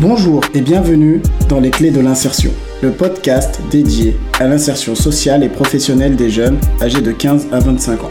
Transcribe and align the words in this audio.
Bonjour 0.00 0.40
et 0.54 0.62
bienvenue 0.62 1.20
dans 1.50 1.60
Les 1.60 1.68
Clés 1.68 1.90
de 1.90 2.00
l'insertion, 2.00 2.50
le 2.82 2.90
podcast 2.90 3.60
dédié 3.70 4.16
à 4.38 4.46
l'insertion 4.46 4.94
sociale 4.94 5.44
et 5.44 5.50
professionnelle 5.50 6.16
des 6.16 6.30
jeunes 6.30 6.56
âgés 6.80 7.02
de 7.02 7.12
15 7.12 7.48
à 7.52 7.58
25 7.58 8.04
ans. 8.04 8.10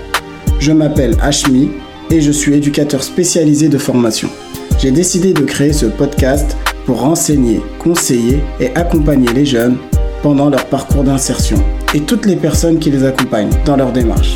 Je 0.59 0.71
m'appelle 0.71 1.17
Ashmi 1.19 1.71
et 2.11 2.21
je 2.21 2.31
suis 2.31 2.53
éducateur 2.53 3.01
spécialisé 3.01 3.69
de 3.69 3.79
formation. 3.79 4.29
J'ai 4.77 4.91
décidé 4.91 5.33
de 5.33 5.41
créer 5.41 5.73
ce 5.73 5.87
podcast 5.87 6.55
pour 6.85 6.99
renseigner, 6.99 7.59
conseiller 7.79 8.37
et 8.59 8.69
accompagner 8.75 9.33
les 9.33 9.47
jeunes 9.47 9.77
pendant 10.21 10.51
leur 10.51 10.67
parcours 10.67 11.03
d'insertion 11.03 11.57
et 11.95 12.01
toutes 12.01 12.27
les 12.27 12.35
personnes 12.35 12.77
qui 12.77 12.91
les 12.91 13.03
accompagnent 13.03 13.49
dans 13.65 13.77
leur 13.77 13.91
démarche. 13.91 14.35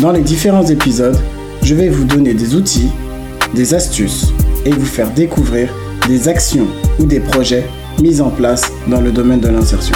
Dans 0.00 0.10
les 0.10 0.22
différents 0.22 0.66
épisodes, 0.66 1.18
je 1.62 1.76
vais 1.76 1.88
vous 1.88 2.04
donner 2.04 2.34
des 2.34 2.56
outils, 2.56 2.90
des 3.54 3.74
astuces 3.74 4.32
et 4.64 4.72
vous 4.72 4.84
faire 4.84 5.12
découvrir 5.12 5.72
des 6.06 6.28
actions 6.28 6.66
ou 6.98 7.06
des 7.06 7.20
projets 7.20 7.64
mis 8.00 8.20
en 8.20 8.30
place 8.30 8.70
dans 8.88 9.00
le 9.00 9.12
domaine 9.12 9.40
de 9.40 9.48
l'insertion. 9.48 9.94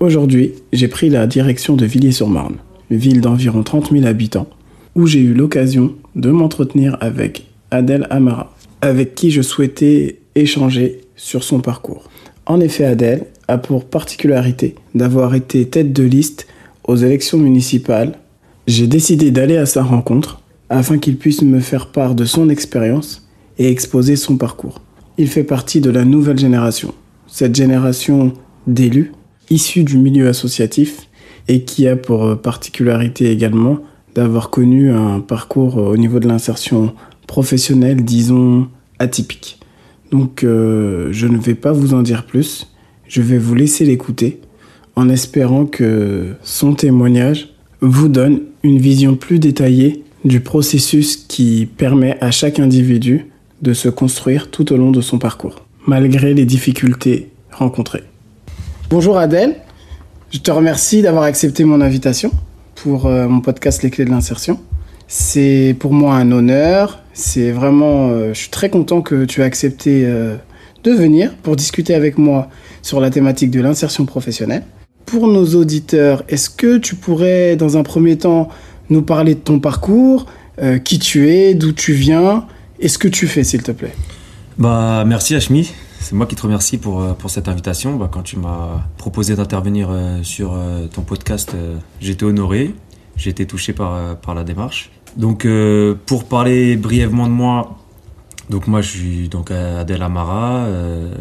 Aujourd'hui, 0.00 0.52
j'ai 0.72 0.88
pris 0.88 1.10
la 1.10 1.26
direction 1.26 1.76
de 1.76 1.84
Villiers-sur-Marne, 1.84 2.56
ville 2.90 3.20
d'environ 3.20 3.62
30 3.62 3.92
000 3.92 4.06
habitants, 4.06 4.48
où 4.94 5.06
j'ai 5.06 5.20
eu 5.20 5.34
l'occasion 5.34 5.94
de 6.16 6.30
m'entretenir 6.30 6.96
avec 7.00 7.46
Adèle 7.70 8.06
Amara, 8.10 8.54
avec 8.80 9.14
qui 9.14 9.30
je 9.30 9.42
souhaitais 9.42 10.20
échanger 10.34 11.02
sur 11.16 11.44
son 11.44 11.60
parcours. 11.60 12.08
En 12.46 12.60
effet, 12.60 12.84
Adèle 12.84 13.26
a 13.48 13.58
pour 13.58 13.84
particularité 13.84 14.74
d'avoir 14.94 15.34
été 15.34 15.66
tête 15.66 15.92
de 15.92 16.02
liste 16.02 16.46
aux 16.84 16.96
élections 16.96 17.38
municipales. 17.38 18.18
J'ai 18.66 18.86
décidé 18.86 19.30
d'aller 19.30 19.56
à 19.56 19.66
sa 19.66 19.82
rencontre 19.82 20.39
afin 20.70 20.98
qu'il 20.98 21.18
puisse 21.18 21.42
me 21.42 21.60
faire 21.60 21.88
part 21.88 22.14
de 22.14 22.24
son 22.24 22.48
expérience 22.48 23.28
et 23.58 23.68
exposer 23.68 24.16
son 24.16 24.36
parcours. 24.36 24.80
Il 25.18 25.28
fait 25.28 25.44
partie 25.44 25.80
de 25.80 25.90
la 25.90 26.04
nouvelle 26.04 26.38
génération, 26.38 26.94
cette 27.26 27.54
génération 27.54 28.32
d'élus 28.66 29.12
issus 29.50 29.82
du 29.82 29.98
milieu 29.98 30.28
associatif 30.28 31.08
et 31.48 31.64
qui 31.64 31.88
a 31.88 31.96
pour 31.96 32.40
particularité 32.40 33.30
également 33.30 33.80
d'avoir 34.14 34.50
connu 34.50 34.90
un 34.90 35.20
parcours 35.20 35.76
au 35.76 35.96
niveau 35.96 36.20
de 36.20 36.28
l'insertion 36.28 36.94
professionnelle, 37.26 38.04
disons, 38.04 38.68
atypique. 38.98 39.58
Donc 40.10 40.44
euh, 40.44 41.08
je 41.10 41.26
ne 41.26 41.38
vais 41.38 41.54
pas 41.54 41.72
vous 41.72 41.94
en 41.94 42.02
dire 42.02 42.26
plus, 42.26 42.72
je 43.08 43.22
vais 43.22 43.38
vous 43.38 43.54
laisser 43.54 43.84
l'écouter 43.84 44.40
en 44.96 45.08
espérant 45.08 45.66
que 45.66 46.34
son 46.42 46.74
témoignage 46.74 47.54
vous 47.80 48.08
donne 48.08 48.42
une 48.62 48.78
vision 48.78 49.16
plus 49.16 49.38
détaillée 49.38 50.04
du 50.24 50.40
processus 50.40 51.16
qui 51.16 51.66
permet 51.66 52.18
à 52.20 52.30
chaque 52.30 52.58
individu 52.58 53.26
de 53.62 53.72
se 53.72 53.88
construire 53.88 54.50
tout 54.50 54.72
au 54.72 54.76
long 54.76 54.90
de 54.90 55.00
son 55.00 55.18
parcours, 55.18 55.64
malgré 55.86 56.34
les 56.34 56.44
difficultés 56.44 57.30
rencontrées. 57.52 58.04
Bonjour 58.90 59.18
Adèle, 59.18 59.56
je 60.30 60.38
te 60.38 60.50
remercie 60.50 61.02
d'avoir 61.02 61.24
accepté 61.24 61.64
mon 61.64 61.80
invitation 61.80 62.30
pour 62.74 63.06
euh, 63.06 63.28
mon 63.28 63.40
podcast 63.40 63.82
Les 63.82 63.90
clés 63.90 64.04
de 64.04 64.10
l'insertion. 64.10 64.58
C'est 65.08 65.74
pour 65.78 65.92
moi 65.92 66.14
un 66.14 66.30
honneur, 66.32 67.02
c'est 67.12 67.50
vraiment, 67.50 68.10
euh, 68.10 68.32
je 68.32 68.38
suis 68.38 68.50
très 68.50 68.70
content 68.70 69.02
que 69.02 69.24
tu 69.24 69.40
aies 69.40 69.44
accepté 69.44 70.04
euh, 70.06 70.36
de 70.84 70.92
venir 70.92 71.34
pour 71.42 71.56
discuter 71.56 71.94
avec 71.94 72.16
moi 72.16 72.48
sur 72.82 73.00
la 73.00 73.10
thématique 73.10 73.50
de 73.50 73.60
l'insertion 73.60 74.06
professionnelle. 74.06 74.64
Pour 75.04 75.26
nos 75.26 75.56
auditeurs, 75.56 76.22
est-ce 76.28 76.48
que 76.48 76.78
tu 76.78 76.94
pourrais 76.94 77.56
dans 77.56 77.76
un 77.76 77.82
premier 77.82 78.16
temps 78.16 78.48
nous 78.90 79.02
parler 79.02 79.34
de 79.34 79.40
ton 79.40 79.60
parcours, 79.60 80.26
euh, 80.60 80.78
qui 80.78 80.98
tu 80.98 81.30
es, 81.30 81.54
d'où 81.54 81.72
tu 81.72 81.92
viens 81.92 82.46
et 82.80 82.88
ce 82.88 82.98
que 82.98 83.08
tu 83.08 83.26
fais, 83.26 83.44
s'il 83.44 83.62
te 83.62 83.72
plaît. 83.72 83.94
Bah, 84.58 85.04
merci 85.06 85.34
Ashmi. 85.34 85.72
C'est 86.00 86.14
moi 86.14 86.26
qui 86.26 86.34
te 86.34 86.42
remercie 86.42 86.78
pour, 86.78 87.00
euh, 87.00 87.12
pour 87.12 87.30
cette 87.30 87.48
invitation. 87.48 87.96
Bah, 87.96 88.08
quand 88.10 88.22
tu 88.22 88.36
m'as 88.36 88.86
proposé 88.98 89.36
d'intervenir 89.36 89.88
euh, 89.90 90.22
sur 90.22 90.58
ton 90.92 91.02
podcast, 91.02 91.54
j'étais 92.00 92.24
honoré. 92.24 92.74
J'ai 93.16 93.30
été 93.30 93.46
touché 93.46 93.72
par, 93.72 94.16
par 94.16 94.34
la 94.34 94.44
démarche. 94.44 94.90
Donc, 95.16 95.46
pour 96.06 96.24
parler 96.24 96.76
brièvement 96.76 97.26
de 97.26 97.32
moi, 97.32 97.79
donc 98.50 98.66
moi 98.66 98.82
je 98.82 98.88
suis 98.88 99.28
donc 99.28 99.52
Adèle 99.52 100.02
Amara, 100.02 100.64
euh, 100.64 101.14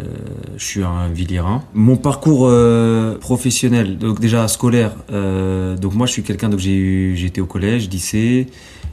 je 0.57 0.65
suis 0.65 0.83
un 0.83 1.09
Villiérain. 1.09 1.63
Mon 1.75 1.95
parcours 1.95 2.47
euh, 2.47 3.17
professionnel, 3.19 3.99
donc 3.99 4.19
déjà 4.19 4.47
scolaire, 4.47 4.95
euh, 5.11 5.77
donc 5.77 5.93
moi 5.93 6.07
je 6.07 6.13
suis 6.13 6.23
quelqu'un 6.23 6.49
donc 6.49 6.59
j'ai 6.59 7.25
été 7.25 7.39
au 7.39 7.45
collège, 7.45 7.87
lycée, 7.87 8.47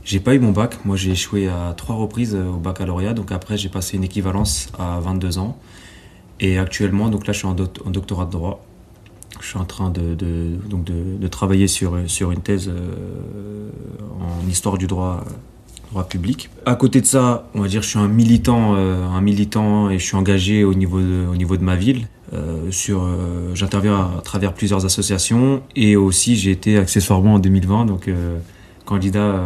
j'ai 0.04 0.20
pas 0.20 0.34
eu 0.34 0.38
mon 0.38 0.52
bac, 0.52 0.84
moi 0.84 0.96
j'ai 0.96 1.12
échoué 1.12 1.48
à 1.48 1.72
trois 1.74 1.96
reprises 1.96 2.34
au 2.36 2.58
baccalauréat, 2.58 3.14
donc 3.14 3.32
après 3.32 3.56
j'ai 3.56 3.70
passé 3.70 3.96
une 3.96 4.04
équivalence 4.04 4.68
à 4.78 5.00
22 5.00 5.38
ans 5.38 5.58
et 6.38 6.58
actuellement 6.58 7.08
donc 7.08 7.26
là 7.26 7.32
je 7.32 7.38
suis 7.38 7.48
en, 7.48 7.54
doctorat 7.54 8.26
de 8.26 8.32
droit. 8.32 8.62
Je 9.40 9.48
suis 9.48 9.58
en 9.58 9.64
train 9.64 9.90
de, 9.90 10.14
donc 10.14 10.84
de, 10.84 11.28
travailler 11.28 11.68
sur, 11.68 11.98
sur 12.06 12.32
une 12.32 12.40
thèse 12.40 12.70
en 12.70 14.48
histoire 14.48 14.78
du 14.78 14.86
droit 14.86 15.24
droit 15.90 16.04
public. 16.04 16.50
À 16.64 16.74
côté 16.74 17.00
de 17.00 17.06
ça, 17.06 17.48
on 17.54 17.62
va 17.62 17.68
dire, 17.68 17.82
je 17.82 17.88
suis 17.88 17.98
un 17.98 18.08
militant, 18.08 18.74
euh, 18.76 19.90
et 19.90 19.98
je 19.98 20.04
suis 20.04 20.16
engagé 20.16 20.64
au 20.64 20.74
niveau 20.74 21.00
de, 21.00 21.62
ma 21.62 21.76
ville. 21.76 22.08
Euh, 22.32 22.70
euh, 22.90 23.50
j'interviens 23.54 24.10
à, 24.18 24.20
travers 24.22 24.52
plusieurs 24.52 24.84
associations 24.84 25.62
et 25.76 25.94
aussi 25.94 26.34
j'ai 26.34 26.50
été 26.50 26.76
accessoirement 26.76 27.34
en 27.34 27.38
2020 27.38 27.86
donc 27.86 28.10
candidat 28.84 29.42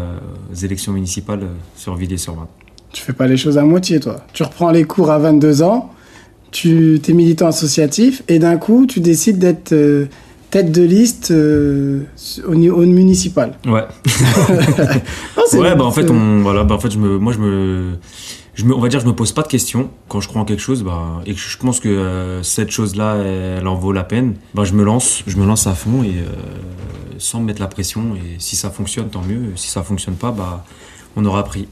aux 0.51 0.55
élections 0.55 0.93
municipales 0.93 1.47
sur 1.77 1.95
Villiers-sur-Marne. 1.95 2.49
Tu 2.93 3.03
fais 3.03 3.13
pas 3.13 3.27
les 3.27 3.37
choses 3.37 3.59
à 3.59 3.65
moitié, 3.65 4.01
toi. 4.01 4.25
Tu 4.33 4.43
reprends 4.43 4.71
les 4.71 4.85
cours 4.85 5.11
à 5.11 5.19
22 5.19 5.63
ans, 5.63 5.93
tu 6.53 7.01
es 7.07 7.13
militant 7.13 7.49
associatif 7.49 8.23
et 8.29 8.39
d'un 8.39 8.57
coup 8.57 8.87
tu 8.87 9.01
décides 9.01 9.39
d'être 9.39 9.75
tête 10.51 10.73
de 10.73 10.83
liste 10.83 11.31
euh, 11.31 12.03
au, 12.47 12.55
niveau 12.55 12.85
municipal. 12.85 13.57
Ouais. 13.65 13.85
ouais, 15.53 15.77
bah 15.77 15.85
en 15.85 15.93
fait, 15.93 16.11
on, 16.11 16.41
voilà, 16.41 16.65
bah 16.65 16.75
en 16.75 16.81
fait, 16.81 16.91
je 16.91 16.99
me, 16.99 17.19
moi, 17.19 17.33
je 17.33 17.39
me, 17.39 17.93
je 18.55 18.65
me, 18.65 18.75
on 18.75 18.81
va 18.81 18.89
dire, 18.89 19.01
je 19.01 19.07
me 19.07 19.15
pose 19.15 19.33
pas 19.33 19.43
de 19.43 19.49
questions 19.49 19.91
quand 20.09 20.21
je 20.21 20.29
crois 20.29 20.43
en 20.43 20.45
quelque 20.45 20.61
chose, 20.61 20.83
bah, 20.83 21.23
et 21.25 21.35
que 21.35 21.41
je 21.41 21.57
pense 21.57 21.79
que 21.79 21.89
euh, 21.89 22.43
cette 22.43 22.71
chose-là, 22.71 23.17
elle, 23.17 23.67
en 23.69 23.77
vaut 23.77 23.93
la 23.93 24.03
peine. 24.03 24.35
Bah, 24.55 24.65
je 24.65 24.73
me 24.73 24.83
lance, 24.83 25.23
je 25.27 25.37
me 25.37 25.47
lance 25.47 25.67
à 25.69 25.75
fond 25.75 26.03
et 26.03 26.09
euh, 26.09 26.27
sans 27.19 27.41
me 27.41 27.47
mettre 27.47 27.61
la 27.61 27.69
pression. 27.69 28.17
Et 28.17 28.39
si 28.39 28.57
ça 28.57 28.71
fonctionne, 28.71 29.09
tant 29.09 29.23
mieux. 29.23 29.53
Si 29.55 29.69
ça 29.69 29.85
fonctionne 29.85 30.17
pas, 30.17 30.33
bah, 30.33 30.65
on 31.17 31.25
aura 31.25 31.41
appris. 31.41 31.69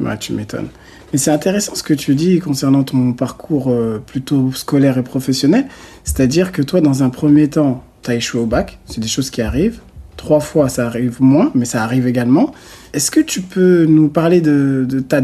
Ouais, 0.00 0.18
tu 0.18 0.32
m'étonnes. 0.32 0.68
Mais 1.12 1.18
c'est 1.18 1.30
intéressant 1.30 1.74
ce 1.74 1.82
que 1.82 1.94
tu 1.94 2.14
dis 2.14 2.40
concernant 2.40 2.82
ton 2.82 3.14
parcours 3.14 3.74
plutôt 4.06 4.52
scolaire 4.52 4.98
et 4.98 5.02
professionnel. 5.02 5.66
C'est-à-dire 6.04 6.52
que 6.52 6.60
toi, 6.60 6.82
dans 6.82 7.02
un 7.02 7.08
premier 7.08 7.48
temps, 7.48 7.82
tu 8.08 8.12
as 8.12 8.16
échoué 8.16 8.40
au 8.40 8.46
bac, 8.46 8.78
c'est 8.86 9.00
des 9.00 9.08
choses 9.08 9.30
qui 9.30 9.42
arrivent. 9.42 9.80
Trois 10.16 10.40
fois, 10.40 10.68
ça 10.68 10.86
arrive 10.86 11.16
moins, 11.20 11.50
mais 11.54 11.64
ça 11.64 11.82
arrive 11.82 12.06
également. 12.06 12.52
Est-ce 12.92 13.10
que 13.10 13.20
tu 13.20 13.40
peux 13.40 13.84
nous 13.84 14.08
parler 14.08 14.40
de, 14.40 14.86
ta... 15.06 15.20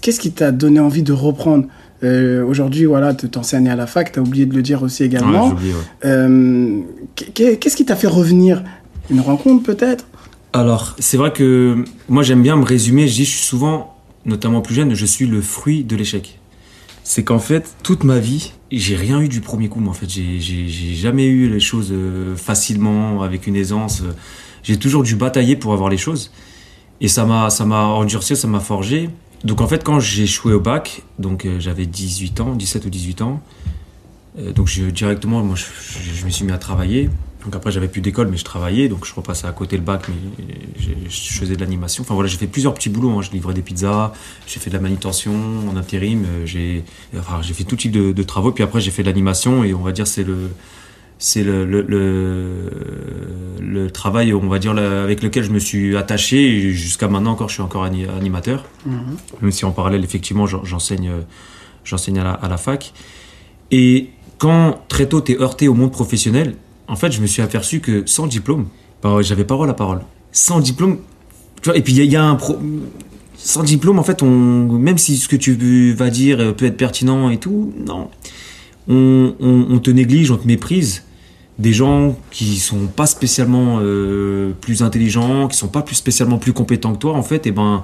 Qu'est-ce 0.00 0.20
qui 0.20 0.32
t'a 0.32 0.52
donné 0.52 0.80
envie 0.80 1.02
de 1.02 1.12
reprendre? 1.12 1.66
Euh, 2.02 2.44
Aujourd'hui, 2.44 2.84
voilà, 2.84 3.12
tu 3.12 3.28
t'enseignes 3.28 3.68
à 3.68 3.76
la 3.76 3.86
fac, 3.86 4.12
tu 4.12 4.18
as 4.18 4.22
oublié 4.22 4.46
de 4.46 4.54
le 4.54 4.62
dire 4.62 4.82
aussi 4.82 5.04
également. 5.04 5.54
Euh, 6.04 6.80
qu'est-ce 7.14 7.76
qui 7.76 7.84
t'a 7.84 7.96
fait 7.96 8.06
revenir? 8.06 8.62
Une 9.10 9.20
rencontre 9.20 9.62
peut-être? 9.62 10.06
Alors, 10.52 10.96
c'est 10.98 11.16
vrai 11.16 11.32
que 11.32 11.84
moi 12.08 12.22
j'aime 12.22 12.42
bien 12.42 12.56
me 12.56 12.64
résumer, 12.64 13.06
je 13.06 13.14
dis 13.14 13.24
je 13.24 13.30
suis 13.30 13.44
souvent, 13.44 13.96
notamment 14.24 14.62
plus 14.62 14.74
jeune, 14.74 14.94
je 14.94 15.06
suis 15.06 15.26
le 15.26 15.40
fruit 15.42 15.84
de 15.84 15.94
l'échec 15.94 16.38
c'est 17.08 17.24
qu'en 17.24 17.38
fait, 17.38 17.74
toute 17.82 18.04
ma 18.04 18.18
vie, 18.18 18.52
j'ai 18.70 18.96
rien 18.96 19.20
eu 19.20 19.28
du 19.28 19.40
premier 19.40 19.68
coup. 19.68 19.80
Moi, 19.80 19.90
en 19.90 19.94
fait, 19.94 20.08
j'ai 20.08 20.70
jamais 20.94 21.26
eu 21.26 21.48
les 21.48 21.60
choses 21.60 21.88
euh, 21.90 22.36
facilement, 22.36 23.22
avec 23.22 23.46
une 23.46 23.56
aisance. 23.56 24.02
J'ai 24.62 24.76
toujours 24.76 25.02
dû 25.02 25.16
batailler 25.16 25.56
pour 25.56 25.72
avoir 25.72 25.88
les 25.88 25.96
choses. 25.96 26.30
Et 27.00 27.08
ça 27.08 27.24
m'a, 27.24 27.48
endurci, 27.76 28.36
ça 28.36 28.48
m'a 28.48 28.60
forgé. 28.60 29.08
Donc, 29.44 29.60
en 29.60 29.68
fait, 29.68 29.84
quand 29.84 30.00
j'ai 30.00 30.24
échoué 30.24 30.52
au 30.52 30.60
bac, 30.60 31.02
donc 31.18 31.44
euh, 31.44 31.60
j'avais 31.60 31.86
18 31.86 32.40
ans, 32.40 32.54
17 32.56 32.86
ou 32.86 32.90
18 32.90 33.22
ans, 33.22 33.40
euh, 34.38 34.52
donc 34.52 34.66
je, 34.66 34.84
directement, 34.84 35.42
moi, 35.42 35.56
je, 35.56 36.24
me 36.24 36.30
suis 36.30 36.44
mis 36.44 36.52
à 36.52 36.58
travailler. 36.58 37.08
Donc 37.44 37.54
après, 37.54 37.70
j'avais 37.70 37.88
plus 37.88 38.00
d'école, 38.00 38.28
mais 38.28 38.36
je 38.36 38.44
travaillais, 38.44 38.88
donc 38.88 39.06
je 39.06 39.14
repassais 39.14 39.46
à 39.46 39.52
côté 39.52 39.76
le 39.76 39.82
bac, 39.82 40.08
mais 40.08 40.14
je 41.08 41.38
faisais 41.38 41.54
de 41.54 41.60
l'animation. 41.60 42.02
Enfin 42.02 42.14
voilà, 42.14 42.28
j'ai 42.28 42.36
fait 42.36 42.48
plusieurs 42.48 42.74
petits 42.74 42.88
boulots. 42.88 43.10
Hein. 43.10 43.22
Je 43.22 43.30
livrais 43.30 43.54
des 43.54 43.62
pizzas, 43.62 44.12
j'ai 44.46 44.58
fait 44.58 44.70
de 44.70 44.74
la 44.74 44.80
manutention 44.80 45.32
en 45.70 45.76
intérim, 45.76 46.24
euh, 46.24 46.46
j'ai 46.46 46.84
enfin, 47.16 47.40
fait 47.42 47.64
tout 47.64 47.76
type 47.76 47.92
de, 47.92 48.22
travaux. 48.22 48.50
Puis 48.50 48.64
après, 48.64 48.80
j'ai 48.80 48.90
fait 48.90 49.02
de 49.02 49.08
l'animation 49.08 49.62
et 49.62 49.72
on 49.72 49.82
va 49.82 49.92
dire 49.92 50.06
c'est 50.06 50.24
le 50.24 50.50
c'est 51.20 51.42
le, 51.42 51.64
le, 51.64 51.82
le, 53.60 53.90
travail, 53.90 54.32
on 54.32 54.48
va 54.48 54.60
dire, 54.60 54.78
avec 54.78 55.20
lequel 55.20 55.42
je 55.42 55.50
me 55.50 55.58
suis 55.58 55.96
attaché. 55.96 56.70
Jusqu'à 56.72 57.08
maintenant 57.08 57.32
encore, 57.32 57.48
je 57.48 57.54
suis 57.54 57.62
encore 57.62 57.82
animateur. 57.82 58.64
Mm-hmm. 58.86 59.42
Même 59.42 59.50
si 59.50 59.64
en 59.64 59.72
parallèle, 59.72 60.04
effectivement, 60.04 60.46
j'enseigne 60.46 61.10
j'enseigne 61.82 62.20
à 62.20 62.24
la, 62.24 62.32
à 62.32 62.48
la 62.48 62.56
fac. 62.56 62.92
Et 63.72 64.10
quand 64.38 64.80
très 64.88 65.06
tôt, 65.06 65.20
tu 65.20 65.32
es 65.32 65.40
heurté 65.40 65.66
au 65.66 65.74
monde 65.74 65.90
professionnel, 65.90 66.54
en 66.88 66.96
fait, 66.96 67.12
je 67.12 67.20
me 67.20 67.26
suis 67.26 67.42
aperçu 67.42 67.80
que 67.80 68.02
sans 68.06 68.26
diplôme, 68.26 68.66
bah, 69.02 69.18
j'avais 69.20 69.44
parole 69.44 69.70
à 69.70 69.74
parole. 69.74 70.00
Sans 70.32 70.60
diplôme, 70.60 70.98
tu 71.62 71.68
vois, 71.68 71.78
et 71.78 71.82
puis 71.82 71.94
il 71.94 72.04
y, 72.04 72.16
a 72.16 72.24
un 72.24 72.34
pro... 72.34 72.58
sans 73.36 73.62
diplôme, 73.62 73.98
en 73.98 74.02
fait, 74.02 74.22
on, 74.22 74.26
même 74.26 74.98
si 74.98 75.16
ce 75.18 75.28
que 75.28 75.36
tu 75.36 75.92
vas 75.92 76.10
dire 76.10 76.54
peut 76.56 76.66
être 76.66 76.76
pertinent 76.76 77.30
et 77.30 77.38
tout, 77.38 77.72
non. 77.86 78.08
On, 78.90 79.78
te 79.82 79.90
néglige, 79.90 80.30
on 80.30 80.38
te 80.38 80.46
méprise. 80.46 81.04
Des 81.58 81.72
gens 81.72 82.16
qui 82.30 82.56
sont 82.56 82.86
pas 82.86 83.06
spécialement 83.06 83.80
euh, 83.82 84.52
plus 84.60 84.82
intelligents, 84.82 85.48
qui 85.48 85.56
sont 85.56 85.68
pas 85.68 85.82
plus 85.82 85.96
spécialement 85.96 86.38
plus 86.38 86.52
compétents 86.52 86.92
que 86.92 86.98
toi, 86.98 87.14
en 87.14 87.22
fait, 87.22 87.46
et 87.46 87.52
ben, 87.52 87.82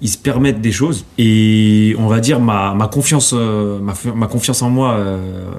ils 0.00 0.08
se 0.08 0.16
permettent 0.16 0.60
des 0.60 0.72
choses. 0.72 1.04
Et 1.18 1.94
on 1.98 2.06
va 2.06 2.20
dire, 2.20 2.40
ma, 2.40 2.88
confiance, 2.90 3.34
euh, 3.36 3.80
ma, 3.80 4.26
confiance 4.26 4.62
en 4.62 4.70
moi 4.70 4.92
euh, 4.92 5.50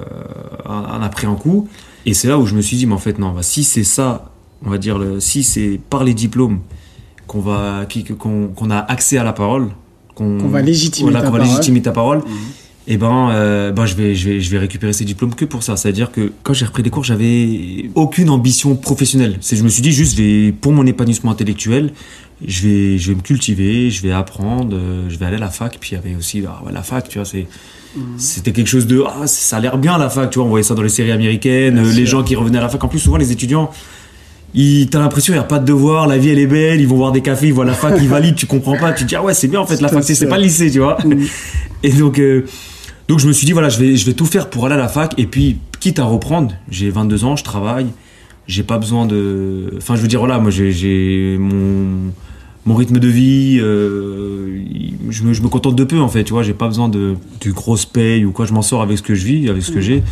en 0.65 1.01
a 1.01 1.09
pris 1.09 1.27
un 1.27 1.35
coup. 1.35 1.68
Et 2.06 2.13
c'est 2.13 2.28
là 2.28 2.38
où 2.38 2.46
je 2.46 2.56
me 2.56 2.62
suis 2.62 2.78
dit, 2.78 2.86
mais 2.86 2.94
en 2.94 3.00
fait, 3.00 3.19
non, 3.19 3.31
bah, 3.31 3.44
si 3.44 3.63
c'est 3.63 3.84
ça, 3.84 4.31
on 4.66 4.69
va 4.69 4.78
dire, 4.78 4.98
le, 4.98 5.19
si 5.19 5.44
c'est 5.44 5.80
par 5.90 6.04
les 6.04 6.13
diplômes 6.13 6.60
qu'on 7.28 7.40
va 7.40 7.86
qu'on 8.18 8.72
a 8.72 8.78
accès 8.78 9.18
à 9.18 9.24
la 9.24 9.34
parole, 9.34 9.69
qu'on 10.16 10.38
va 10.48 10.62
légitimer, 10.62 11.13
ta, 11.13 11.22
parole. 11.22 11.42
légitimer 11.42 11.81
ta 11.81 11.92
parole. 11.92 12.22
Et 12.88 12.94
eh 12.94 12.98
ben, 12.98 13.30
euh, 13.30 13.72
ben 13.72 13.86
je 13.86 13.94
vais, 13.94 14.16
je 14.16 14.28
vais, 14.28 14.42
je 14.42 14.50
vais 14.50 14.57
récupérer 14.57 14.94
ces 14.94 15.06
diplômes 15.06 15.36
que 15.36 15.46
pour 15.46 15.62
ça. 15.62 15.78
C'est-à-dire 15.78 16.12
que 16.12 16.31
quand 16.42 16.54
j'ai 16.54 16.66
repris 16.66 16.81
des 16.81 16.90
cours, 16.90 17.04
j'avais 17.04 17.92
aucune 17.94 18.31
ambition 18.31 18.75
professionnelle. 18.75 19.38
C'est, 19.42 19.56
je 19.56 19.63
me 19.63 19.69
suis 19.69 19.84
dit 19.84 19.92
juste, 19.92 20.18
je 20.18 20.24
vais, 20.24 20.52
pour 20.52 20.72
mon 20.72 20.88
épanouissement 20.88 21.30
intellectuel, 21.30 21.94
je 22.44 22.68
vais, 22.68 22.98
je 22.98 23.12
vais 23.12 23.16
me 23.16 23.22
cultiver, 23.22 23.92
je 23.92 24.02
vais 24.02 24.12
apprendre, 24.12 24.75
euh, 24.75 25.07
je 25.07 25.19
vais 25.19 25.25
aller 25.28 25.36
à 25.36 25.40
la 25.40 25.52
fac. 25.52 25.78
Puis 25.80 25.92
il 25.92 25.95
y 25.95 25.98
avait 25.98 26.16
aussi 26.16 26.44
ah 26.48 26.63
la 26.72 26.81
fac, 26.81 27.07
tu 27.07 27.19
vois, 27.19 27.25
c'est, 27.25 27.45
mhm. 27.95 28.03
c'était 28.18 28.51
quelque 28.51 28.68
chose 28.68 28.88
de, 28.88 29.03
ah, 29.06 29.27
ça 29.27 29.57
a 29.57 29.59
l'air 29.59 29.77
bien 29.77 29.97
la 29.97 30.09
fac, 30.09 30.30
tu 30.30 30.39
vois. 30.39 30.45
On 30.45 30.50
voyait 30.50 30.63
ça 30.63 30.75
dans 30.75 30.81
les 30.81 30.89
séries 30.89 31.12
américaines, 31.12 31.81
les 31.91 32.06
gens 32.06 32.24
qui 32.24 32.36
revenaient 32.36 32.59
à 32.59 32.62
la 32.62 32.69
fac. 32.69 32.83
En 32.83 32.88
plus, 32.88 33.00
souvent 33.00 33.18
les 33.18 33.31
étudiants, 33.31 33.69
t'as 34.53 35.00
l'impression 35.00 35.33
il 35.33 35.38
n'y 35.38 35.41
a 35.41 35.47
pas 35.47 35.59
de 35.59 35.65
devoir, 35.65 36.07
la 36.07 36.18
vie 36.18 36.30
elle 36.30 36.39
est 36.39 36.47
belle, 36.47 36.81
ils 36.81 36.88
vont 36.88 36.97
voir 36.97 37.12
des 37.12 37.21
cafés, 37.21 37.47
ils 37.47 37.53
voient 37.53 37.65
la 37.65 37.74
fac, 37.74 37.95
ils 38.01 38.09
valident, 38.09 38.36
tu 38.36 38.45
comprends 38.45 38.77
pas, 38.77 38.94
tu 38.94 39.03
te 39.03 39.09
dis 39.09 39.15
ah 39.15 39.24
ouais 39.24 39.33
c'est 39.33 39.47
bien 39.47 39.59
en 39.59 39.65
fait 39.65 39.81
la 39.81 39.89
fac, 39.89 40.03
c'est 40.03 40.27
pas 40.27 40.38
le 40.38 40.44
lycée, 40.44 40.71
tu 40.71 40.80
vois. 40.80 40.97
Mm. 41.06 41.25
Et 41.83 41.91
donc 41.91 42.19
euh, 42.19 42.45
donc 43.07 43.19
je 43.19 43.27
me 43.27 43.33
suis 43.33 43.45
dit 43.45 43.53
voilà 43.53 43.69
je 43.69 43.80
vais 43.80 43.95
je 43.95 44.06
vais 44.06 44.13
tout 44.13 44.25
faire 44.25 44.50
pour 44.50 44.65
aller 44.65 44.75
à 44.75 44.80
la 44.80 44.88
fac 44.88 45.13
et 45.18 45.25
puis 45.25 45.59
quitte 45.80 46.00
à 46.00 46.03
reprendre, 46.03 46.53
j'ai 46.69 46.89
22 46.89 47.24
ans, 47.24 47.35
je 47.35 47.44
travaille, 47.44 47.88
j'ai 48.47 48.63
pas 48.63 48.77
besoin 48.77 49.06
de, 49.06 49.74
enfin 49.77 49.95
je 49.95 50.01
veux 50.01 50.07
dire 50.07 50.19
voilà 50.19 50.39
moi 50.39 50.51
j'ai 50.51 51.38
mon 51.39 52.12
mon 52.69 52.75
rythme 52.75 53.00
de 53.00 53.07
vie, 53.07 53.57
euh, 53.60 54.62
je, 55.10 55.24
me, 55.24 55.33
je, 55.33 55.42
me, 55.42 55.48
contente 55.48 55.75
de 55.75 55.83
peu 55.83 56.00
en 56.00 56.07
fait, 56.07 56.24
tu 56.24 56.33
vois, 56.33 56.44
j'ai 56.44 56.54
pas 56.54 56.68
besoin 56.68 56.88
de, 56.88 57.16
de 57.42 57.51
grosse 57.51 57.88
paye 57.88 58.25
ou 58.25 58.31
quoi, 58.31 58.45
je 58.45 58.54
m'en 58.54 58.62
sors 58.62 58.83
avec 58.83 59.00
ce 59.00 59.01
que 59.01 59.16
je 59.16 59.25
vis, 59.25 59.50
avec 59.50 59.63
ce 59.63 59.71
que 59.71 59.80
mm. 59.80 59.81
j'ai. 59.81 60.04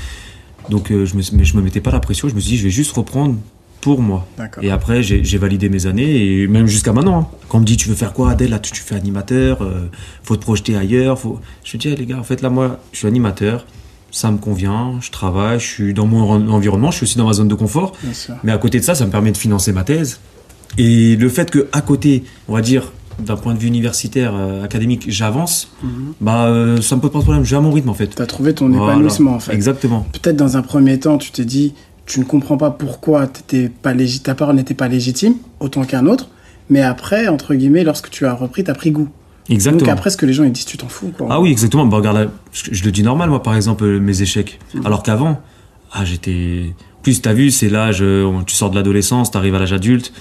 Donc 0.71 0.92
euh, 0.92 1.06
je 1.06 1.15
me, 1.15 1.21
je 1.21 1.56
me 1.56 1.62
mettais 1.62 1.81
pas 1.81 1.92
la 1.92 2.00
pression, 2.00 2.27
je 2.27 2.33
me 2.33 2.39
suis 2.39 2.54
dit 2.54 2.57
je 2.57 2.63
vais 2.63 2.71
juste 2.71 2.92
reprendre 2.94 3.36
pour 3.80 4.01
moi. 4.01 4.27
Et 4.63 4.71
après, 4.71 5.04
j'ai 5.04 5.38
validé 5.38 5.69
mes 5.69 5.86
années, 5.86 6.42
et 6.42 6.48
même 6.48 6.65
jusqu'à 6.65 6.94
maintenant. 6.94 7.19
Hein. 7.19 7.27
Quand 7.48 7.59
on 7.59 7.62
me 7.62 7.65
dit, 7.65 7.77
tu 7.77 7.89
veux 7.89 7.95
faire 7.95 8.12
quoi, 8.12 8.31
Adèle 8.31 8.50
Là, 8.50 8.57
tu, 8.57 8.74
fais 8.74 8.95
animateur, 8.95 9.62
euh, 9.62 9.88
faut 10.24 10.36
te 10.36 10.42
projeter 10.42 10.75
ailleurs. 10.75 11.19
Faut... 11.19 11.39
Je 11.63 11.77
dis, 11.77 11.95
les 11.95 12.06
gars, 12.07 12.18
en 12.18 12.24
fait, 12.24 12.42
là, 12.42 12.50
moi, 12.50 12.80
je 12.92 12.98
suis 12.98 13.07
animateur, 13.07 13.68
ça 14.09 14.31
me 14.31 14.39
convient, 14.39 15.00
je 15.00 15.12
travaille, 15.12 15.59
je 15.59 15.68
suis 15.68 15.94
dans 15.94 16.07
mon 16.07 16.50
environnement, 16.50 16.89
je 16.89 16.98
suis 16.98 17.04
aussi 17.04 17.19
dans 17.19 17.27
ma 17.27 17.33
zone 17.33 17.48
de 17.48 17.56
confort. 17.56 17.94
Mais 18.44 18.51
à 18.51 18.57
côté 18.57 18.80
de 18.80 18.83
ça, 18.83 18.95
ça 18.95 19.06
me 19.06 19.12
permet 19.12 19.31
de 19.31 19.38
financer 19.38 19.71
ma 19.71 19.83
thèse. 19.83 20.19
Et 20.78 21.16
le 21.16 21.30
fait 21.30 21.50
que 21.50 21.68
à 21.72 21.81
côté, 21.81 22.24
on 22.48 22.54
va 22.54 22.62
dire, 22.62 22.92
d'un 23.19 23.36
point 23.36 23.54
de 23.54 23.60
vue 23.60 23.68
universitaire, 23.68 24.34
euh, 24.36 24.64
académique, 24.64 25.06
j'avance, 25.08 25.69
mhm. 25.84 26.14
bah, 26.22 26.46
euh, 26.46 26.81
ça 26.81 26.96
me 26.96 27.02
pose 27.02 27.12
pas 27.12 27.19
de 27.19 27.24
problème. 27.24 27.44
J'ai 27.44 27.56
à 27.56 27.62
mon 27.62 27.72
rythme, 27.72 27.90
en 27.90 27.94
fait. 27.94 28.16
Tu 28.16 28.22
as 28.22 28.25
trouvé 28.25 28.54
ton 28.54 28.72
épanouissement, 28.72 29.36
en 29.36 29.40
fait. 29.40 29.54
Exactement. 29.54 30.06
Peut-être 30.14 30.36
dans 30.36 30.58
un 30.58 30.62
premier 30.62 31.00
temps, 31.00 31.18
tu 31.18 31.31
t'es 31.31 31.46
dit, 31.46 31.74
tu 32.06 32.19
ne 32.19 32.25
comprends 32.25 32.58
pas 32.58 32.72
pourquoi 32.72 33.28
pas 33.81 33.94
ta 34.24 34.36
parole 34.36 34.56
n'était 34.56 34.74
pas 34.74 34.88
légitime, 34.88 35.36
autant 35.60 35.84
qu'un 35.84 36.06
autre. 36.06 36.30
Mais 36.69 36.81
après, 36.81 37.28
entre 37.28 37.56
guillemets, 37.56 37.84
lorsque 37.84 38.10
tu 38.10 38.25
as 38.25 38.34
repris, 38.34 38.64
tu 38.64 38.72
as 38.72 38.75
pris 38.75 38.92
goût. 38.92 39.10
Exactement. 39.50 39.80
Donc 39.80 39.90
après, 39.90 40.10
ce 40.10 40.18
que 40.18 40.25
les 40.25 40.34
gens 40.34 40.44
ils 40.44 40.52
disent, 40.52 40.66
tu 40.66 40.78
t'en 40.78 40.90
fous. 40.90 41.14
Quoi. 41.18 41.28
Ah 41.30 41.40
oui, 41.40 41.52
exactement. 41.52 41.86
Bah, 41.86 41.98
regarde, 41.98 42.30
je, 42.52 42.84
le 42.84 42.92
dis 42.92 43.04
normal, 43.04 43.30
moi, 43.30 43.42
par 43.42 43.56
exemple, 43.56 43.86
euh, 43.86 44.00
mes 44.00 44.22
échecs. 44.22 44.60
Mm. 44.74 44.86
Alors 44.86 45.04
qu'avant, 45.04 45.42
ah, 45.94 46.06
j'étais. 46.06 46.74
Plus, 47.02 47.22
tu 47.22 47.30
as 47.30 47.34
vu, 47.34 47.52
c'est 47.52 47.69
l'âge, 47.69 48.04
tu 48.46 48.56
sors 48.56 48.69
de 48.69 48.75
l'adolescence, 48.75 49.31
tu 49.31 49.38
arrives 49.38 49.56
à 49.56 49.60
l'âge 49.60 49.72
adulte. 49.72 50.12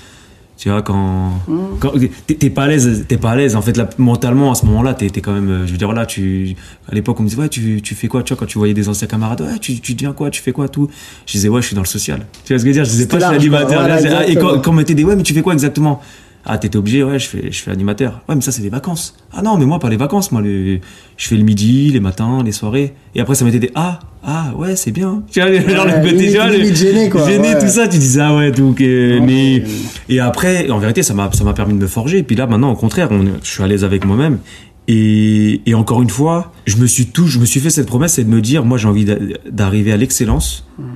Tu 0.57 0.71
vois, 0.71 0.81
quand, 0.81 1.33
mm. 1.49 2.09
t'es 2.27 2.51
pas 2.51 2.65
à 2.65 2.67
l'aise, 2.67 3.05
t'es 3.07 3.19
pas 3.19 3.33
à 3.33 3.37
l'aise. 3.37 3.57
En 3.57 3.63
fait, 3.63 3.77
là, 3.77 3.89
mentalement, 3.99 4.53
à 4.53 4.55
ce 4.55 4.65
moment-là, 4.67 4.95
t'es 4.95 5.07
es 5.07 5.21
quand 5.21 5.33
même, 5.33 5.51
euh, 5.51 5.67
je 5.67 5.73
veux 5.73 5.79
dire, 5.79 5.93
là, 5.93 6.07
tu, 6.07 6.57
à 6.91 6.95
l'époque, 6.95 7.21
on 7.21 7.25
me 7.25 7.29
disait, 7.29 7.41
ouais, 7.41 7.49
tu, 7.49 7.83
tu 7.83 7.95
fais 7.95 8.09
quoi, 8.09 8.23
tu 8.23 8.33
vois, 8.33 8.41
quand 8.41 8.47
tu 8.47 8.57
voyais 8.57 8.73
des 8.73 8.89
anciens 8.89 9.07
camarades, 9.07 9.43
ouais, 9.43 9.59
tu, 9.59 9.79
tu 9.81 9.95
deviens 9.95 10.13
quoi, 10.13 10.31
tu 10.31 10.41
fais 10.41 10.53
quoi, 10.53 10.69
tout. 10.69 10.89
Je 11.27 11.33
disais, 11.33 11.49
ouais, 11.49 11.61
je 11.61 11.67
suis 11.67 11.77
dans 11.77 11.83
le 11.83 11.87
social. 11.87 12.27
Tu 12.45 12.55
vois 12.55 12.59
ce 12.59 12.65
que 12.65 12.73
je 12.73 12.79
veux 12.79 12.85
dire? 12.85 12.85
Je 12.85 12.91
disais 12.91 13.07
pas, 13.07 13.19
je 13.19 13.27
suis 13.27 13.35
animateur. 13.35 14.29
et 14.29 14.35
quand, 14.37 14.61
quand 14.61 14.71
on 14.71 14.75
m'était 14.75 14.95
dit, 14.95 15.05
ouais, 15.05 15.17
mais 15.17 15.23
tu 15.23 15.35
fais 15.35 15.43
quoi 15.43 15.53
exactement? 15.53 16.01
Ah, 16.49 16.59
t'étais 16.59 16.77
obligé, 16.79 17.03
ouais, 17.03 17.19
je 17.19 17.27
fais, 17.27 17.51
je 17.51 17.61
fais 17.61 17.73
animateur. 17.73 18.21
Ouais, 18.29 18.37
mais 18.37 18.41
ça, 18.41 18.53
c'est 18.53 18.63
des 18.63 18.69
vacances. 18.69 19.17
Ah 19.33 19.43
non, 19.43 19.57
mais 19.59 19.67
moi, 19.67 19.81
pas 19.81 19.89
les 19.89 19.97
vacances. 19.97 20.31
Moi, 20.31 20.43
je 20.45 20.79
fais 21.17 21.35
le 21.35 21.43
midi, 21.43 21.91
les 21.91 21.99
matins, 21.99 22.41
les 22.45 22.53
soirées. 22.53 22.95
Et 23.17 23.21
après, 23.21 23.35
ça 23.35 23.45
m'était 23.45 23.59
des, 23.59 23.73
ah, 23.75 23.99
ah, 24.23 24.53
ouais, 24.57 24.77
c'est 24.77 24.93
bien. 24.93 25.25
Tu 25.33 25.41
vois, 25.41 25.51
genre 25.53 25.87
le 25.87 26.09
côté, 26.09 26.31
tu 26.31 26.37
vois, 26.37 26.53
gêné, 26.53 27.11
quoi. 27.11 27.29
Gêné, 27.29 27.55
tout 27.59 27.67
ça, 27.67 27.89
tu 27.89 27.99
disais, 27.99 28.21
ah 28.21 28.37
ouais, 28.37 28.53
tout, 28.53 28.77
mais, 28.79 29.65
et 30.09 30.21
après, 30.21 30.71
en 30.71 30.79
vérité, 30.79 31.03
ça 31.03 31.15
m'a, 31.15 31.33
ça 31.33 31.43
m'a 31.43 31.53
permis 31.53 31.75
de 31.75 31.81
me 31.81 31.89
forger. 31.89 32.19
Et 32.19 32.23
puis 32.23 32.37
là, 32.37 32.47
maintenant, 32.47 32.71
au 32.71 32.77
contraire, 32.77 33.09
on, 33.11 33.25
je 33.43 33.51
suis 33.51 33.65
à 33.65 33.67
l'aise 33.67 33.83
avec 33.83 34.05
moi-même. 34.05 34.39
Et, 34.87 35.63
et, 35.67 35.75
encore 35.75 36.01
une 36.01 36.11
fois, 36.11 36.53
je 36.65 36.77
me 36.77 36.87
suis 36.87 37.07
tout, 37.07 37.27
je 37.27 37.41
me 37.41 37.45
suis 37.45 37.59
fait 37.59 37.71
cette 37.71 37.89
promesse, 37.89 38.15
c'est 38.15 38.25
de 38.25 38.31
me 38.31 38.41
dire, 38.41 38.65
moi, 38.65 38.79
j'ai 38.79 38.87
envie 38.87 39.05
d'arriver 39.51 39.91
à 39.91 39.97
l'excellence 39.97 40.65
mhm. 40.79 40.87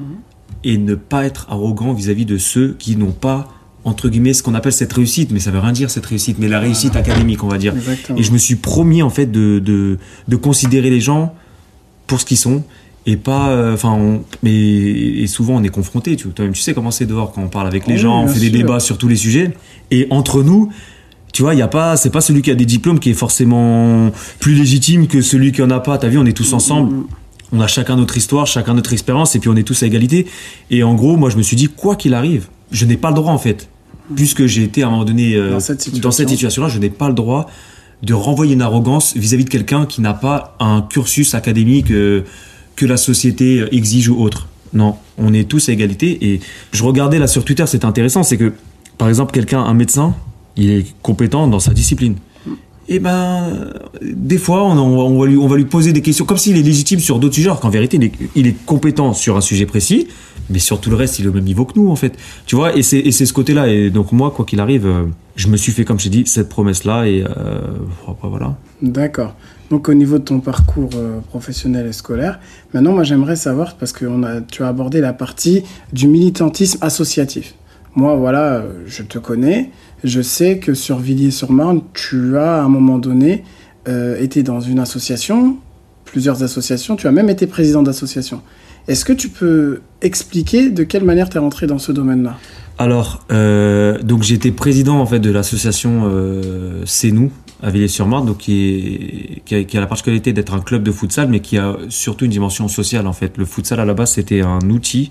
et 0.63 0.79
ne 0.79 0.95
pas 0.95 1.25
être 1.27 1.49
arrogant 1.51 1.93
vis-à-vis 1.93 2.23
-vis 2.23 2.29
de 2.29 2.39
ceux 2.39 2.77
qui 2.79 2.95
n'ont 2.95 3.11
pas 3.11 3.49
entre 3.85 4.09
guillemets 4.09 4.35
ce 4.35 4.43
qu'on 4.43 4.55
appelle 4.55 4.73
cette 4.73 4.93
réussite, 4.93 5.31
mais 5.33 5.41
ça 5.41 5.51
veut 5.51 5.59
rien 5.59 5.73
dire 5.73 5.91
cette 5.91 6.07
réussite, 6.07 6.37
mais 6.39 6.49
la 6.49 6.61
réussite 6.61 6.97
académique 6.97 7.43
on 7.43 7.49
va 7.49 7.59
dire. 7.59 7.75
Et 8.17 8.23
je 8.23 8.33
me 8.33 8.39
suis 8.39 8.57
promis 8.57 9.03
en 9.03 9.11
fait 9.11 9.27
de, 9.27 9.59
de, 9.59 9.99
de 10.29 10.37
considérer 10.37 10.91
les 10.91 11.01
gens 11.01 11.35
pour 12.07 12.21
ce 12.21 12.27
qu'ils 12.27 12.37
sont 12.37 12.63
et 13.07 13.17
pas 13.17 13.49
euh, 13.49 13.73
enfin 13.73 14.19
mais 14.43 14.53
et 14.53 15.27
souvent 15.27 15.55
on 15.57 15.63
est 15.63 15.71
confronté 15.71 16.17
tu, 16.17 16.29
tu 16.29 16.55
sais 16.55 16.75
comment 16.75 16.91
c'est 16.91 17.07
dehors 17.07 17.33
quand 17.33 17.43
on 17.43 17.49
parle 17.49 17.67
avec 17.67 17.87
les 17.87 17.97
gens 17.97 18.25
on 18.25 18.29
fait 18.29 18.41
des 18.41 18.51
débats 18.51 18.79
sur 18.79 18.99
tous 18.99 19.09
les 19.09 19.17
sujets 19.17 19.55
et 19.91 20.07
entre 20.11 20.43
nous 20.43 20.71
tu 21.33 21.41
vois 21.41 21.55
il 21.55 21.59
y 21.59 21.63
a 21.63 21.69
pas 21.69 21.97
c'est 21.97 22.11
pas 22.11 22.21
celui 22.21 22.43
qui 22.43 22.51
a 22.51 22.55
des 22.55 22.67
diplômes 22.67 22.99
qui 22.99 23.09
est 23.09 23.15
forcément 23.15 24.11
plus 24.39 24.53
légitime 24.53 25.07
que 25.07 25.23
celui 25.23 25.51
qui 25.51 25.63
en 25.63 25.71
a 25.71 25.81
pas 25.81 25.97
t'as 25.97 26.09
vu 26.09 26.19
on 26.19 26.27
est 26.27 26.37
tous 26.37 26.53
ensemble 26.53 26.93
mm, 26.93 26.99
mm. 26.99 27.07
on 27.53 27.61
a 27.61 27.67
chacun 27.67 27.97
notre 27.97 28.19
histoire 28.19 28.47
chacun 28.47 28.75
notre 28.75 28.93
expérience 28.93 29.35
et 29.35 29.39
puis 29.39 29.49
on 29.49 29.57
est 29.57 29.63
tous 29.63 29.83
à 29.83 29.87
égalité 29.87 30.27
et 30.71 30.83
en 30.83 30.95
gros 30.95 31.17
moi 31.17 31.31
je 31.31 31.39
me 31.39 31.43
suis 31.43 31.57
dit 31.57 31.69
quoi 31.69 31.97
qu'il 31.97 32.13
arrive 32.13 32.49
je 32.71 32.85
n'ai 32.85 32.97
pas 32.97 33.09
le 33.09 33.15
droit 33.15 33.33
en 33.33 33.39
fait. 33.39 33.69
Puisque 34.15 34.47
j'ai 34.47 34.65
été 34.65 34.83
à 34.83 34.89
un 34.89 34.91
moment 34.91 35.05
donné 35.05 35.35
euh, 35.35 35.53
dans 36.01 36.11
cette 36.11 36.29
situation-là, 36.29 36.69
je 36.69 36.79
n'ai 36.79 36.91
pas 36.91 37.09
le 37.09 37.15
droit 37.15 37.49
de 38.03 38.15
renvoyer 38.15 38.55
une 38.55 38.63
arrogance 38.63 39.17
vis-à-vis 39.17 39.45
de 39.45 39.51
quelqu'un 39.51 39.87
qui 39.87 40.01
n'a 40.01 40.15
pas 40.15 40.57
un 40.59 40.83
cursus 40.83 41.35
académique 41.35 41.91
euh, 41.91 42.23
que 42.77 42.87
la 42.87 42.97
société 42.97 43.65
exige 43.73 44.09
ou 44.09 44.21
autre. 44.21 44.49
Non, 44.73 44.97
on 45.19 45.35
est 45.35 45.49
tous 45.49 45.69
à 45.69 45.73
égalité. 45.73 46.33
Et 46.33 46.41
je 46.73 46.83
regardais 46.83 47.19
là 47.19 47.27
sur 47.27 47.45
Twitter, 47.45 47.65
c'est 47.67 47.85
intéressant, 47.85 48.23
c'est 48.23 48.37
que 48.37 48.53
par 48.99 49.09
exemple 49.09 49.33
quelqu'un, 49.33 49.61
un 49.61 49.75
médecin, 49.75 50.15
il 50.57 50.71
est 50.71 50.87
compétent 51.03 51.47
dans 51.47 51.61
sa 51.61 51.73
discipline. 51.73 52.17
Et 52.89 52.97
eh 52.97 52.99
ben, 52.99 53.73
des 54.03 54.39
fois, 54.39 54.65
on, 54.65 55.19
va 55.21 55.27
lui, 55.27 55.37
on 55.37 55.47
va 55.47 55.57
lui 55.57 55.65
poser 55.65 55.93
des 55.93 56.03
questions 56.03 56.25
comme 56.25 56.39
s'il 56.39 56.57
est 56.57 56.63
légitime 56.63 56.99
sur 56.99 57.21
d'autres 57.21 57.37
sujets, 57.37 57.47
alors 57.47 57.61
qu'en 57.61 57.71
vérité, 57.71 57.99
il 57.99 58.05
est, 58.05 58.13
il 58.35 58.47
est 58.49 58.65
compétent 58.67 59.13
sur 59.13 59.37
un 59.37 59.41
sujet 59.41 59.65
précis 59.65 60.09
mais 60.51 60.59
sur 60.59 60.81
tout 60.81 60.91
le 60.91 60.97
reste, 60.97 61.19
il 61.19 61.25
est 61.25 61.29
au 61.29 61.33
même 61.33 61.45
niveau 61.45 61.65
que 61.65 61.79
nous, 61.79 61.91
en 61.91 61.97
fait. 61.97 62.19
Tu 62.47 62.57
vois, 62.57 62.77
et 62.77 62.83
c'est 62.83 63.13
ce 63.13 63.33
côté-là. 63.33 63.69
Et 63.69 63.91
donc, 63.91 64.13
moi, 64.13 64.33
quoi 64.35 64.45
qu'il 64.45 64.61
arrive, 64.61 64.87
euh, 64.87 65.05
je 65.37 65.49
me 65.49 65.57
suis 65.57 65.73
fait, 65.73 65.85
comme 65.85 66.01
je 66.01 66.09
dit, 66.09 66.25
cette 66.27 66.49
promesse-là, 66.49 67.07
et 67.07 67.25
euh, 67.25 67.61
voilà. 68.23 68.57
D'accord. 68.83 69.35
Donc, 69.71 69.89
au 69.89 69.95
niveau 69.95 70.19
de 70.19 70.25
ton 70.25 70.41
parcours 70.41 70.91
euh, 70.97 71.21
professionnel 71.21 71.87
et 71.87 71.93
scolaire, 71.93 72.41
maintenant, 72.75 72.93
moi, 72.93 73.05
j'aimerais 73.05 73.37
savoir, 73.37 73.77
parce 73.77 73.93
que 73.93 74.05
on 74.05 74.23
a, 74.25 74.41
tu 74.41 74.65
as 74.65 74.69
abordé 74.69 75.01
la 75.01 75.13
partie 75.13 75.63
du 75.93 76.09
militantisme 76.09 76.79
associatif. 76.83 77.55
Moi, 77.95 78.17
voilà, 78.17 78.65
je 78.87 79.03
te 79.03 79.19
connais. 79.19 79.71
Je 80.05 80.21
sais 80.21 80.59
que 80.59 80.75
sur 80.75 80.99
Villiers-sur-Marne, 80.99 81.83
tu 81.95 82.37
as, 82.37 82.61
à 82.61 82.63
un 82.63 82.69
moment 82.69 82.99
donné, 82.99 83.45
été 84.21 84.45
dans 84.45 84.61
une 84.61 84.79
association, 84.79 85.57
plusieurs 86.05 86.45
associations. 86.45 86.95
Tu 86.95 87.09
as 87.09 87.11
même 87.11 87.29
été 87.29 87.49
président 87.49 87.83
d'association. 87.83 88.43
Est-ce 88.89 89.05
que 89.05 89.13
tu 89.13 89.29
peux 89.29 89.81
expliquer 90.03 90.71
de 90.71 90.85
quelle 90.85 91.05
manière 91.05 91.29
tu 91.29 91.37
es 91.37 91.41
rentré 91.41 91.67
dans 91.67 91.79
ce 91.79 91.93
domaine-là? 91.93 92.39
Alors, 92.79 93.27
euh, 93.31 94.01
donc 94.01 94.23
j'étais 94.23 94.53
président 94.53 95.01
en 95.01 95.07
fait 95.07 95.19
de 95.19 95.31
l'association 95.31 96.05
euh, 96.05 96.83
C'est 96.87 97.11
nous 97.11 97.31
à 97.63 97.69
Villiers-sur-Marne, 97.69 98.35
qui, 98.39 99.43
a, 99.53 99.81
la 99.81 99.87
particularité 99.87 100.33
d'être 100.33 100.55
un 100.55 100.61
club 100.61 100.83
de 100.83 100.91
futsal, 100.91 101.29
mais 101.29 101.41
qui 101.41 101.59
a 101.59 101.77
surtout 101.91 102.25
une 102.25 102.31
dimension 102.31 102.69
sociale 102.69 103.07
en 103.07 103.13
fait. 103.13 103.37
Le 103.37 103.45
futsal 103.45 103.81
à 103.81 103.85
la 103.85 103.93
base 103.93 104.13
c'était 104.13 104.41
un 104.41 104.61
outil 104.71 105.11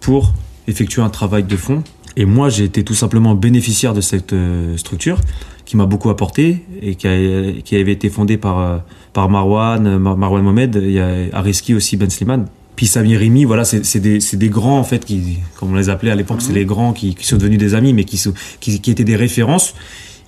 pour 0.00 0.32
effectuer 0.66 1.02
un 1.02 1.10
travail 1.10 1.44
de 1.44 1.56
fond. 1.56 1.84
Et 2.16 2.24
moi 2.24 2.48
j'ai 2.48 2.64
été 2.64 2.84
tout 2.84 2.94
simplement 2.94 3.34
bénéficiaire 3.34 3.92
de 3.92 4.00
cette 4.00 4.32
euh, 4.32 4.78
structure 4.78 5.20
qui 5.66 5.76
m'a 5.76 5.84
beaucoup 5.84 6.08
apporté 6.08 6.64
et 6.80 6.94
qui, 6.94 7.62
qui 7.64 7.76
avait 7.76 7.92
été 7.92 8.08
fondée 8.08 8.38
par 8.38 8.58
euh, 8.58 8.78
par 9.12 9.28
Marwan, 9.28 9.98
Marwan 9.98 10.42
Mohamed, 10.42 10.80
il 10.82 10.92
y 10.92 11.00
a 11.00 11.26
Ariski 11.32 11.74
aussi, 11.74 11.96
Ben 11.96 12.08
Slimane. 12.08 12.46
Puis 12.76 12.86
Samir 12.86 13.18
Rimi, 13.18 13.44
voilà, 13.44 13.64
c'est 13.64 14.00
des, 14.00 14.18
des, 14.18 14.48
grands 14.50 14.78
en 14.78 14.84
fait, 14.84 15.04
qui, 15.06 15.38
comme 15.58 15.72
on 15.72 15.74
les 15.74 15.88
appelait 15.88 16.10
à 16.10 16.14
l'époque, 16.14 16.42
c'est 16.42 16.50
mhm. 16.50 16.56
les 16.56 16.64
grands 16.66 16.92
qui, 16.92 17.14
qui, 17.14 17.26
sont 17.26 17.38
devenus 17.38 17.58
des 17.58 17.74
amis, 17.74 17.94
mais 17.94 18.04
qui, 18.04 18.22
qui, 18.60 18.80
qui 18.80 18.90
étaient 18.90 19.04
des 19.04 19.16
références. 19.16 19.74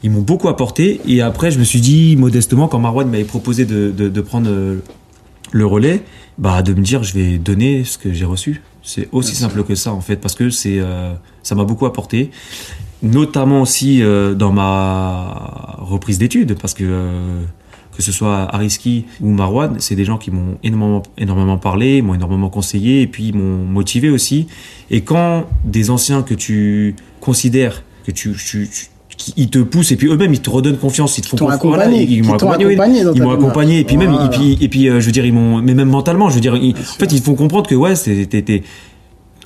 ils 0.02 0.10
m'ont 0.10 0.22
beaucoup 0.22 0.48
apporté. 0.48 1.02
Et 1.06 1.20
après, 1.20 1.50
je 1.50 1.58
me 1.58 1.64
suis 1.64 1.82
dit 1.82 2.16
modestement, 2.16 2.66
quand 2.66 2.78
Marwan 2.78 3.08
m'avait 3.10 3.24
proposé 3.24 3.66
de, 3.66 3.92
de, 3.94 4.08
de 4.08 4.20
prendre 4.22 4.48
euh, 4.48 4.82
le 5.52 5.66
relais, 5.66 6.02
bah, 6.38 6.62
de 6.62 6.72
me 6.72 6.80
dire 6.80 7.02
je 7.02 7.12
vais 7.12 7.36
donner 7.36 7.84
ce 7.84 7.98
que 7.98 8.14
j'ai 8.14 8.24
reçu. 8.24 8.62
C'est 8.82 9.08
aussi 9.12 9.34
simple 9.34 9.64
que 9.64 9.74
ça 9.74 9.92
en 9.92 10.00
fait, 10.00 10.16
parce 10.16 10.34
que 10.34 10.48
c'est 10.48 10.78
euh, 10.78 11.12
ça 11.42 11.54
m'a 11.54 11.64
beaucoup 11.64 11.84
apporté, 11.84 12.30
notamment 13.02 13.62
aussi 13.62 14.02
euh, 14.02 14.34
dans 14.34 14.52
ma 14.52 15.76
reprise 15.78 16.18
d'études, 16.18 16.56
parce 16.60 16.74
que 16.74 16.84
euh, 16.84 17.42
que 17.96 18.02
ce 18.02 18.12
soit 18.12 18.54
Ariski 18.54 19.06
ou 19.20 19.30
Marwan, 19.30 19.74
c'est 19.78 19.96
des 19.96 20.04
gens 20.04 20.18
qui 20.18 20.30
m'ont 20.30 20.56
énormément, 20.62 21.02
énormément 21.16 21.58
parlé, 21.58 22.00
m'ont 22.02 22.14
énormément 22.14 22.48
conseillé, 22.48 23.02
et 23.02 23.06
puis 23.06 23.32
m'ont 23.32 23.64
motivé 23.64 24.08
aussi. 24.10 24.46
Et 24.90 25.00
quand 25.00 25.46
des 25.64 25.90
anciens 25.90 26.22
que 26.22 26.34
tu 26.34 26.94
considères 27.20 27.82
que 28.04 28.10
tu, 28.12 28.32
tu, 28.34 28.68
tu- 28.68 28.86
qui- 29.16 29.34
ils 29.36 29.50
te 29.50 29.58
poussent 29.58 29.90
et 29.90 29.96
puis 29.96 30.06
eux-mêmes 30.08 30.32
ils 30.32 30.40
te 30.40 30.48
redonnent 30.48 30.78
confiance, 30.78 31.18
ils 31.18 31.22
te 31.22 31.26
font 31.26 31.36
confiance. 31.36 31.56
accompagné, 31.56 32.04
ils, 32.04 32.22
m'ont 32.24 32.34
accompagné, 32.34 32.64
accompagné 32.66 33.00
ils 33.14 33.22
m'ont 33.22 33.30
accompagné 33.32 33.78
et 33.80 33.84
puis 33.84 33.96
même 33.96 34.10
Voilà. 34.12 34.26
et 34.26 34.30
puis 34.30 34.58
et 34.60 34.68
puis 34.68 34.88
euh, 34.88 35.00
je 35.00 35.06
veux 35.06 35.12
dire 35.12 35.26
ils 35.26 35.32
m'ont 35.32 35.60
mais 35.60 35.74
même 35.74 35.88
mentalement 35.90 36.28
je 36.30 36.36
veux 36.36 36.40
dire 36.40 36.54
ils- 36.56 36.70
en 36.76 36.98
fait 37.00 37.12
ils 37.12 37.18
te 37.20 37.24
font 37.24 37.34
comprendre 37.34 37.68
que 37.68 37.74
ouais 37.74 37.94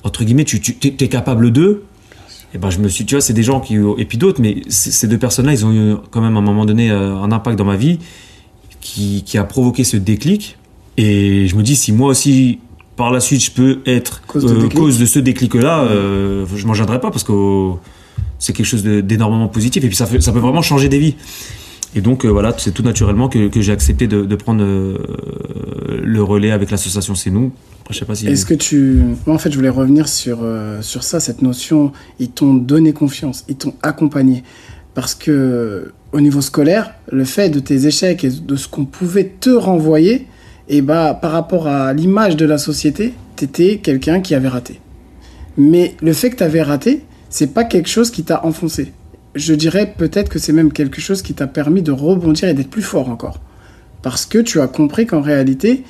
entre 0.03 0.23
guillemets 0.23 0.43
tu 0.43 0.59
t'es 0.61 1.07
capable 1.07 1.51
d'eux 1.51 1.83
et 2.53 2.57
ben 2.57 2.69
je 2.69 2.79
me 2.79 2.87
suis 2.87 3.05
tu 3.05 3.15
vois 3.15 3.21
c'est 3.21 3.33
des 3.33 3.43
gens 3.43 3.59
qui 3.59 3.75
et 3.97 4.05
puis 4.05 4.17
d'autres 4.17 4.41
mais 4.41 4.61
ces 4.69 5.07
deux 5.07 5.17
personnes 5.17 5.45
là 5.47 5.53
ils 5.53 5.65
ont 5.65 5.73
eu 5.73 5.95
quand 6.11 6.21
même 6.21 6.35
à 6.35 6.39
un 6.39 6.43
moment 6.43 6.65
donné 6.65 6.91
euh, 6.91 7.15
un 7.15 7.31
impact 7.31 7.57
dans 7.57 7.65
ma 7.65 7.75
vie 7.75 7.99
qui, 8.81 9.23
qui 9.23 9.37
a 9.37 9.43
provoqué 9.45 9.83
ce 9.85 9.95
déclic. 9.95 10.57
Et 10.97 11.47
je 11.47 11.55
me 11.55 11.63
dis 11.63 11.75
si 11.75 11.91
moi 11.91 12.09
aussi 12.09 12.59
par 12.95 13.11
la 13.11 13.19
suite 13.19 13.43
je 13.43 13.51
peux 13.51 13.79
être 13.85 14.21
Cause 14.27 14.45
de 14.45 14.49
euh, 14.49 14.61
déclic. 14.61 14.73
cause 14.73 14.99
de 14.99 15.05
ce 15.05 15.19
déclic 15.19 15.55
là 15.55 15.87
je 15.89 16.67
m'en 16.67 16.73
gênerai 16.73 16.99
pas 16.99 17.09
parce 17.09 17.23
que 17.23 17.71
c'est 18.43 18.53
quelque 18.53 18.65
chose 18.65 18.83
d'énormément 18.83 19.47
positif 19.47 19.83
et 19.83 19.87
puis 19.87 19.95
ça, 19.95 20.05
fait, 20.05 20.21
ça 20.21 20.31
peut 20.33 20.39
vraiment 20.39 20.61
changer 20.61 20.89
des 20.89 20.99
vies. 20.99 21.15
Et 21.95 22.01
donc 22.01 22.25
euh, 22.25 22.29
voilà 22.29 22.53
c'est 22.57 22.71
tout 22.71 22.83
naturellement 22.83 23.29
que, 23.29 23.47
que 23.47 23.61
j'ai 23.61 23.71
accepté 23.71 24.07
de, 24.07 24.25
de 24.25 24.35
prendre 24.35 24.63
euh, 24.63 24.97
le 26.03 26.23
relais 26.23 26.51
avec 26.51 26.71
l'association 26.71 27.15
C'est 27.15 27.29
nous 27.29 27.51
Après, 27.83 27.93
je 27.93 27.99
sais 27.99 28.05
pas 28.05 28.15
si 28.15 28.27
Est-ce 28.27 28.45
que 28.45 28.53
tu. 28.53 29.01
Moi, 29.25 29.35
en 29.35 29.37
fait, 29.37 29.51
je 29.51 29.57
voulais 29.57 29.67
revenir 29.67 30.07
sur, 30.07 30.39
euh, 30.41 30.81
sur 30.81 31.03
ça, 31.03 31.19
cette 31.19 31.41
notion. 31.41 31.91
Ils 32.17 32.29
t'ont 32.29 32.53
donné 32.53 32.93
confiance, 32.93 33.43
ils 33.49 33.57
t'ont 33.57 33.73
accompagné. 33.81 34.43
Parce 34.93 35.15
que, 35.15 35.91
au 36.13 36.21
niveau 36.21 36.39
scolaire, 36.39 36.93
le 37.11 37.25
fait 37.25 37.49
de 37.49 37.59
tes 37.59 37.85
échecs 37.85 38.23
et 38.23 38.29
de 38.29 38.55
ce 38.55 38.69
qu'on 38.69 38.85
pouvait 38.85 39.33
te 39.37 39.49
renvoyer, 39.49 40.27
et 40.69 40.81
bah, 40.81 41.17
par 41.21 41.33
rapport 41.33 41.67
à 41.67 41.91
l'image 41.91 42.37
de 42.37 42.45
la 42.45 42.57
société, 42.57 43.13
t'étais 43.35 43.79
quelqu'un 43.83 44.21
qui 44.21 44.33
avait 44.33 44.47
raté. 44.47 44.79
Mais 45.57 45.95
le 46.01 46.13
fait 46.13 46.29
que 46.29 46.37
tu 46.37 46.43
avais 46.43 46.61
raté, 46.61 47.03
c'est 47.29 47.53
pas 47.53 47.65
quelque 47.65 47.89
chose 47.89 48.11
qui 48.11 48.23
t'a 48.23 48.45
enfoncé. 48.45 48.93
Je 49.35 49.53
dirais 49.53 49.93
peut-être 49.97 50.29
que 50.29 50.39
c'est 50.39 50.53
même 50.53 50.71
quelque 50.71 51.01
chose 51.01 51.21
qui 51.21 51.33
t'a 51.33 51.47
permis 51.47 51.81
de 51.81 51.91
rebondir 51.91 52.47
et 52.47 52.53
d'être 52.53 52.69
plus 52.69 52.81
fort 52.81 53.09
encore. 53.09 53.41
Parce 54.03 54.25
que 54.25 54.37
tu 54.37 54.61
as 54.61 54.67
compris 54.67 55.05
qu'en 55.05 55.21
réalité, 55.21 55.83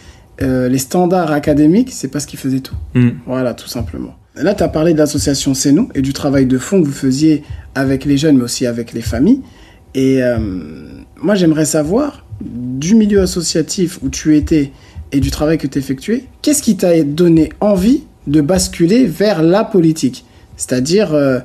euh, 0.43 0.69
les 0.69 0.77
standards 0.77 1.31
académiques, 1.31 1.89
c'est 1.91 2.07
pas 2.07 2.19
ce 2.19 2.27
qui 2.27 2.37
faisait 2.37 2.59
tout. 2.59 2.75
Hmm. 2.93 3.11
Voilà, 3.25 3.53
tout 3.53 3.67
simplement. 3.67 4.15
Là, 4.35 4.55
tu 4.55 4.63
as 4.63 4.67
parlé 4.67 4.93
de 4.93 4.97
l'association 4.97 5.53
C'est 5.53 5.71
nous 5.71 5.89
et 5.93 6.01
du 6.01 6.13
travail 6.13 6.45
de 6.45 6.57
fond 6.57 6.81
que 6.81 6.87
vous 6.87 6.93
faisiez 6.93 7.43
avec 7.75 8.05
les 8.05 8.17
jeunes, 8.17 8.37
mais 8.37 8.43
aussi 8.43 8.65
avec 8.65 8.93
les 8.93 9.01
familles. 9.01 9.41
Et 9.93 10.23
euh, 10.23 10.37
moi, 11.21 11.35
j'aimerais 11.35 11.65
savoir, 11.65 12.25
du 12.41 12.95
milieu 12.95 13.21
associatif 13.21 13.99
où 14.01 14.09
tu 14.09 14.35
étais 14.35 14.71
et 15.11 15.19
du 15.19 15.29
travail 15.29 15.57
que 15.57 15.67
tu 15.67 15.77
effectuais, 15.77 16.25
qu'est-ce 16.41 16.63
qui 16.63 16.75
t'a 16.75 17.03
donné 17.03 17.49
envie 17.59 18.03
de 18.25 18.41
basculer 18.41 19.05
vers 19.05 19.43
la 19.43 19.63
politique? 19.63 20.25
C'est-à-dire, 20.57 21.13
euh, 21.13 21.39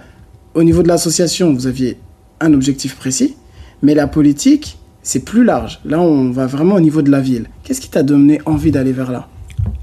au 0.54 0.62
niveau 0.62 0.82
de 0.82 0.88
l'association, 0.88 1.52
vous 1.52 1.66
aviez 1.66 1.98
un 2.40 2.54
objectif 2.54 2.96
précis, 2.96 3.36
mais 3.82 3.94
la 3.94 4.06
politique, 4.06 4.77
c'est 5.08 5.24
plus 5.24 5.42
large. 5.42 5.80
Là, 5.86 5.98
on 6.00 6.30
va 6.30 6.44
vraiment 6.46 6.74
au 6.74 6.80
niveau 6.80 7.00
de 7.00 7.10
la 7.10 7.20
ville. 7.20 7.46
Qu'est-ce 7.64 7.80
qui 7.80 7.88
t'a 7.88 8.02
donné 8.02 8.40
envie 8.44 8.70
d'aller 8.70 8.92
vers 8.92 9.10
là? 9.10 9.26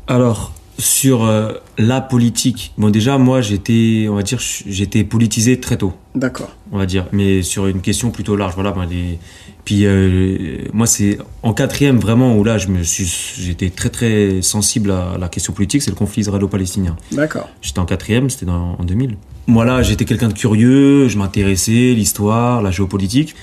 Alors, 0.08 0.54
sur 0.78 1.26
euh, 1.26 1.54
la 1.80 2.00
politique, 2.00 2.74
bon 2.78 2.90
déjà 2.92 3.18
moi 3.18 3.42
j'étais, 3.42 4.06
on 4.10 4.16
va 4.16 4.22
dire, 4.24 4.40
j'étais 4.68 5.04
politisé 5.04 5.60
très 5.60 5.78
tôt, 5.78 5.94
D'accord. 6.14 6.52
on 6.72 6.78
va 6.78 6.86
dire, 6.86 7.06
mais 7.12 7.42
sur 7.42 7.66
une 7.66 7.82
question 7.82 8.12
plutôt 8.12 8.36
large, 8.36 8.54
voilà. 8.56 8.72
ben, 8.72 8.86
les- 8.86 9.18
Puis 9.64 9.86
euh, 9.86 10.58
moi 10.74 10.86
c'est 10.86 11.18
en 11.44 11.54
quatrième 11.54 11.98
vraiment 11.98 12.38
où 12.38 12.44
là 12.44 12.58
je 12.60 12.68
me 12.68 12.84
suis, 12.84 13.06
j'étais 13.40 13.70
très 13.72 13.90
très 13.90 14.42
sensible 14.44 14.92
à 14.92 15.18
la 15.18 15.28
question 15.30 15.54
politique, 15.54 15.82
c'est 15.82 15.92
le 15.92 15.96
conflit 15.96 16.22
israélo-palestinien. 16.22 16.98
D'accord. 17.14 17.50
J'étais 17.62 17.80
en 17.80 17.86
quatrième, 17.86 18.30
c'était 18.30 18.52
en 18.52 18.84
2000. 18.84 19.16
Moi 19.48 19.64
là, 19.66 19.82
j'étais 19.82 20.06
quelqu'un 20.06 20.28
de 20.28 20.34
curieux, 20.34 21.08
je 21.08 21.18
m'intéressais 21.18 21.94
l'histoire, 21.96 22.62
la 22.62 22.70
géopolitique. 22.72 23.34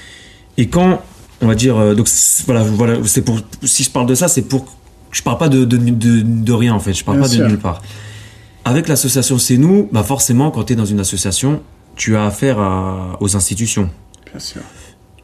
Et 0.58 0.68
quand, 0.68 1.00
on 1.42 1.46
va 1.46 1.54
dire, 1.54 1.76
euh, 1.76 1.94
donc 1.94 2.08
voilà, 2.46 2.62
voilà, 2.62 2.98
c'est 3.04 3.22
pour, 3.22 3.40
si 3.64 3.82
je 3.84 3.90
parle 3.90 4.06
de 4.06 4.14
ça, 4.14 4.28
c'est 4.28 4.42
pour, 4.42 4.64
je 5.10 5.22
parle 5.22 5.38
pas 5.38 5.48
de, 5.48 5.64
de, 5.64 5.76
de, 5.76 6.22
de 6.22 6.52
rien 6.52 6.72
en 6.74 6.80
fait, 6.80 6.94
je 6.94 7.04
parle 7.04 7.18
Bien 7.18 7.26
pas 7.26 7.32
sûr. 7.32 7.44
de 7.44 7.48
nulle 7.48 7.58
part. 7.58 7.82
Avec 8.64 8.86
l'association 8.88 9.38
C'est 9.38 9.56
nous, 9.58 9.88
bah 9.92 10.02
forcément, 10.04 10.50
quand 10.52 10.64
tu 10.64 10.72
es 10.72 10.76
dans 10.76 10.84
une 10.86 11.00
association, 11.00 11.60
tu 11.96 12.16
as 12.16 12.24
affaire 12.26 12.58
à- 12.60 13.16
aux 13.20 13.36
institutions 13.36 13.90
Bien 14.30 14.38
sûr. 14.40 14.62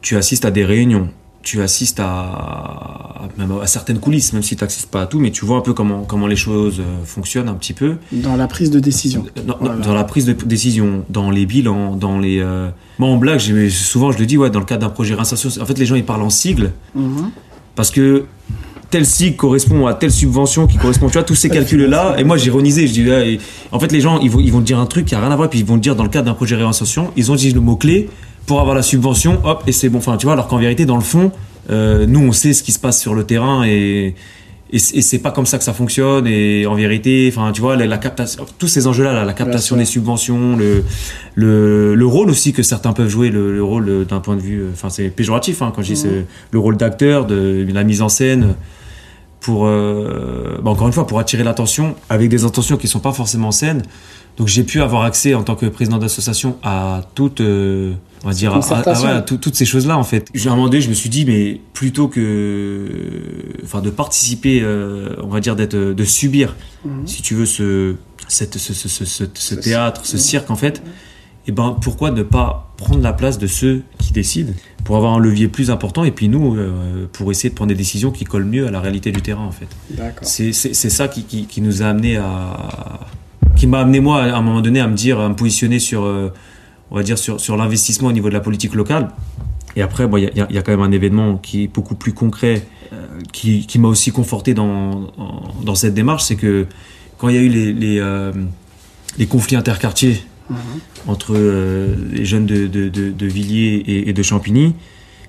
tu 0.01 0.17
assistes 0.17 0.45
à 0.45 0.51
des 0.51 0.65
réunions, 0.65 1.09
tu 1.41 1.61
assistes 1.61 1.99
à, 2.01 3.27
même 3.37 3.51
à 3.61 3.67
certaines 3.67 3.99
coulisses, 3.99 4.33
même 4.33 4.43
si 4.43 4.55
tu 4.55 4.63
n'assistes 4.63 4.89
pas 4.91 5.03
à 5.03 5.05
tout, 5.07 5.19
mais 5.19 5.31
tu 5.31 5.45
vois 5.45 5.57
un 5.57 5.61
peu 5.61 5.73
comment, 5.73 6.03
comment 6.03 6.27
les 6.27 6.35
choses 6.35 6.79
euh, 6.79 7.03
fonctionnent 7.05 7.47
un 7.49 7.53
petit 7.53 7.73
peu. 7.73 7.95
Dans 8.11 8.35
la 8.35 8.47
prise 8.47 8.71
de 8.71 8.79
décision. 8.79 9.25
Dans, 9.35 9.53
dans- 9.53 9.57
Voilà. 9.59 9.75
dans 9.85 9.93
la 9.93 10.03
prise 10.03 10.25
de 10.25 10.33
décision, 10.33 11.05
dans 11.09 11.31
les 11.31 11.45
bilans, 11.45 11.95
dans 11.95 12.19
les... 12.19 12.39
euh, 12.39 12.69
Moi, 12.99 13.09
en 13.09 13.17
blague, 13.17 13.39
souvent, 13.69 14.11
je 14.11 14.19
le 14.19 14.25
dis, 14.25 14.37
ouais, 14.37 14.49
dans 14.49 14.59
le 14.59 14.65
cadre 14.65 14.81
d'un 14.81 14.89
projet 14.89 15.13
réinsertion, 15.15 15.49
en 15.61 15.65
fait, 15.65 15.77
les 15.77 15.85
gens, 15.85 15.95
ils 15.95 16.05
parlent 16.05 16.23
en 16.23 16.29
sigles, 16.29 16.71
Mhm. 16.93 17.31
parce 17.75 17.89
que 17.91 18.25
tel 18.89 19.05
sigle 19.05 19.35
correspond 19.37 19.85
à 19.87 19.93
telle 19.93 20.11
subvention 20.11 20.67
qui 20.67 20.77
correspond, 20.77 21.07
tu 21.07 21.13
vois, 21.13 21.23
tous 21.23 21.35
ces 21.35 21.49
calculs-là. 21.49 22.15
Et 22.17 22.23
moi, 22.25 22.35
j'ironisais, 22.37 22.85
je 22.87 22.91
dis, 22.93 23.07
ouais, 23.09 23.33
et- 23.35 23.39
en 23.71 23.79
fait, 23.79 23.91
les 23.91 24.01
gens, 24.01 24.19
ils 24.19 24.29
vont, 24.29 24.39
ils 24.39 24.51
vont 24.51 24.59
te 24.59 24.65
dire 24.65 24.79
un 24.79 24.87
truc 24.87 25.05
qui 25.05 25.15
a 25.15 25.19
rien 25.21 25.31
à 25.31 25.35
voir, 25.37 25.49
puis 25.49 25.59
ils 25.59 25.65
vont 25.65 25.75
te 25.77 25.81
dire 25.83 25.95
dans 25.95 26.03
le 26.03 26.09
cadre 26.09 26.25
d'un 26.25 26.33
projet 26.33 26.55
réinsertion, 26.57 27.11
ils 27.15 27.31
ont 27.31 27.35
dit 27.35 27.51
le 27.53 27.61
mot-clé 27.61 28.09
pour 28.49 28.59
avoir 28.61 28.75
la 28.75 28.81
subvention, 28.81 29.39
hop, 29.43 29.61
et 29.67 29.71
c'est 29.71 29.89
bon. 29.89 29.99
Enfin, 29.99 30.17
tu 30.17 30.25
vois, 30.25 30.33
alors 30.33 30.47
qu'en 30.47 30.57
vérité, 30.57 30.87
dans 30.87 30.95
le 30.95 31.03
fond, 31.03 31.31
euh, 31.69 32.07
nous, 32.07 32.19
on 32.19 32.31
sait 32.31 32.53
ce 32.53 32.63
qui 32.63 32.71
se 32.71 32.79
passe 32.79 32.99
sur 32.99 33.13
le 33.13 33.23
terrain 33.23 33.63
et, 33.63 34.15
c'est 34.75 35.19
pas 35.19 35.29
comme 35.29 35.45
ça 35.45 35.59
que 35.59 35.63
ça 35.63 35.73
fonctionne. 35.73 36.25
Et 36.25 36.65
en 36.65 36.73
vérité, 36.73 37.31
enfin, 37.31 37.51
tu 37.51 37.61
vois, 37.61 37.75
la, 37.75 37.85
la 37.85 37.99
captation, 37.99 38.47
tous 38.57 38.67
ces 38.67 38.87
enjeux-là, 38.87 39.13
là, 39.13 39.23
la 39.23 39.33
captation 39.33 39.75
des 39.75 39.85
subventions, 39.85 40.55
le, 40.55 40.83
le, 41.35 41.93
le 41.93 42.05
rôle 42.07 42.31
aussi 42.31 42.51
que 42.51 42.63
certains 42.63 42.91
peuvent 42.91 43.07
jouer, 43.07 43.29
le, 43.29 43.53
le 43.53 43.63
rôle 43.63 43.87
euh, 43.87 44.03
d'un 44.03 44.19
point 44.19 44.35
de 44.35 44.41
vue, 44.41 44.61
euh, 44.61 44.71
enfin, 44.73 44.89
c'est 44.89 45.09
péjoratif, 45.09 45.61
hein, 45.61 45.71
quand 45.75 45.83
je 45.83 45.93
dis 45.93 45.95
c'est 45.95 46.25
le 46.49 46.59
rôle 46.59 46.75
d'acteur, 46.75 47.27
de, 47.27 47.63
de 47.67 47.71
la 47.71 47.83
mise 47.83 48.01
en 48.01 48.09
scène 48.09 48.55
pour 49.39 49.65
euh, 49.65 50.57
bah, 50.61 50.71
encore 50.71 50.87
une 50.87 50.93
fois 50.93 51.07
pour 51.07 51.19
attirer 51.19 51.43
l'attention 51.43 51.95
avec 52.09 52.29
des 52.29 52.43
intentions 52.43 52.77
qui 52.77 52.87
sont 52.87 52.99
pas 52.99 53.13
forcément 53.13 53.51
saines 53.51 53.83
donc 54.39 54.47
j'ai 54.47 54.63
pu 54.63 54.81
avoir 54.81 55.03
accès 55.03 55.33
en 55.35 55.43
tant 55.43 55.55
que 55.55 55.65
président 55.67 55.97
d'association 55.99 56.55
à 56.63 57.01
toutes 57.13 57.41
euh, 57.41 57.93
on 58.23 58.27
va 58.29 58.33
dire 58.33 58.51
à, 58.51 58.55
à- 58.55 58.59
Concertation. 58.59 59.07
à- 59.07 59.11
ouais, 59.11 59.17
à 59.17 59.21
tout- 59.21 59.37
toutes 59.37 59.55
ces 59.55 59.65
choses 59.65 59.85
là 59.85 59.97
en 59.97 60.03
fait 60.03 60.27
j'ai 60.33 60.49
un 60.49 60.55
moment 60.55 60.69
donné 60.69 60.81
je 60.81 60.89
me 60.89 60.93
suis 60.95 61.09
dit 61.09 61.25
mais 61.25 61.59
plutôt 61.73 62.07
que 62.07 62.87
enfin 63.63 63.81
de 63.81 63.89
participer 63.89 64.61
euh, 64.61 65.15
on 65.23 65.27
va 65.27 65.39
dire 65.39 65.55
d'être 65.55 65.75
de 65.75 66.03
subir 66.03 66.55
Mhm. 66.85 67.05
si 67.07 67.21
tu 67.21 67.35
veux 67.35 67.45
ce 67.45 67.95
cette 68.29 68.57
ce, 68.57 68.73
ce, 68.73 68.87
ce, 68.87 69.05
ce- 69.05 69.25
ce 69.33 69.55
Ce 69.55 69.55
théâtre 69.55 70.01
ce 70.05 70.17
cirque. 70.17 70.49
en 70.49 70.55
fait 70.55 70.81
et 71.47 71.51
ben 71.51 71.75
pourquoi 71.81 72.11
ne 72.11 72.21
pas 72.23 72.71
prendre 72.77 73.01
la 73.01 73.11
place 73.11 73.37
de 73.39 73.47
ceux 73.47 73.81
qui 73.97 74.13
décident 74.13 74.53
pour 74.85 74.95
avoir 74.97 75.13
un 75.13 75.19
levier 75.19 75.47
plus 75.47 75.71
important 75.71 76.03
et 76.03 76.11
puis 76.11 76.29
nous 76.29 76.55
euh, 76.55 77.07
pour 77.11 77.31
essayer 77.31 77.49
de 77.49 77.55
prendre 77.55 77.69
des 77.69 77.75
décisions 77.75 78.11
qui 78.11 78.23
collent 78.23 78.45
mieux 78.45 78.67
à 78.67 78.71
la 78.71 78.79
réalité 78.79 79.11
du 79.11 79.21
terrain 79.21 79.43
en 79.45 79.51
fait 79.51 79.67
D'accord. 79.89 80.25
c'est 80.27 80.53
ça 80.53 81.07
qui, 81.07 81.23
qui, 81.23 81.45
qui 81.47 81.61
nous 81.61 81.81
a 81.81 81.87
amené 81.87 82.17
à 82.17 82.99
qui 83.59 83.67
m'a 83.67 83.79
amené 83.81 83.99
moi 83.99 84.23
à 84.23 84.37
un 84.37 84.41
moment 84.41 84.61
donné 84.61 84.79
à 84.79 84.87
me 84.87 84.95
dire 84.95 85.19
à 85.19 85.27
me 85.29 85.35
positionner 85.35 85.79
sur 85.79 86.03
euh, 86.03 86.31
on 86.91 86.95
va 86.95 87.03
dire 87.03 87.17
sur, 87.17 87.39
sur 87.39 87.57
l'investissement 87.57 88.07
au 88.07 88.11
niveau 88.13 88.29
de 88.29 88.33
la 88.33 88.39
politique 88.39 88.73
locale 88.73 89.09
et 89.75 89.81
après 89.81 90.07
bon, 90.07 90.17
il 90.17 90.23
y, 90.23 90.27
a- 90.27 90.31
il 90.33 90.37
y 90.37 90.41
a- 90.41 90.47
y 90.51 90.57
a 90.57 90.61
quand 90.61 90.71
même 90.71 90.81
un 90.81 90.91
événement 90.91 91.37
qui 91.37 91.63
est 91.63 91.67
beaucoup 91.67 91.95
plus 91.95 92.13
concret 92.13 92.63
euh, 92.93 92.95
qui, 93.33 93.67
qui 93.67 93.77
m'a 93.79 93.89
aussi 93.89 94.11
conforté 94.11 94.53
dans, 94.53 95.11
dans 95.63 95.75
cette 95.75 95.93
démarche 95.93 96.23
c'est 96.23 96.35
que 96.37 96.65
quand 97.17 97.27
il 97.29 97.35
y 97.35 97.37
a 97.37 97.41
eu 97.41 97.49
les, 97.49 97.73
les, 97.73 97.99
euh, 97.99 98.31
les 99.17 99.27
conflits 99.27 99.57
interquartiers 99.57 100.23
Mhm. 100.49 100.57
entre 101.05 101.35
les 102.11 102.25
jeunes 102.25 102.47
de, 102.47 102.65
de, 102.65 102.89
de, 102.89 103.11
de 103.11 103.25
Villiers 103.27 103.83
et, 103.85 104.09
et 104.09 104.13
de 104.13 104.23
Champigny. 104.23 104.73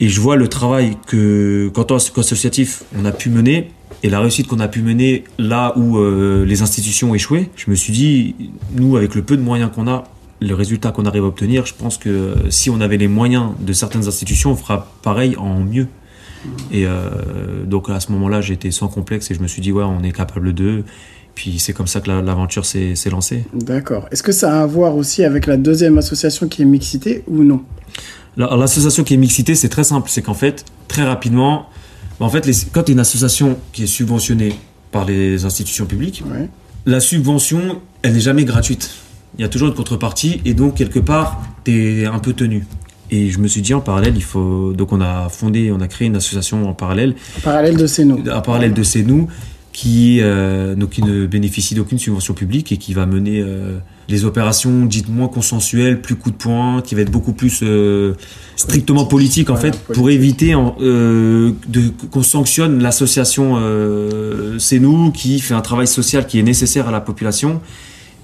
Et 0.00 0.08
je 0.08 0.18
vois 0.18 0.36
le 0.36 0.48
travail 0.48 0.96
que, 1.06 1.68
qu'en 1.74 1.84
tant 1.84 1.98
qu'associatif, 1.98 2.84
on 2.98 3.04
a 3.04 3.12
pu 3.12 3.28
mener 3.28 3.68
et 4.02 4.08
la 4.10 4.20
réussite 4.20 4.46
qu'on 4.46 4.60
a 4.60 4.68
pu 4.68 4.82
mener 4.82 5.24
là 5.38 5.72
où 5.76 5.98
euh, 5.98 6.44
les 6.46 6.62
institutions 6.62 7.10
ont 7.10 7.14
échoué. 7.14 7.50
Je 7.56 7.70
me 7.70 7.74
suis 7.76 7.92
dit, 7.92 8.34
nous, 8.74 8.96
avec 8.96 9.14
le 9.14 9.22
peu 9.22 9.36
de 9.36 9.42
moyens 9.42 9.70
qu'on 9.74 9.86
a, 9.88 10.04
le 10.40 10.54
résultat 10.54 10.90
qu'on 10.90 11.04
arrive 11.04 11.24
à 11.24 11.26
obtenir, 11.26 11.66
je 11.66 11.74
pense 11.74 11.98
que 11.98 12.08
euh, 12.08 12.50
si 12.50 12.70
on 12.70 12.80
avait 12.80 12.96
les 12.96 13.08
moyens 13.08 13.50
de 13.60 13.72
certaines 13.74 14.08
institutions, 14.08 14.52
on 14.52 14.56
fera 14.56 14.90
pareil 15.02 15.36
en 15.36 15.60
mieux. 15.60 15.86
Et 16.72 16.86
euh, 16.86 17.10
donc 17.66 17.90
à 17.90 18.00
ce 18.00 18.10
moment-là, 18.12 18.40
j'étais 18.40 18.70
sans 18.70 18.88
complexe 18.88 19.30
et 19.30 19.34
je 19.34 19.40
me 19.40 19.46
suis 19.48 19.60
dit, 19.60 19.72
ouais, 19.72 19.84
on 19.84 20.02
est 20.02 20.12
capable 20.12 20.54
d'eux. 20.54 20.84
Puis 21.34 21.58
c'est 21.58 21.74
comme 21.74 21.86
ça 21.86 22.00
que 22.00 22.08
la- 22.08 22.22
l'aventure 22.22 22.64
s'est 22.64 22.94
s'est 22.96 23.10
lancée. 23.10 23.44
D'accord. 23.52 24.08
Est-ce 24.10 24.22
que 24.22 24.32
ça 24.32 24.58
a 24.58 24.62
à 24.62 24.66
voir 24.66 24.96
aussi 24.96 25.22
avec 25.24 25.46
la 25.46 25.56
deuxième 25.58 25.98
association 25.98 26.48
qui 26.48 26.62
est 26.62 26.64
Mixité 26.64 27.22
ou 27.28 27.44
non? 27.44 27.62
L'association 28.36 29.04
qui 29.04 29.14
est 29.14 29.16
mixité, 29.18 29.54
c'est 29.54 29.68
très 29.68 29.84
simple. 29.84 30.08
C'est 30.08 30.22
qu'en 30.22 30.34
fait, 30.34 30.64
très 30.88 31.02
rapidement, 31.04 31.66
en 32.26 32.30
fait, 32.30 32.46
les- 32.46 32.54
quand 32.72 32.82
tu 32.84 32.92
es 32.92 32.94
une 32.94 33.00
association 33.00 33.58
qui 33.72 33.84
est 33.84 33.86
subventionnée 33.86 34.54
par 34.92 35.04
les 35.04 35.44
institutions 35.44 35.86
publiques, 35.86 36.22
Ouais. 36.30 36.48
la 36.86 37.00
subvention, 37.00 37.80
elle 38.02 38.14
n'est 38.14 38.20
jamais 38.20 38.44
gratuite. 38.44 38.90
Il 39.38 39.42
y 39.42 39.44
a 39.44 39.48
toujours 39.48 39.68
une 39.68 39.74
contrepartie 39.74 40.40
et 40.44 40.54
donc 40.54 40.74
quelque 40.74 40.98
part, 40.98 41.42
tu 41.64 42.02
es 42.02 42.06
un 42.06 42.18
peu 42.18 42.32
tenu. 42.32 42.66
Et 43.12 43.30
je 43.30 43.38
me 43.38 43.48
suis 43.48 43.60
dit 43.60 43.74
en 43.74 43.80
parallèle, 43.80 44.14
il 44.16 44.22
faut 44.22 44.72
donc 44.72 44.92
on 44.92 45.00
a 45.00 45.28
fondé, 45.28 45.72
on 45.72 45.80
a 45.80 45.88
créé 45.88 46.06
une 46.08 46.16
association 46.16 46.68
en 46.68 46.74
parallèle, 46.74 47.14
En 47.38 47.40
parallèle 47.40 47.76
de 47.76 48.02
noms. 48.04 48.22
en 48.32 48.40
parallèle 48.40 48.72
de 48.72 48.84
nous, 49.02 49.26
qui 49.72 50.18
euh, 50.20 50.74
donc 50.74 50.90
qui 50.90 51.02
ne 51.02 51.26
bénéficie 51.26 51.74
d'aucune 51.74 51.98
subvention 51.98 52.34
publique 52.34 52.72
et 52.72 52.76
qui 52.76 52.92
va 52.92 53.06
mener 53.06 53.40
euh, 53.40 53.78
les 54.08 54.24
opérations 54.24 54.84
dites 54.86 55.08
moins 55.08 55.28
consensuelles, 55.28 56.00
plus 56.00 56.16
coup 56.16 56.30
de 56.32 56.36
poing, 56.36 56.82
qui 56.82 56.96
va 56.96 57.02
être 57.02 57.10
beaucoup 57.12 57.32
plus 57.32 57.60
euh, 57.62 58.14
strictement 58.56 59.04
politique 59.04 59.48
en 59.48 59.54
Voilà, 59.54 59.70
fait, 59.72 59.78
politique. 59.78 59.94
pour 59.94 60.10
éviter 60.10 60.54
en- 60.56 60.74
euh, 60.80 61.52
de 61.68 61.82
qu'on 62.10 62.24
sanctionne 62.24 62.82
l'association 62.82 63.58
euh, 63.58 64.58
C'est 64.58 64.80
nous 64.80 65.12
qui 65.12 65.38
fait 65.38 65.54
un 65.54 65.60
travail 65.60 65.86
social 65.86 66.26
qui 66.26 66.38
est 66.40 66.42
nécessaire 66.42 66.88
à 66.88 66.90
la 66.90 67.00
population. 67.00 67.60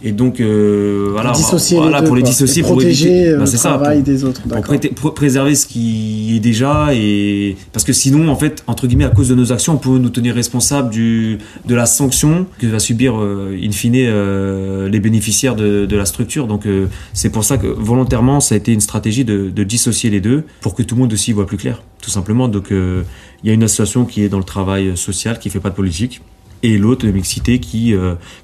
Et 0.03 0.13
donc, 0.13 0.41
euh, 0.41 1.09
voilà, 1.11 1.31
Pour 1.31 1.39
dissocier 1.39 1.79
voilà, 1.79 1.97
les 1.97 2.01
deux, 2.03 2.07
pour 2.07 2.17
les 2.17 2.23
dissocier, 2.23 2.61
Et 2.61 2.63
pour 2.67 2.73
protéger 2.73 3.07
éviter. 3.09 3.29
euh, 3.29 3.33
Bah, 3.35 3.41
le 3.41 3.47
c'est 3.47 3.57
ça, 3.57 3.71
pour- 3.71 3.79
travail 3.81 4.03
des 4.03 4.25
autres. 4.25 4.43
pour 4.43 4.51
D'accord. 4.51 4.77
pré- 4.79 4.89
pr- 4.91 5.15
préserver 5.15 5.55
ce 5.55 5.67
qui 5.67 6.37
est 6.37 6.41
déjà 6.41 6.89
et 6.93 7.57
parce 7.73 7.83
que 7.85 7.95
sinon 7.95 8.29
en 8.29 8.37
fait 8.37 8.63
entre 8.67 8.87
guillemets 8.87 9.05
à 9.07 9.09
cause 9.09 9.29
de 9.31 9.35
nos 9.35 9.53
actions 9.53 9.73
on 9.73 9.79
peut 9.79 9.97
nous 9.99 10.11
tenir 10.11 10.35
responsables 10.35 10.91
du 10.91 11.39
de 11.65 11.75
la 11.75 11.87
sanction 11.87 12.47
que 12.59 12.67
va 12.67 12.79
subir 12.79 13.15
euh, 13.19 13.59
in 13.63 13.73
fine 13.73 13.95
euh, 13.97 14.89
les 14.91 15.01
bénéficiaires 15.01 15.57
de, 15.57 15.87
de 15.87 15.97
la 15.97 16.05
structure 16.05 16.47
donc 16.47 16.67
c'est 17.15 17.31
pour 17.31 17.45
ça 17.45 17.57
que 17.57 17.67
volontairement 17.67 18.41
ça 18.41 18.55
a 18.55 18.59
été 18.59 18.73
une 18.75 18.81
stratégie 18.81 19.25
de, 19.25 19.49
de 19.51 19.65
dissocier 19.65 20.11
les 20.11 20.21
deux 20.21 20.45
pour 20.61 20.75
que 20.75 20.83
tout 20.83 20.95
le 20.95 21.01
monde 21.01 21.13
aussi 21.15 21.33
voit 21.33 21.47
plus 21.47 21.57
clair 21.57 21.83
tout 22.03 22.11
simplement 22.11 22.49
donc 22.49 22.67
il 22.71 23.49
y 23.49 23.51
a 23.51 23.55
une 23.55 23.63
association 23.63 24.05
qui 24.05 24.23
est 24.23 24.29
dans 24.29 24.39
le 24.39 24.45
travail 24.45 24.95
social 24.97 25.39
qui 25.39 25.49
fait 25.49 25.61
pas 25.61 25.71
de 25.71 25.75
politique 25.75 26.21
et 26.63 26.77
l'autre 26.79 27.07
de 27.07 27.13
mixité 27.13 27.59
qui 27.61 27.95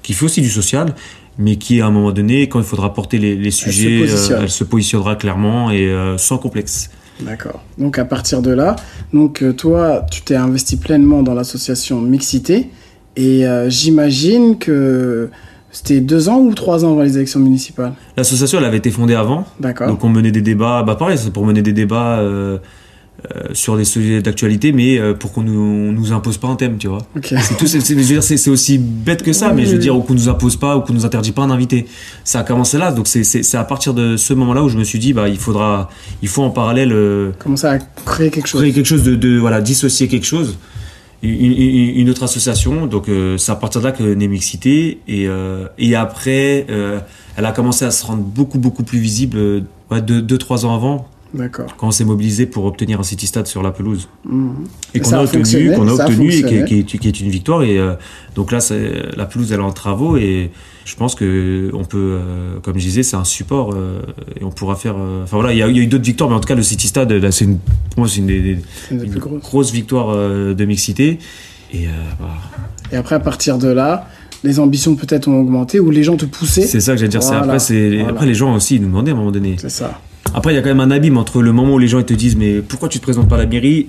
qui 0.01 0.13
fait 0.13 0.25
aussi 0.25 0.41
du 0.41 0.49
social 0.49 0.95
mais 1.37 1.55
qui 1.55 1.81
à 1.81 1.87
un 1.87 1.91
moment 1.91 2.11
donné 2.11 2.47
quand 2.47 2.59
il 2.59 2.65
faudra 2.65 2.93
porter 2.93 3.17
les, 3.17 3.35
les 3.35 3.51
sujets 3.51 3.99
positionne. 4.01 4.43
elle 4.43 4.49
se 4.49 4.63
positionnera 4.63 5.15
clairement 5.15 5.71
et 5.71 5.87
euh, 5.87 6.17
sans 6.17 6.37
complexe 6.37 6.89
D'accord. 7.21 7.63
Donc 7.77 7.99
à 7.99 8.05
partir 8.05 8.41
de 8.41 8.51
là, 8.51 8.75
donc 9.13 9.43
euh, 9.43 9.53
toi, 9.53 10.03
tu 10.11 10.23
t'es 10.23 10.35
investi 10.35 10.77
pleinement 10.77 11.21
dans 11.21 11.33
l'association 11.35 12.01
Mixité 12.01 12.69
et 13.15 13.45
euh, 13.45 13.69
j'imagine 13.69 14.57
que 14.57 15.29
c'était 15.71 16.01
deux 16.01 16.29
ans 16.29 16.39
ou 16.39 16.53
trois 16.53 16.85
ans 16.85 16.91
avant 16.91 17.03
les 17.03 17.15
élections 17.17 17.39
municipales? 17.39 17.93
L'association, 18.17 18.59
elle 18.59 18.65
avait 18.65 18.77
été 18.77 18.91
fondée 18.91 19.15
avant, 19.15 19.45
D'accord. 19.59 19.87
donc 19.87 20.03
on 20.03 20.09
menait 20.09 20.31
des 20.31 20.41
débats, 20.41 20.83
bah 20.83 20.95
pareil, 20.95 21.17
c'est 21.17 21.31
pour 21.31 21.45
mener 21.45 21.61
des 21.61 21.73
débats 21.73 22.19
euh, 22.19 22.57
euh, 23.35 23.49
sur 23.53 23.77
des 23.77 23.85
sujets 23.85 24.21
d'actualité, 24.21 24.71
mais 24.73 24.97
euh, 24.99 25.13
pour 25.13 25.31
qu'on 25.31 25.43
nous, 25.43 25.57
on 25.59 25.91
nous 25.93 26.11
impose 26.11 26.37
pas 26.37 26.47
un 26.49 26.55
thème, 26.55 26.77
tu 26.77 26.87
vois. 26.87 27.05
C'est 27.23 27.57
tout, 27.57 27.67
c'est, 27.67 27.79
c'est- 27.79 27.93
je 27.93 27.99
veux 27.99 28.03
dire, 28.05 28.23
c'est, 28.23 28.35
c'est 28.37 28.49
aussi 28.49 28.77
bête 28.77 29.23
que 29.23 29.31
ça, 29.31 29.49
Oui, 29.49 29.53
mais 29.57 29.61
je 29.65 29.69
veux 29.71 29.73
oui, 29.75 29.79
dire, 29.81 29.95
ou 29.95 30.01
qu'on 30.01 30.13
nous 30.13 30.27
impose 30.29 30.57
pas, 30.57 30.75
ou 30.75 30.81
qu'on 30.81 30.93
nous 30.93 31.05
interdit 31.05 31.31
pas 31.31 31.43
un 31.43 31.49
invité. 31.51 31.85
Ça 32.25 32.39
a 32.39 32.43
commencé 32.43 32.77
là, 32.77 32.91
donc 32.91 33.07
c'est, 33.07 33.23
c'est, 33.23 33.41
c'est 33.43 33.55
à 33.57 33.63
partir 33.63 33.93
de 33.93 34.17
ce 34.17 34.33
moment-là 34.33 34.63
où 34.63 34.67
je 34.69 34.77
me 34.77 34.83
suis 34.83 34.99
dit, 34.99 35.13
bah 35.13 35.29
il 35.29 35.37
faudra, 35.37 35.89
il 36.21 36.27
faut 36.27 36.43
en 36.43 36.49
parallèle 36.49 36.91
euh, 36.91 37.31
Commencer 37.39 37.67
à 37.67 37.79
créer 38.05 38.29
quelque 38.29 38.47
chose. 38.47 38.59
créer 38.61 38.73
quelque 38.73 38.87
chose 38.87 39.03
de, 39.03 39.15
de 39.15 39.37
voilà 39.37 39.61
dissocier 39.61 40.07
quelque 40.09 40.25
chose 40.25 40.57
une, 41.21 41.31
une- 41.53 41.99
une 42.01 42.09
autre 42.09 42.23
association 42.23 42.85
donc 42.87 43.05
c'est 43.37 43.51
à 43.51 43.55
partir 43.55 43.79
de 43.79 43.85
là 43.85 43.93
que 43.93 44.03
naît 44.03 44.27
Mixité 44.27 44.99
et 45.07 45.27
et 45.77 45.95
après 45.95 46.65
elle 47.37 47.45
a 47.45 47.51
commencé 47.53 47.85
à 47.85 47.91
se 47.91 48.05
rendre 48.05 48.23
beaucoup 48.23 48.59
beaucoup 48.59 48.83
plus 48.83 48.99
visible 48.99 49.63
ouais, 49.89 50.01
deux, 50.01 50.21
deux 50.21 50.37
trois 50.37 50.65
ans 50.65 50.75
avant 50.75 51.07
D'accord. 51.33 51.75
quand 51.77 51.87
on 51.87 51.91
s'est 51.91 52.05
mobilisé 52.05 52.45
pour 52.45 52.65
obtenir 52.65 52.99
un 52.99 53.03
city 53.03 53.25
stade 53.27 53.47
sur 53.47 53.63
la 53.63 53.71
pelouse 53.71 54.07
Mhm. 54.25 54.53
et 54.93 54.99
qu'on 54.99 55.13
a, 55.13 55.17
a 55.17 55.23
obtenu 55.23 55.71
qu'on 55.73 55.87
a 55.87 55.91
obtenu 55.93 56.31
et 56.31 56.43
qui, 56.43 56.55
est- 56.55 56.65
qui 56.65 56.79
est, 56.95 56.99
qui 56.99 57.07
est 57.07 57.19
une 57.21 57.29
victoire 57.29 57.63
et 57.63 57.77
euh, 57.79 57.93
donc 58.35 58.51
là 58.51 58.59
la 59.17 59.25
pelouse 59.25 59.51
elle 59.51 59.59
est 59.59 59.63
en 59.63 59.71
travaux 59.71 60.17
et 60.17 60.51
je 60.85 60.95
pense 60.95 61.15
que 61.15 61.71
on 61.73 61.85
peut 61.85 61.97
euh, 62.21 62.59
comme 62.61 62.75
je 62.75 62.83
disais 62.83 63.03
c'est 63.03 63.15
un 63.15 63.23
support 63.23 63.71
euh, 63.73 64.01
et 64.39 64.43
on 64.43 64.51
pourra 64.51 64.75
faire 64.75 64.95
enfin 65.23 65.37
voilà 65.37 65.53
il 65.53 65.57
y 65.57 65.63
a, 65.63 65.67
il 65.69 65.75
y 65.75 65.79
a 65.79 65.83
eu 65.83 65.87
d'autres 65.87 66.03
victoires 66.05 66.29
mais 66.29 66.35
en 66.35 66.39
tout 66.39 66.47
cas 66.47 66.55
le 66.55 66.61
city 66.63 66.87
stade 66.87 67.11
là 67.11 67.31
c'est 67.31 67.45
une 67.45 67.57
pour 67.57 67.99
moi 67.99 68.07
c'est 68.07 68.19
une 68.19 68.27
des- 68.27 68.57
une 68.91 68.97
des 68.99 69.05
une 69.07 69.17
grosse 69.17 69.71
victoire 69.71 70.15
de 70.15 70.65
mixité. 70.65 71.19
Et 71.73 71.87
bah, 72.19 72.27
Et 72.91 72.95
après, 72.97 73.15
à 73.15 73.19
partir 73.19 73.57
de 73.57 73.67
là, 73.67 74.07
les 74.43 74.59
ambitions 74.59 74.95
peut-être 74.95 75.27
ont 75.27 75.39
augmenté 75.41 75.79
ou 75.79 75.89
les 75.89 76.03
gens 76.03 76.17
te 76.17 76.25
poussaient. 76.25 76.67
c'est 76.67 76.79
ça 76.81 76.91
que 76.91 76.99
j'allais 76.99 77.09
dire. 77.09 77.23
c'est 77.23 77.29
Voilà, 77.29 77.43
après, 77.45 77.57
c'est 77.59 77.89
voilà. 77.97 78.09
après 78.11 78.25
les 78.27 78.35
gens 78.35 78.53
aussi 78.53 78.75
ils 78.75 78.81
nous 78.81 78.89
demandaient 78.89 79.09
à 79.09 79.15
un 79.15 79.17
moment 79.17 79.31
donné. 79.31 79.55
C'est 79.57 79.69
ça. 79.69 79.99
Après, 80.33 80.51
il 80.53 80.55
y 80.55 80.59
a 80.59 80.61
quand 80.61 80.69
même 80.69 80.79
un 80.79 80.91
abîme 80.91 81.17
entre 81.17 81.41
le 81.41 81.51
moment 81.51 81.75
où 81.75 81.79
les 81.79 81.87
gens 81.87 81.99
ils 81.99 82.05
te 82.05 82.13
disent 82.13 82.35
mais 82.35 82.61
pourquoi 82.61 82.89
tu 82.89 82.97
te 82.99 83.03
présentes 83.03 83.27
pas 83.29 83.35
à 83.35 83.39
la 83.39 83.45
mairie 83.45 83.87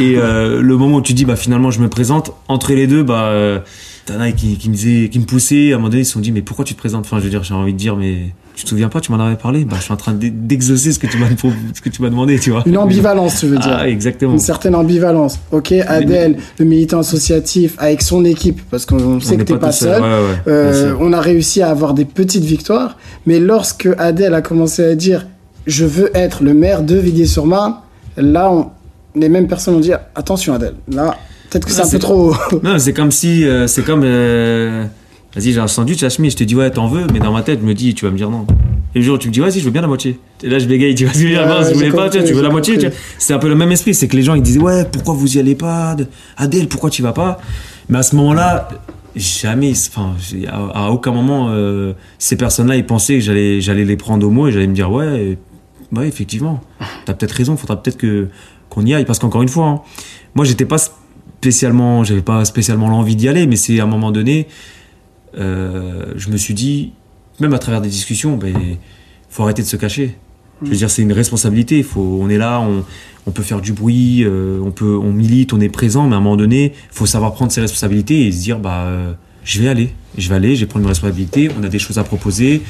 et 0.00 0.14
euh, 0.16 0.60
le 0.62 0.76
moment 0.76 0.96
où 0.96 1.02
tu 1.02 1.12
dis 1.12 1.24
bah 1.24 1.36
finalement 1.36 1.70
je 1.70 1.80
me 1.80 1.88
présente. 1.88 2.32
Entre 2.48 2.72
les 2.72 2.86
deux, 2.86 3.02
bah 3.02 3.24
euh, 3.26 3.58
t'en 4.06 4.20
as 4.20 4.32
qui, 4.32 4.56
qui 4.56 4.70
me 4.70 5.06
qui 5.06 5.18
me 5.18 5.24
poussaient. 5.26 5.72
À 5.72 5.74
un 5.74 5.78
moment 5.78 5.90
donné, 5.90 6.02
ils 6.02 6.06
se 6.06 6.12
sont 6.12 6.20
dit 6.20 6.32
mais 6.32 6.40
pourquoi 6.42 6.64
tu 6.64 6.72
te 6.74 6.78
présentes? 6.78 7.04
Enfin, 7.04 7.18
je 7.18 7.24
veux 7.24 7.30
dire, 7.30 7.42
j'ai 7.44 7.52
envie 7.54 7.72
de 7.74 7.78
dire 7.78 7.96
mais 7.96 8.32
tu 8.54 8.64
te 8.64 8.68
souviens 8.70 8.88
pas, 8.88 9.00
tu 9.00 9.12
m'en 9.12 9.18
avais 9.18 9.36
parlé? 9.36 9.64
Bah, 9.64 9.76
je 9.78 9.84
suis 9.84 9.92
en 9.92 9.96
train 9.96 10.12
d'e- 10.12 10.30
d'exaucer 10.30 10.92
ce 10.92 10.98
que 10.98 11.06
tu 11.06 11.18
m'as 11.18 11.26
ce 11.74 11.80
que 11.82 11.88
tu 11.90 12.00
m'as 12.02 12.08
demandé, 12.10 12.38
tu 12.38 12.50
vois. 12.50 12.62
Une 12.66 12.76
ambivalence, 12.78 13.40
tu 13.40 13.46
veux 13.46 13.58
dire. 13.58 13.76
Ah, 13.80 13.88
exactement. 13.88 14.32
Une 14.32 14.38
certaine 14.38 14.74
ambivalence. 14.74 15.38
Ok, 15.52 15.72
Adèle, 15.72 16.36
le 16.58 16.64
militant 16.64 17.00
associatif, 17.00 17.74
avec 17.78 18.00
son 18.02 18.24
équipe, 18.24 18.60
parce 18.70 18.84
qu'on 18.86 19.20
sait 19.20 19.34
On 19.34 19.38
que 19.38 19.42
t'es 19.44 19.56
pas 19.58 19.68
tout 19.68 19.72
seul, 19.76 20.02
Ouais, 20.02 20.08
ouais, 20.08 20.16
bien 20.46 20.52
euh, 20.54 20.94
on 21.00 21.12
a 21.14 21.20
réussi 21.20 21.60
à 21.62 21.70
avoir 21.70 21.92
des 21.94 22.04
petites 22.04 22.44
victoires. 22.44 22.96
Mais 23.26 23.40
lorsque 23.40 23.88
Adèle 23.98 24.34
a 24.34 24.42
commencé 24.42 24.84
à 24.84 24.94
dire 24.94 25.26
Je 25.66 25.84
veux 25.84 26.10
être 26.16 26.42
le 26.42 26.54
maire 26.54 26.82
de 26.82 26.96
Villiers-sur-Marne, 26.96 27.74
là, 28.16 28.50
on- 28.50 28.70
les 29.14 29.28
mêmes 29.28 29.46
personnes 29.48 29.74
ont 29.76 29.80
dit 29.80 29.92
Attention, 30.14 30.54
Adèle, 30.54 30.74
là, 30.90 31.16
peut-être 31.50 31.66
que 31.66 31.72
c'est 31.72 31.82
un 31.82 31.88
peu 31.88 31.98
trop. 31.98 32.34
Non, 32.62 32.78
c'est 32.78 32.92
comme 32.92 33.10
si. 33.12 33.44
euh, 33.44 33.66
c'est 33.66 33.82
comme. 33.82 34.02
euh, 34.04 34.84
Vas-y, 35.34 35.52
j'ai 35.52 35.60
un 35.60 35.66
sandwich, 35.68 36.02
Hashmi, 36.02 36.28
je 36.30 36.36
te 36.36 36.44
dis 36.44 36.54
ouais, 36.54 36.70
t'en 36.70 36.88
veux, 36.88 37.06
mais 37.10 37.18
dans 37.18 37.32
ma 37.32 37.40
tête, 37.42 37.60
je 37.62 37.66
me 37.66 37.72
dis, 37.72 37.94
tu 37.94 38.04
vas 38.04 38.10
me 38.10 38.16
dire 38.18 38.28
non. 38.28 38.46
Et 38.94 38.98
le 38.98 39.04
jour 39.04 39.14
où 39.14 39.18
tu 39.18 39.28
me 39.28 39.32
dis, 39.32 39.40
ouais, 39.40 39.50
si, 39.50 39.60
je 39.60 39.64
veux 39.64 39.70
bien 39.70 39.80
la 39.80 39.88
moitié. 39.88 40.18
Et 40.42 40.50
là, 40.50 40.58
je 40.58 40.66
bégaye, 40.66 40.94
tu 40.94 41.04
vois 41.06 41.14
je 41.14 41.18
dire? 41.26 41.40
Ouais, 41.46 41.64
je 41.70 41.72
voulais 41.74 41.86
j'ai 41.86 41.96
pas, 41.96 42.10
tu, 42.10 42.18
vois, 42.18 42.20
compris, 42.20 42.24
tu 42.28 42.34
veux 42.34 42.42
la 42.42 42.50
moitié. 42.50 42.74
compris. 42.74 42.90
C'est 43.18 43.32
un 43.32 43.38
peu 43.38 43.48
le 43.48 43.54
même 43.54 43.72
esprit, 43.72 43.94
c'est 43.94 44.08
que 44.08 44.16
les 44.16 44.22
gens, 44.22 44.34
ils 44.34 44.42
disaient, 44.42 44.60
ouais, 44.60 44.84
pourquoi 44.92 45.14
vous 45.14 45.36
y 45.36 45.40
allez 45.40 45.54
pas? 45.54 45.96
Adèle, 46.36 46.68
pourquoi 46.68 46.90
tu 46.90 47.00
vas 47.00 47.12
pas? 47.14 47.38
Mais 47.88 47.96
à 47.96 48.02
ce 48.02 48.14
moment-là, 48.16 48.68
jamais, 49.16 49.72
enfin, 49.72 50.14
à, 50.48 50.86
à 50.86 50.90
aucun 50.90 51.12
moment, 51.12 51.46
euh, 51.50 51.94
ces 52.18 52.36
personnes-là, 52.36 52.76
ils 52.76 52.84
pensaient 52.84 53.14
que 53.14 53.20
j'allais, 53.20 53.62
j'allais 53.62 53.84
les 53.86 53.96
prendre 53.96 54.26
au 54.26 54.30
mot 54.30 54.48
et 54.48 54.52
j'allais 54.52 54.66
me 54.66 54.74
dire, 54.74 54.90
ouais, 54.92 55.18
et- 55.24 55.38
ouais, 55.92 56.08
effectivement, 56.08 56.60
t'as 57.04 57.14
peut-être 57.14 57.32
raison, 57.32 57.56
faudra 57.56 57.82
peut-être 57.82 57.98
que 57.98 58.28
qu'on 58.68 58.86
y 58.86 58.94
aille, 58.94 59.04
parce 59.04 59.18
qu'encore 59.18 59.42
une 59.42 59.48
fois, 59.48 59.66
hein, 59.66 59.80
moi, 60.34 60.44
j'étais 60.44 60.64
pas 60.64 60.78
spécialement, 60.78 62.04
j'avais 62.04 62.22
pas 62.22 62.44
spécialement 62.44 62.88
l'envie 62.88 63.16
d'y 63.16 63.28
aller, 63.28 63.46
mais 63.46 63.56
c'est 63.56 63.78
à 63.80 63.84
un 63.84 63.86
moment 63.86 64.12
donné, 64.12 64.46
euh, 65.36 66.06
je 66.16 66.30
me 66.30 66.36
suis 66.36 66.54
dit, 66.54 66.92
même 67.38 67.52
à 67.52 67.58
travers 67.58 67.80
des 67.80 67.88
discussions, 67.88 68.36
ben, 68.36 68.54
faut 69.28 69.42
arrêter 69.42 69.62
de 69.62 69.66
se 69.66 69.76
cacher. 69.76 70.16
Je 70.62 70.70
veux 70.70 70.76
dire, 70.76 70.90
c'est 70.90 71.02
une 71.02 71.12
responsabilité. 71.12 71.78
Il 71.78 71.84
Faut, 71.84 72.20
on 72.22 72.28
est 72.28 72.38
là, 72.38 72.60
on, 72.60 72.84
on 73.26 73.30
peut 73.32 73.42
faire 73.42 73.60
du 73.60 73.72
bruit, 73.72 74.22
euh, 74.22 74.60
on 74.62 74.70
peut, 74.70 74.96
on 74.96 75.12
milite, 75.12 75.52
on 75.52 75.60
est 75.60 75.68
présent, 75.68 76.06
mais 76.06 76.14
à 76.14 76.18
un 76.18 76.20
moment 76.20 76.36
donné, 76.36 76.72
faut 76.90 77.06
savoir 77.06 77.34
prendre 77.34 77.50
ses 77.50 77.60
responsabilités 77.60 78.26
et 78.26 78.32
se 78.32 78.40
dire, 78.40 78.58
bah, 78.58 78.84
euh, 78.84 79.12
je 79.44 79.60
vais 79.60 79.68
aller, 79.68 79.92
je 80.16 80.28
vais 80.28 80.36
aller, 80.36 80.54
je 80.54 80.60
vais 80.60 80.66
prendre 80.66 80.84
une 80.84 80.88
responsabilité. 80.88 81.50
On 81.58 81.64
a 81.64 81.68
des 81.68 81.80
choses 81.80 81.98
à 81.98 82.04
proposer, 82.04 82.62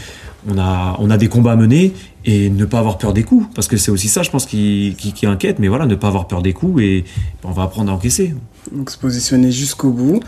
on 0.49 0.59
a, 0.59 0.97
on 0.99 1.11
a 1.11 1.19
des 1.19 1.29
combats 1.29 1.53
à 1.53 1.57
mener 1.57 1.93
et 2.25 2.51
ne 2.51 2.65
pas 2.65 2.79
avoir 2.79 2.99
peur 2.99 3.13
des 3.13 3.23
coups, 3.25 3.47
parce 3.55 3.69
que 3.69 3.77
c'est 3.77 3.91
aussi 3.91 4.09
ça, 4.09 4.23
je 4.23 4.31
pense, 4.31 4.47
qui, 4.47 4.95
qui, 4.99 5.13
qui 5.13 5.27
inquiète. 5.27 5.59
Mais 5.59 5.69
voilà, 5.69 5.87
ne 5.87 5.95
pas 5.95 6.09
avoir 6.09 6.27
peur 6.29 6.43
des 6.43 6.53
coups 6.53 6.83
et 6.83 7.05
on 7.45 7.51
va 7.53 7.63
apprendre 7.65 7.91
à 7.91 7.95
encaisser. 7.95 8.35
Donc 8.71 8.91
se 8.91 8.99
positionner 8.99 9.51
jusqu'au 9.51 9.91
bout, 9.91 10.21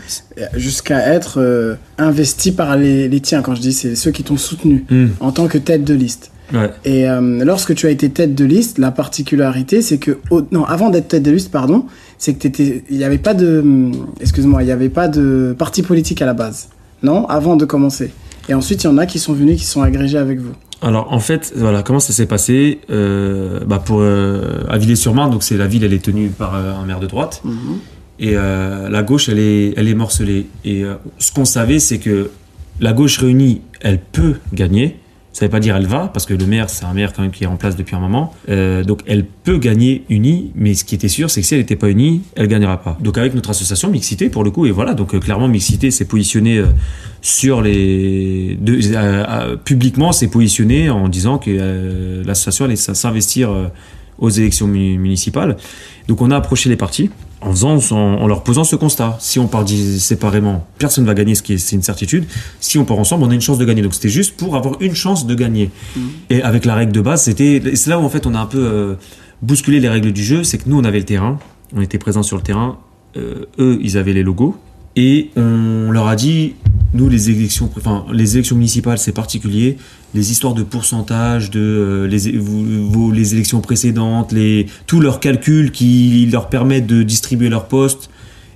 jusqu'à 0.55 1.13
être 1.13 1.39
euh, 1.39 1.75
investi 1.97 2.51
par 2.51 2.75
les, 2.75 3.07
les 3.07 3.19
tiens. 3.21 3.41
Quand 3.41 3.55
je 3.55 3.61
dis, 3.61 3.73
c'est 3.73 3.95
ceux 3.95 4.11
qui 4.11 4.23
t'ont 4.23 4.37
soutenu 4.37 4.85
Hmm. 4.89 5.07
en 5.21 5.31
tant 5.31 5.47
que 5.47 5.57
tête 5.57 5.83
de 5.85 5.93
liste. 5.93 6.31
Ouais. 6.53 6.69
Et 6.83 7.09
euh, 7.09 7.43
lorsque 7.43 7.73
tu 7.73 7.87
as 7.87 7.89
été 7.89 8.09
tête 8.09 8.35
de 8.35 8.45
liste, 8.45 8.77
la 8.77 8.91
particularité, 8.91 9.81
c'est 9.81 9.97
que 9.97 10.19
au- 10.29 10.43
non, 10.51 10.63
avant 10.65 10.89
d'être 10.89 11.07
tête 11.07 11.23
de 11.23 11.31
liste, 11.31 11.49
pardon, 11.49 11.85
c'est 12.19 12.33
que 12.33 12.39
t'étais, 12.39 12.83
il 12.89 12.97
n'y 12.97 13.03
avait 13.03 13.17
pas 13.17 13.33
de, 13.33 13.63
excuse-moi, 14.19 14.61
il 14.61 14.65
n'y 14.67 14.71
avait 14.71 14.89
pas 14.89 15.07
de 15.07 15.55
parti 15.57 15.81
politique 15.81 16.21
à 16.21 16.25
la 16.25 16.33
base, 16.35 16.67
non, 17.01 17.25
avant 17.27 17.55
de 17.55 17.65
commencer. 17.65 18.11
Et 18.47 18.53
ensuite, 18.53 18.83
il 18.83 18.87
y 18.87 18.89
en 18.89 18.97
a 18.99 19.07
qui 19.07 19.17
sont 19.17 19.33
venus, 19.33 19.57
qui 19.57 19.65
sont 19.65 19.81
agrégés 19.81 20.19
avec 20.19 20.39
vous. 20.39 20.51
Alors 20.81 21.11
en 21.11 21.19
fait, 21.19 21.53
voilà, 21.55 21.83
comment 21.83 21.99
ça 21.99 22.13
s'est 22.13 22.25
passé 22.25 22.79
euh, 22.89 23.61
bah, 23.65 23.81
pour 23.83 23.99
euh, 24.01 24.63
à 24.69 24.77
Villers-sur-Marne, 24.77 25.31
donc 25.31 25.43
c'est 25.43 25.57
la 25.57 25.67
ville, 25.67 25.83
elle 25.83 25.93
est 25.93 26.03
tenue 26.03 26.29
par 26.29 26.55
euh, 26.55 26.73
un 26.73 26.85
maire 26.85 26.99
de 26.99 27.07
droite. 27.07 27.41
Et 28.19 28.31
euh, 28.35 28.89
la 28.89 29.03
gauche, 29.03 29.29
elle 29.29 29.39
est, 29.39 29.73
elle 29.77 29.87
est 29.87 29.93
morcelée. 29.93 30.47
Et 30.63 30.83
euh, 30.83 30.95
ce 31.17 31.31
qu'on 31.31 31.45
savait, 31.45 31.79
c'est 31.79 31.99
que 31.99 32.29
la 32.79 32.93
gauche 32.93 33.17
réunie, 33.17 33.61
elle 33.81 33.99
peut 33.99 34.35
gagner, 34.53 34.99
Ça 35.35 35.45
veut 35.45 35.49
pas 35.49 35.59
dire 35.59 35.75
elle 35.75 35.85
va, 35.85 36.09
parce 36.13 36.25
que 36.25 36.33
le 36.33 36.45
maire, 36.45 36.69
c'est 36.69 36.85
un 36.85 36.93
maire 36.93 37.11
quand 37.11 37.21
même 37.21 37.31
qui 37.31 37.43
est 37.43 37.47
en 37.47 37.57
place 37.57 37.75
depuis 37.75 37.93
un 37.93 37.99
moment. 37.99 38.33
Euh, 38.47 38.85
donc 38.85 39.01
elle 39.05 39.25
peut 39.25 39.57
gagner 39.57 40.05
unie, 40.07 40.53
mais 40.55 40.75
ce 40.75 40.85
qui 40.85 40.95
était 40.95 41.09
sûr, 41.09 41.29
c'est 41.29 41.41
que 41.41 41.47
si 41.47 41.55
elle 41.55 41.59
n'était 41.59 41.75
pas 41.75 41.89
unie, 41.89 42.21
elle 42.37 42.47
gagnera 42.47 42.81
pas. 42.81 42.97
Donc 43.01 43.17
avec 43.17 43.35
notre 43.35 43.49
association 43.49 43.89
Mixité, 43.89 44.29
pour 44.29 44.45
le 44.45 44.51
coup, 44.51 44.65
et 44.65 44.71
voilà, 44.71 44.93
donc 44.93 45.13
euh, 45.13 45.19
clairement 45.19 45.49
Mixité 45.49 45.91
s'est 45.91 46.05
positionné 46.05 46.59
euh, 46.59 46.67
sur 47.21 47.61
les... 47.61 48.57
De, 48.61 49.55
publiquement, 49.65 50.13
s'est 50.13 50.29
positionné 50.29 50.89
en 50.89 51.09
disant 51.09 51.37
que 51.37 52.23
l'association 52.25 52.63
allait 52.63 52.77
s'investir 52.77 53.49
aux 54.19 54.29
élections 54.29 54.67
mu- 54.67 54.97
municipales. 54.97 55.57
Donc 56.07 56.21
on 56.21 56.31
a 56.31 56.35
approché 56.37 56.69
les 56.69 56.75
partis 56.75 57.09
en, 57.41 57.51
faisant, 57.51 57.77
en, 57.91 57.95
en 58.21 58.27
leur 58.27 58.43
posant 58.43 58.63
ce 58.63 58.75
constat. 58.75 59.17
Si 59.19 59.39
on 59.39 59.47
part 59.47 59.67
séparément, 59.67 60.65
personne 60.77 61.03
ne 61.03 61.07
va 61.09 61.13
gagner, 61.13 61.35
ce 61.35 61.43
qui 61.43 61.53
est, 61.53 61.57
c'est 61.57 61.75
une 61.75 61.81
certitude. 61.83 62.25
Si 62.59 62.77
on 62.77 62.85
part 62.85 62.97
ensemble, 62.99 63.23
on 63.23 63.29
a 63.29 63.33
une 63.33 63.41
chance 63.41 63.57
de 63.57 63.65
gagner. 63.65 63.81
Donc 63.81 63.93
c'était 63.93 64.09
juste 64.09 64.35
pour 64.37 64.55
avoir 64.55 64.81
une 64.81 64.95
chance 64.95 65.27
de 65.27 65.35
gagner. 65.35 65.69
Et 66.29 66.41
avec 66.41 66.65
la 66.65 66.75
règle 66.75 66.91
de 66.91 67.01
base, 67.01 67.23
c'était, 67.23 67.55
et 67.57 67.75
c'est 67.75 67.89
là 67.89 67.99
où 67.99 68.03
en 68.03 68.09
fait 68.09 68.25
on 68.25 68.33
a 68.35 68.39
un 68.39 68.45
peu 68.45 68.59
euh, 68.63 68.95
bousculé 69.41 69.79
les 69.79 69.89
règles 69.89 70.11
du 70.11 70.23
jeu, 70.23 70.43
c'est 70.43 70.57
que 70.57 70.69
nous 70.69 70.77
on 70.79 70.83
avait 70.83 70.99
le 70.99 71.05
terrain, 71.05 71.39
on 71.75 71.81
était 71.81 71.97
présents 71.97 72.23
sur 72.23 72.37
le 72.37 72.43
terrain, 72.43 72.77
euh, 73.17 73.45
eux 73.59 73.79
ils 73.81 73.97
avaient 73.97 74.13
les 74.13 74.23
logos, 74.23 74.55
et 74.95 75.29
on 75.35 75.91
leur 75.91 76.07
a 76.07 76.15
dit, 76.15 76.55
nous 76.95 77.09
les 77.09 77.29
élections, 77.29 77.69
enfin 77.77 78.05
les 78.11 78.35
élections 78.35 78.55
municipales 78.55 78.97
c'est 78.97 79.11
particulier, 79.11 79.77
les 80.13 80.31
histoires 80.31 80.53
de 80.53 80.63
pourcentage, 80.63 81.51
de 81.51 81.59
euh, 81.59 82.07
les, 82.07 83.33
élections 83.33 83.61
précédentes, 83.61 84.33
tous 84.87 84.99
leurs 84.99 85.19
calculs 85.19 85.71
qui 85.71 86.27
leur 86.31 86.49
permettent 86.49 86.87
de 86.87 87.03
distribuer 87.03 87.49
leurs 87.49 87.67
postes. 87.67 88.09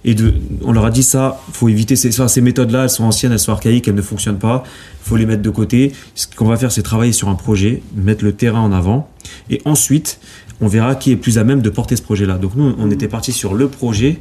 Et 0.06 0.16
on 0.64 0.72
leur 0.72 0.86
a 0.86 0.92
dit 0.92 1.04
ça, 1.04 1.42
faut 1.52 1.68
éviter 1.68 1.98
ces, 1.98 2.12
ces 2.12 2.42
méthodes-là, 2.42 2.84
elles 2.84 2.90
sont 2.90 3.04
anciennes, 3.04 3.34
elles 3.34 3.40
sont 3.40 3.52
archaïques, 3.52 3.86
elles 3.90 3.96
ne 3.96 4.02
fonctionnent 4.02 4.40
pas. 4.40 4.64
faut 5.02 5.18
les 5.18 5.26
mettre 5.26 5.42
de 5.42 5.50
côté. 5.50 5.92
Ce 6.16 6.26
qu'on 6.26 6.46
va 6.46 6.56
faire, 6.56 6.72
c'est 6.72 6.84
travailler 6.84 7.12
sur 7.12 7.28
un 7.28 7.36
projet, 7.36 7.84
mettre 7.96 8.24
le 8.24 8.32
terrain 8.32 8.62
en 8.62 8.72
avant, 8.72 9.10
et 9.50 9.62
ensuite, 9.66 10.20
on 10.62 10.68
verra 10.68 10.96
qui 10.96 11.12
est 11.12 11.18
plus 11.18 11.38
à 11.38 11.44
même 11.44 11.62
de 11.62 11.70
porter 11.70 11.98
ce 11.98 12.02
projet-là. 12.02 12.38
Donc 12.38 12.56
nous, 12.56 12.74
on 12.78 12.90
était 12.92 13.10
parti 13.10 13.34
sur 13.34 13.54
le 13.54 13.68
projet, 13.68 14.20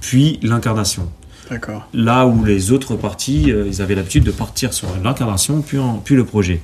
puis 0.00 0.38
l'incarnation. 0.42 1.08
Là 1.92 2.26
où 2.26 2.44
les 2.44 2.72
autres 2.72 2.96
partis, 2.96 3.52
euh, 3.52 3.64
ils 3.66 3.82
avaient 3.82 3.94
l'habitude 3.94 4.24
de 4.24 4.30
partir 4.30 4.72
sur 4.72 4.88
l'incarnation, 5.02 5.62
puis, 5.62 6.16
le 6.16 6.24
projet. 6.24 6.60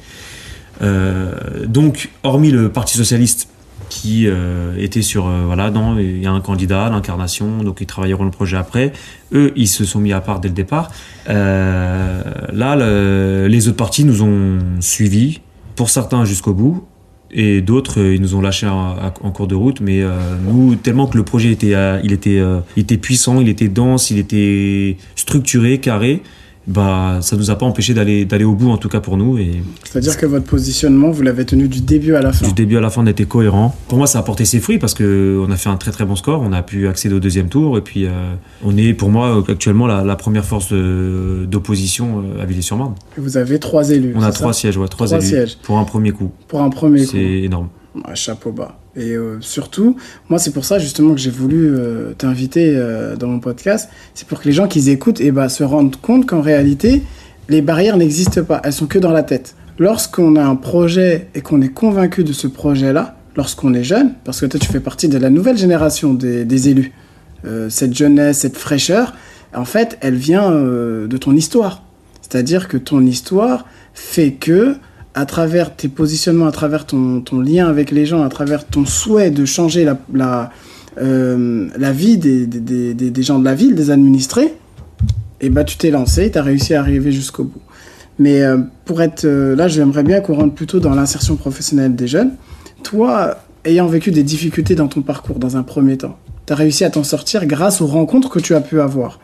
Euh, 0.82 1.66
donc, 1.66 2.10
hormis 2.22 2.50
le 2.50 2.70
Parti 2.70 2.96
socialiste 2.96 3.48
qui 3.90 4.26
euh, 4.28 4.74
était 4.78 5.02
sur 5.02 5.26
voilà 5.28 5.70
non 5.72 5.98
il 5.98 6.22
y 6.22 6.26
a 6.26 6.30
un 6.30 6.40
candidat 6.40 6.88
l'incarnation 6.90 7.64
donc 7.64 7.78
ils 7.80 7.86
travailleront 7.86 8.24
le 8.24 8.30
projet 8.30 8.56
après. 8.56 8.92
Eux 9.32 9.52
ils 9.56 9.66
se 9.66 9.84
sont 9.84 9.98
mis 9.98 10.12
à 10.12 10.20
part 10.20 10.38
dès 10.38 10.46
le 10.48 10.54
départ. 10.54 10.90
Là 11.26 12.76
le- 12.76 13.46
les 13.48 13.66
autres 13.68 13.76
partis 13.76 14.04
nous 14.04 14.22
ont 14.22 14.58
suivis 14.80 15.40
pour 15.74 15.90
certains 15.90 16.24
jusqu'au 16.24 16.54
bout 16.54 16.86
et 17.32 17.60
d'autres 17.60 18.00
euh, 18.00 18.14
ils 18.14 18.20
nous 18.20 18.34
ont 18.34 18.40
lâchés 18.40 18.66
en, 18.66 19.30
cours 19.32 19.46
de 19.46 19.54
route. 19.54 19.80
Mais 19.80 20.02
euh, 20.02 20.10
nous 20.42 20.74
tellement 20.76 21.06
que 21.06 21.16
le 21.16 21.24
projet 21.24 21.50
était 21.50 21.74
euh, 21.74 22.00
il 22.02 22.12
était 22.12 22.40
il 22.76 22.82
était 22.82 22.96
puissant 22.96 23.40
il 23.40 23.48
était 23.48 23.68
dense 23.68 24.10
il 24.10 24.18
était 24.18 24.96
structuré 25.16 25.78
carré 25.78 26.22
bah 26.70 27.18
ça 27.20 27.36
nous 27.36 27.50
a 27.50 27.56
pas 27.56 27.66
empêché 27.66 27.92
d'aller 27.94 28.24
d'aller 28.24 28.44
au 28.44 28.54
bout 28.54 28.70
en 28.70 28.76
tout 28.78 28.88
cas 28.88 29.00
pour 29.00 29.16
nous 29.16 29.36
et 29.38 29.62
C'est-à-dire 29.84 30.16
que 30.16 30.24
votre 30.26 30.46
positionnement, 30.46 31.10
vous 31.10 31.22
l'avez 31.22 31.44
tenu 31.44 31.68
du 31.68 31.80
début 31.80 32.14
à 32.14 32.22
la 32.22 32.32
fin. 32.32 32.46
du 32.46 32.52
début 32.54 32.76
à 32.76 32.80
la 32.80 32.90
fin, 32.90 33.02
on 33.02 33.06
était 33.06 33.24
cohérent. 33.24 33.74
Pour 33.88 33.98
moi, 33.98 34.06
ça 34.06 34.20
a 34.20 34.22
porté 34.22 34.44
ses 34.44 34.60
fruits 34.60 34.78
parce 34.78 34.94
que 34.94 35.42
on 35.46 35.50
a 35.50 35.56
fait 35.56 35.68
un 35.68 35.76
très 35.76 35.90
très 35.90 36.04
bon 36.04 36.16
score. 36.16 36.40
On 36.42 36.52
a 36.52 36.62
pu 36.62 36.88
accéder 36.88 37.14
au 37.14 37.20
deuxième 37.20 37.48
tour 37.48 37.76
et 37.76 37.80
puis 37.82 38.06
euh, 38.06 38.10
on 38.64 38.76
est, 38.76 38.94
pour 38.94 39.10
moi, 39.10 39.36
euh, 39.38 39.42
actuellement 39.52 39.86
la, 39.86 40.04
la 40.04 40.16
première 40.16 40.44
force 40.44 40.72
de- 40.72 41.46
d'opposition 41.48 42.22
euh, 42.38 42.42
à 42.42 42.46
Villiers-sur-Marne. 42.46 42.94
Et 43.18 43.20
Vous 43.20 43.36
avez 43.36 43.58
trois 43.58 43.90
élus. 43.90 44.14
On 44.16 44.22
a 44.22 44.32
trois 44.32 44.52
sièges, 44.52 44.76
ouais, 44.76 44.88
trois, 44.88 45.06
Trois 45.06 45.18
élus 45.18 45.28
sièges. 45.28 45.58
pour 45.62 45.78
un 45.78 45.84
premier 45.84 46.12
coup. 46.12 46.30
Pour 46.48 46.62
un 46.62 46.70
premier 46.70 47.04
coup. 47.04 47.10
C'est 47.12 47.18
énorme. 47.42 47.68
Ouais, 47.94 48.14
chapeau 48.14 48.52
bas. 48.52 48.79
Et 48.96 49.12
euh, 49.12 49.40
surtout, 49.40 49.96
moi, 50.28 50.38
c'est 50.38 50.52
pour 50.52 50.64
ça 50.64 50.78
justement 50.78 51.14
que 51.14 51.20
j'ai 51.20 51.30
voulu 51.30 51.74
euh, 51.74 52.12
t'inviter 52.14 52.74
euh, 52.74 53.16
dans 53.16 53.28
mon 53.28 53.38
podcast. 53.38 53.88
C'est 54.14 54.26
pour 54.26 54.40
que 54.40 54.46
les 54.46 54.52
gens 54.52 54.66
qui 54.66 54.88
écoutent 54.90 55.20
eh 55.20 55.30
ben, 55.30 55.48
se 55.48 55.62
rendent 55.62 55.96
compte 55.96 56.26
qu'en 56.26 56.40
réalité, 56.40 57.02
les 57.48 57.62
barrières 57.62 57.96
n'existent 57.96 58.42
pas. 58.42 58.60
Elles 58.64 58.72
sont 58.72 58.86
que 58.86 58.98
dans 58.98 59.12
la 59.12 59.22
tête. 59.22 59.54
Lorsqu'on 59.78 60.36
a 60.36 60.42
un 60.42 60.56
projet 60.56 61.28
et 61.34 61.40
qu'on 61.40 61.62
est 61.62 61.68
convaincu 61.68 62.24
de 62.24 62.32
ce 62.32 62.46
projet-là, 62.48 63.16
lorsqu'on 63.36 63.74
est 63.74 63.84
jeune, 63.84 64.14
parce 64.24 64.40
que 64.40 64.46
toi, 64.46 64.58
tu 64.58 64.66
fais 64.66 64.80
partie 64.80 65.08
de 65.08 65.18
la 65.18 65.30
nouvelle 65.30 65.56
génération 65.56 66.12
des, 66.12 66.68
élus, 66.68 66.92
cette 67.70 67.96
jeunesse, 67.96 68.40
cette 68.40 68.58
fraîcheur, 68.58 69.14
en 69.54 69.64
fait, 69.64 69.96
elle 70.02 70.16
vient 70.16 70.50
de 70.50 71.16
ton 71.16 71.34
histoire. 71.34 71.82
C'est-à-dire 72.20 72.68
que 72.68 72.76
ton 72.76 73.00
histoire 73.06 73.64
fait 73.94 74.32
que, 74.32 74.76
à 75.14 75.26
travers 75.26 75.74
tes 75.74 75.88
positionnements, 75.88 76.46
à 76.46 76.52
travers 76.52 76.86
ton, 76.86 77.22
lien 77.32 77.66
avec 77.66 77.90
les 77.90 78.06
gens, 78.06 78.22
à 78.22 78.28
travers 78.28 78.66
ton 78.66 78.86
souhait 78.86 79.30
de 79.30 79.44
changer 79.44 79.84
la, 80.14 80.50
euh, 81.00 81.68
vie 81.92 82.18
des, 82.18 83.22
gens 83.22 83.38
de 83.38 83.44
la 83.44 83.54
ville, 83.54 83.74
des 83.74 83.90
administrés, 83.90 84.54
et 85.40 85.50
bah 85.50 85.64
tu 85.64 85.76
t'es 85.76 85.90
lancé, 85.90 86.30
tu 86.30 86.38
as 86.38 86.42
réussi 86.42 86.74
à 86.74 86.80
arriver 86.80 87.12
jusqu'au 87.12 87.44
bout. 87.44 87.60
Mais 88.18 88.42
euh, 88.42 88.58
pour 88.84 89.00
être 89.00 89.24
euh, 89.24 89.56
là, 89.56 89.66
j'aimerais 89.66 90.02
bien 90.02 90.20
qu'on 90.20 90.34
rentre 90.34 90.54
plutôt 90.54 90.78
dans 90.78 90.94
l'insertion 90.94 91.36
professionnelle 91.36 91.96
des 91.96 92.06
jeunes. 92.06 92.32
Toi, 92.82 93.38
ayant 93.64 93.86
vécu 93.86 94.10
des 94.10 94.22
difficultés 94.22 94.74
dans 94.74 94.88
ton 94.88 95.00
parcours 95.00 95.38
dans 95.38 95.56
un 95.56 95.62
premier 95.62 95.96
temps, 95.96 96.18
tu 96.46 96.52
as 96.52 96.56
réussi 96.56 96.84
à 96.84 96.90
t'en 96.90 97.02
sortir 97.02 97.46
grâce 97.46 97.80
aux 97.80 97.86
rencontres 97.86 98.28
que 98.28 98.38
tu 98.38 98.54
as 98.54 98.60
pu 98.60 98.80
avoir. 98.80 99.20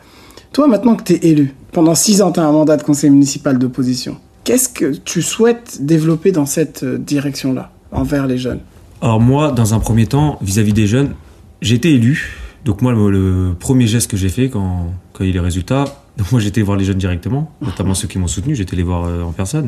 Toi, 0.51 0.67
maintenant 0.67 0.95
que 0.95 1.03
tu 1.03 1.13
es 1.13 1.29
élu, 1.29 1.53
pendant 1.71 1.93
six 1.93 2.21
ans, 2.21 2.31
tu 2.31 2.39
as 2.39 2.43
un 2.43 2.51
mandat 2.51 2.77
de 2.77 2.83
conseil 2.83 3.11
municipal 3.11 3.59
d'opposition. 3.59 4.17
Qu'est-ce 4.47 4.69
que 4.69 4.95
tu 4.95 5.21
souhaites 5.21 5.79
développer 5.81 6.31
dans 6.31 6.45
cette 6.45 6.83
euh, 6.83 6.97
direction-là, 6.97 7.69
envers 7.91 8.27
les 8.27 8.37
jeunes? 8.37 8.61
Alors 9.01 9.19
moi, 9.19 9.51
dans 9.51 9.73
un 9.73 9.79
premier 9.81 10.05
temps, 10.05 10.37
vis-à-vis 10.41 10.71
des 10.71 10.87
jeunes, 10.87 11.15
été 11.61 11.93
élu. 11.93 12.33
Donc 12.63 12.81
moi, 12.81 12.93
le, 12.93 13.55
premier 13.59 13.87
geste 13.87 14.09
que 14.09 14.15
j'ai 14.15 14.29
fait 14.29 14.47
quand, 14.47 14.93
quand 15.11 15.25
il 15.25 15.27
y 15.27 15.27
a 15.27 15.31
eu 15.31 15.33
les 15.33 15.41
résultats, 15.41 15.83
moi 16.31 16.39
j'étais 16.39 16.61
voir 16.61 16.77
les 16.77 16.85
jeunes 16.85 16.97
directement, 16.97 17.51
notamment 17.61 17.93
ceux 17.93 18.07
qui 18.07 18.19
m'ont 18.19 18.27
soutenu, 18.27 18.55
j'étais 18.55 18.77
les 18.77 18.83
voir 18.83 19.03
euh, 19.03 19.21
en 19.21 19.33
personne. 19.33 19.67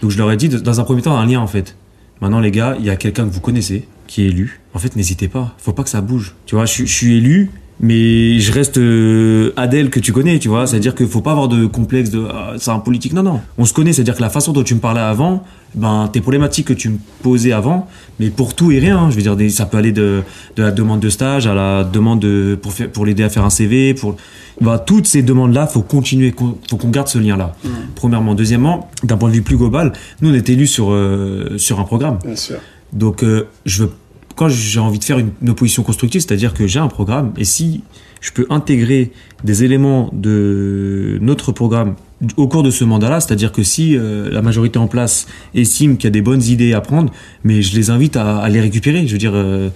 Donc 0.00 0.10
je 0.10 0.16
leur 0.16 0.32
ai 0.32 0.38
dit, 0.38 0.48
dans 0.48 0.80
un 0.80 0.84
premier 0.84 1.02
temps, 1.02 1.14
un 1.14 1.26
lien 1.26 1.40
en 1.40 1.46
fait. 1.46 1.76
Maintenant 2.22 2.40
les 2.40 2.50
gars, 2.50 2.76
il 2.78 2.86
y 2.86 2.90
a 2.90 2.96
quelqu'un 2.96 3.28
que 3.28 3.34
vous 3.34 3.42
connaissez 3.42 3.86
qui 4.06 4.22
est 4.22 4.28
élu. 4.28 4.62
En 4.72 4.78
fait, 4.78 4.96
n'hésitez 4.96 5.28
pas, 5.28 5.54
faut 5.58 5.74
pas 5.74 5.82
que 5.82 5.90
ça 5.90 6.00
bouge. 6.00 6.34
Tu 6.46 6.54
vois, 6.54 6.64
je 6.64 6.84
suis 6.84 7.18
élu, 7.18 7.50
mais 7.80 8.40
je 8.40 8.52
reste 8.52 8.76
euh, 8.78 9.52
Adèle 9.56 9.90
que 9.90 10.00
tu 10.00 10.12
connais, 10.12 10.38
tu 10.38 10.48
vois. 10.48 10.66
C'est-à-dire 10.66 10.94
qu'il 10.94 11.06
faut 11.06 11.20
pas 11.20 11.30
avoir 11.32 11.48
de 11.48 11.66
complexe 11.66 12.10
de 12.10 12.24
ah, 12.28 12.54
c'est 12.58 12.70
un 12.70 12.80
politique. 12.80 13.12
Non, 13.12 13.22
non. 13.22 13.40
On 13.56 13.64
se 13.64 13.72
connaît, 13.72 13.92
c'est-à-dire 13.92 14.16
que 14.16 14.20
la 14.22 14.30
façon 14.30 14.52
dont 14.52 14.62
tu 14.64 14.74
me 14.74 14.80
parlais 14.80 15.00
avant, 15.00 15.44
ben 15.74 16.08
tes 16.12 16.20
problématiques 16.20 16.66
que 16.66 16.72
tu 16.72 16.88
me 16.88 16.98
posais 17.22 17.52
avant, 17.52 17.86
mais 18.18 18.30
pour 18.30 18.54
tout 18.54 18.72
et 18.72 18.78
rien. 18.80 18.98
hein. 18.98 19.10
Je 19.10 19.16
veux 19.16 19.22
dire, 19.22 19.36
des- 19.36 19.50
ça 19.50 19.66
peut 19.66 19.76
aller 19.78 19.92
de, 19.92 20.22
de 20.56 20.62
la 20.62 20.70
demande 20.72 21.00
de 21.00 21.08
stage 21.08 21.46
à 21.46 21.54
la 21.54 21.84
demande 21.84 22.20
de, 22.20 22.58
pour 22.60 22.72
pour 22.92 23.06
l'aider 23.06 23.22
à 23.22 23.28
faire 23.28 23.44
un 23.44 23.50
CV, 23.50 23.94
pour 23.94 24.16
ben, 24.60 24.78
toutes 24.78 25.06
ces 25.06 25.22
demandes-là, 25.22 25.66
faut 25.68 25.82
continuer, 25.82 26.32
qu'on- 26.32 26.56
faut 26.68 26.76
qu'on 26.78 26.88
garde 26.90 27.06
ce 27.08 27.18
lien-là. 27.18 27.54
Premièrement, 27.94 28.34
deuxièmement, 28.34 28.90
d'un 29.04 29.16
point 29.16 29.28
de 29.28 29.34
vue 29.34 29.42
plus 29.42 29.56
global, 29.56 29.92
nous 30.20 30.30
on 30.30 30.34
est 30.34 30.48
élus 30.48 30.66
sur 30.66 30.90
euh, 30.90 31.56
sur 31.58 31.78
un 31.78 31.84
programme. 31.84 32.18
Bien 32.24 32.34
sûr. 32.34 32.56
Donc, 32.92 33.22
euh, 33.22 33.46
je 33.66 33.82
veux, 33.84 33.90
quand 34.38 34.48
j'ai 34.48 34.78
envie 34.78 35.00
de 35.00 35.04
faire 35.04 35.18
une, 35.18 35.32
opposition 35.48 35.82
constructive, 35.82 36.20
c'est-à-dire 36.20 36.54
que 36.54 36.68
j'ai 36.68 36.78
un 36.78 36.86
programme, 36.86 37.32
et 37.36 37.44
si 37.44 37.82
je 38.20 38.30
peux 38.30 38.46
intégrer 38.50 39.10
des 39.42 39.64
éléments 39.64 40.10
de 40.12 41.18
notre 41.20 41.50
programme 41.50 41.96
au 42.36 42.46
cours 42.46 42.62
de 42.62 42.70
ce 42.70 42.84
mandat-là, 42.84 43.18
c'est-à-dire 43.18 43.50
que 43.50 43.64
si 43.64 43.96
euh, 43.96 44.30
la 44.30 44.40
majorité 44.40 44.78
en 44.78 44.86
place 44.86 45.26
estime 45.54 45.96
qu'il 45.96 46.04
y 46.04 46.08
a 46.08 46.10
des 46.10 46.22
bonnes 46.22 46.42
idées 46.42 46.72
à 46.72 46.80
prendre, 46.80 47.12
mais 47.42 47.62
je 47.62 47.74
les 47.74 47.90
invite 47.90 48.16
à, 48.16 48.48
les 48.48 48.60
récupérer. 48.60 49.06
Je 49.08 49.12
veux 49.12 49.18
dire, 49.18 49.32
euh, 49.34 49.70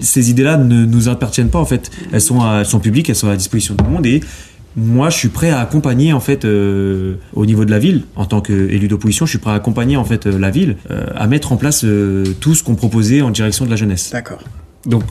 ces 0.00 0.30
idées-là 0.30 0.56
ne 0.56 0.86
nous 0.86 1.08
appartiennent 1.08 1.50
pas 1.50 1.60
en 1.60 1.66
fait. 1.66 1.90
Elles 2.10 2.20
sont, 2.22 2.40
elles 2.50 2.66
sont 2.66 2.80
publiques, 2.80 3.10
elles 3.10 3.16
sont 3.16 3.28
à 3.28 3.32
la 3.32 3.36
disposition 3.36 3.74
de 3.74 3.78
tout 3.78 3.86
le 3.86 3.92
monde 3.92 4.06
et 4.06 4.20
moi, 4.78 5.10
je 5.10 5.16
suis 5.16 5.28
prêt 5.28 5.50
à 5.50 5.60
accompagner 5.60 6.12
en 6.12 6.20
fait 6.20 6.44
euh, 6.44 7.16
au 7.34 7.46
niveau 7.46 7.64
de 7.64 7.70
la 7.70 7.78
ville, 7.78 8.04
en 8.16 8.24
tant 8.24 8.40
qu'élu 8.40 8.88
d'opposition, 8.88 9.26
je 9.26 9.30
suis 9.30 9.38
prêt 9.38 9.50
à 9.50 9.54
accompagner 9.54 9.96
en 9.96 10.04
fait 10.04 10.26
euh, 10.26 10.38
la 10.38 10.50
ville 10.50 10.76
euh, 10.90 11.06
à 11.14 11.26
mettre 11.26 11.52
en 11.52 11.56
place 11.56 11.84
euh, 11.84 12.24
tout 12.40 12.54
ce 12.54 12.62
qu'on 12.62 12.76
proposait 12.76 13.20
en 13.20 13.30
direction 13.30 13.64
de 13.64 13.70
la 13.70 13.76
jeunesse. 13.76 14.10
D'accord. 14.12 14.40
Donc 14.86 15.02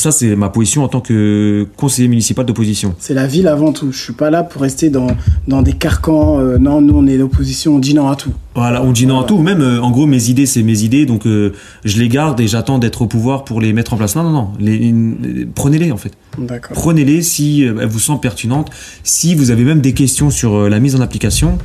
ça, 0.00 0.10
c'est 0.12 0.34
ma 0.36 0.48
position 0.48 0.82
en 0.82 0.88
tant 0.88 1.00
que 1.00 1.66
conseiller 1.76 2.08
municipal 2.08 2.44
d'opposition. 2.46 2.94
C'est 2.98 3.14
la 3.14 3.26
ville 3.26 3.46
avant 3.48 3.72
tout. 3.72 3.92
Je 3.92 3.98
suis 3.98 4.12
pas 4.12 4.30
là 4.30 4.42
pour 4.42 4.62
rester 4.62 4.90
dans, 4.90 5.06
dans 5.48 5.62
des 5.62 5.72
carcans. 5.74 6.38
euh, 6.40 6.58
non, 6.58 6.80
nous, 6.80 6.94
on 6.96 7.06
est 7.06 7.16
l'opposition, 7.16 7.76
on 7.76 7.78
dit 7.78 7.94
non 7.94 8.08
à 8.08 8.16
tout. 8.16 8.32
Voilà, 8.54 8.82
on 8.82 8.92
dit 8.92 9.06
non 9.06 9.20
à 9.20 9.24
tout. 9.24 9.38
Même 9.38 9.60
euh, 9.60 9.80
en 9.80 9.90
gros, 9.90 10.06
mes 10.06 10.28
idées, 10.28 10.46
c'est 10.46 10.62
mes 10.62 10.82
idées, 10.82 11.06
donc 11.06 11.26
euh, 11.26 11.52
je 11.84 11.98
les 11.98 12.08
garde 12.08 12.40
et 12.40 12.48
j'attends 12.48 12.78
d'être 12.78 13.02
au 13.02 13.06
pouvoir 13.06 13.44
pour 13.44 13.60
les 13.60 13.72
mettre 13.72 13.92
en 13.92 13.96
place. 13.96 14.16
Non, 14.16 14.22
non, 14.24 14.30
non. 14.32 14.48
Les- 14.58 14.78
les- 14.78 15.46
Prenez-les 15.46 15.92
en 15.92 15.96
fait. 15.96 16.12
D'accord. 16.38 16.76
Prenez-les 16.76 17.22
si 17.22 17.62
elles 17.62 17.86
vous 17.86 17.98
semblent 18.00 18.20
pertinentes. 18.20 18.70
Si 19.04 19.34
vous 19.34 19.50
avez 19.50 19.64
même 19.64 19.80
des 19.80 19.92
questions 19.94 20.30
sur 20.30 20.68
la 20.68 20.80
mise 20.80 20.96
en 20.96 21.00
application, 21.00 21.58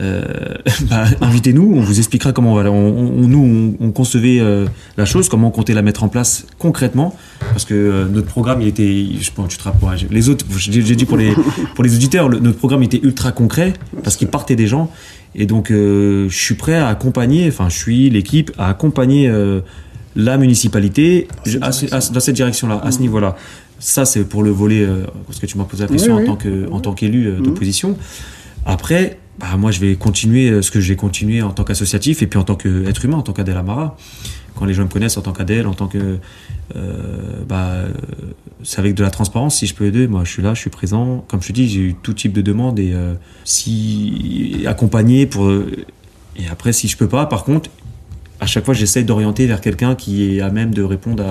euh, 0.00 0.22
bah, 0.90 1.04
invitez-nous, 1.20 1.72
on 1.76 1.80
vous 1.80 1.98
expliquera 1.98 2.32
comment 2.32 2.52
on 2.52 2.56
va. 2.56 2.62
la- 2.64 2.70
On, 2.72 2.76
on- 2.96 3.26
nous, 3.28 3.74
on, 3.80 3.86
on 3.86 3.90
concevait 3.90 4.38
euh, 4.40 4.66
la 4.96 5.04
chose, 5.04 5.28
comment 5.28 5.48
on 5.48 5.50
comptait 5.50 5.74
la 5.74 5.82
mettre 5.82 6.04
en 6.04 6.08
place 6.08 6.46
concrètement, 6.58 7.16
parce 7.52 7.64
que 7.64 7.74
euh, 7.74 8.06
notre 8.08 8.26
programme, 8.28 8.62
il 8.62 8.68
était, 8.68 9.06
je 9.20 9.30
pense, 9.32 9.48
tu 9.48 9.58
te 9.58 9.64
rappelles, 9.64 10.06
les 10.10 10.28
autres, 10.28 10.44
j'ai 10.56 10.82
dit 10.96 11.04
pour 11.04 11.16
les 11.16 11.32
pour 11.74 11.82
les 11.84 11.94
auditeurs, 11.94 12.28
le- 12.28 12.38
notre 12.38 12.58
programme 12.58 12.82
était 12.82 13.00
ultra 13.02 13.32
concret. 13.32 13.72
parce 14.04 14.16
qu'ils 14.16 14.28
partent 14.28 14.52
des 14.52 14.66
gens. 14.66 14.90
Et 15.34 15.46
donc, 15.46 15.68
je 15.70 16.26
suis 16.30 16.54
prêt 16.54 16.74
à 16.76 16.88
accompagner, 16.88 17.48
enfin, 17.48 17.68
je 17.68 17.76
suis 17.76 18.08
l'équipe 18.10 18.50
à 18.58 18.68
accompagner 18.70 19.30
la 20.16 20.38
municipalité 20.38 21.28
Dans 21.44 21.50
cette 21.52 21.62
à 21.62 21.72
ce- 21.72 21.94
à 21.94 22.00
ce- 22.00 22.12
dans 22.12 22.20
cette 22.20 22.34
direction-là, 22.36 22.80
à 22.82 22.90
ce 22.90 23.00
niveau-là. 23.00 23.36
Ça, 23.78 24.04
c'est 24.04 24.24
pour 24.24 24.42
le 24.42 24.50
volet, 24.50 24.84
parce 25.26 25.38
que 25.38 25.46
tu 25.46 25.56
m'as 25.58 25.64
posé 25.64 25.84
la 25.84 25.88
question 25.88 26.14
Oui, 26.16 26.18
en, 26.18 26.22
oui. 26.22 26.26
tant 26.26 26.36
que, 26.36 26.70
en 26.72 26.80
tant 26.80 26.92
qu'élu 26.94 27.26
euh, 27.26 27.36
Mhm. 27.36 27.42
d'opposition. 27.44 27.96
Après, 28.66 29.18
bah, 29.38 29.56
moi, 29.56 29.70
je 29.70 29.80
vais 29.80 29.94
continuer 29.96 30.50
euh, 30.50 30.62
ce 30.62 30.70
que 30.70 30.80
j'ai 30.80 30.96
continué 30.96 31.42
en 31.42 31.50
tant 31.52 31.64
qu'associatif 31.64 32.22
et 32.22 32.26
puis 32.26 32.38
en 32.38 32.44
tant 32.44 32.56
qu'être 32.56 33.04
humain, 33.04 33.18
en 33.18 33.22
tant 33.22 33.32
qu'Adèle 33.32 33.56
Amara. 33.56 33.96
Quand 34.56 34.64
les 34.64 34.74
gens 34.74 34.82
me 34.82 34.88
connaissent 34.88 35.16
en 35.16 35.22
tant 35.22 35.32
qu'Adèle, 35.32 35.68
en 35.68 35.74
tant 35.74 35.86
que. 35.86 36.18
euh, 36.74 37.42
bah, 37.48 37.66
euh, 37.66 37.92
c'est 38.64 38.80
avec 38.80 38.94
de 38.94 39.04
la 39.04 39.10
transparence, 39.10 39.56
si 39.56 39.66
je 39.68 39.74
peux 39.74 39.84
aider. 39.86 40.08
Moi, 40.08 40.24
je 40.24 40.32
suis 40.32 40.42
là, 40.42 40.54
je 40.54 40.60
suis 40.60 40.70
présent. 40.70 41.24
Comme 41.28 41.40
je 41.40 41.48
te 41.48 41.52
dis, 41.52 41.68
j'ai 41.68 41.80
eu 41.80 41.94
tout 41.94 42.12
type 42.12 42.32
de 42.32 42.42
demandes 42.42 42.80
et 42.80 42.92
euh, 42.92 43.14
si. 43.44 44.64
accompagné 44.66 45.26
pour. 45.26 45.46
euh, 45.46 45.70
et 46.36 46.48
après, 46.48 46.72
si 46.72 46.88
je 46.88 46.96
peux 46.96 47.08
pas, 47.08 47.26
par 47.26 47.44
contre, 47.44 47.70
à 48.40 48.46
chaque 48.46 48.64
fois, 48.64 48.74
j'essaye 48.74 49.04
d'orienter 49.04 49.46
vers 49.46 49.60
quelqu'un 49.60 49.94
qui 49.94 50.36
est 50.36 50.40
à 50.40 50.50
même 50.50 50.72
de 50.72 50.82
répondre 50.82 51.24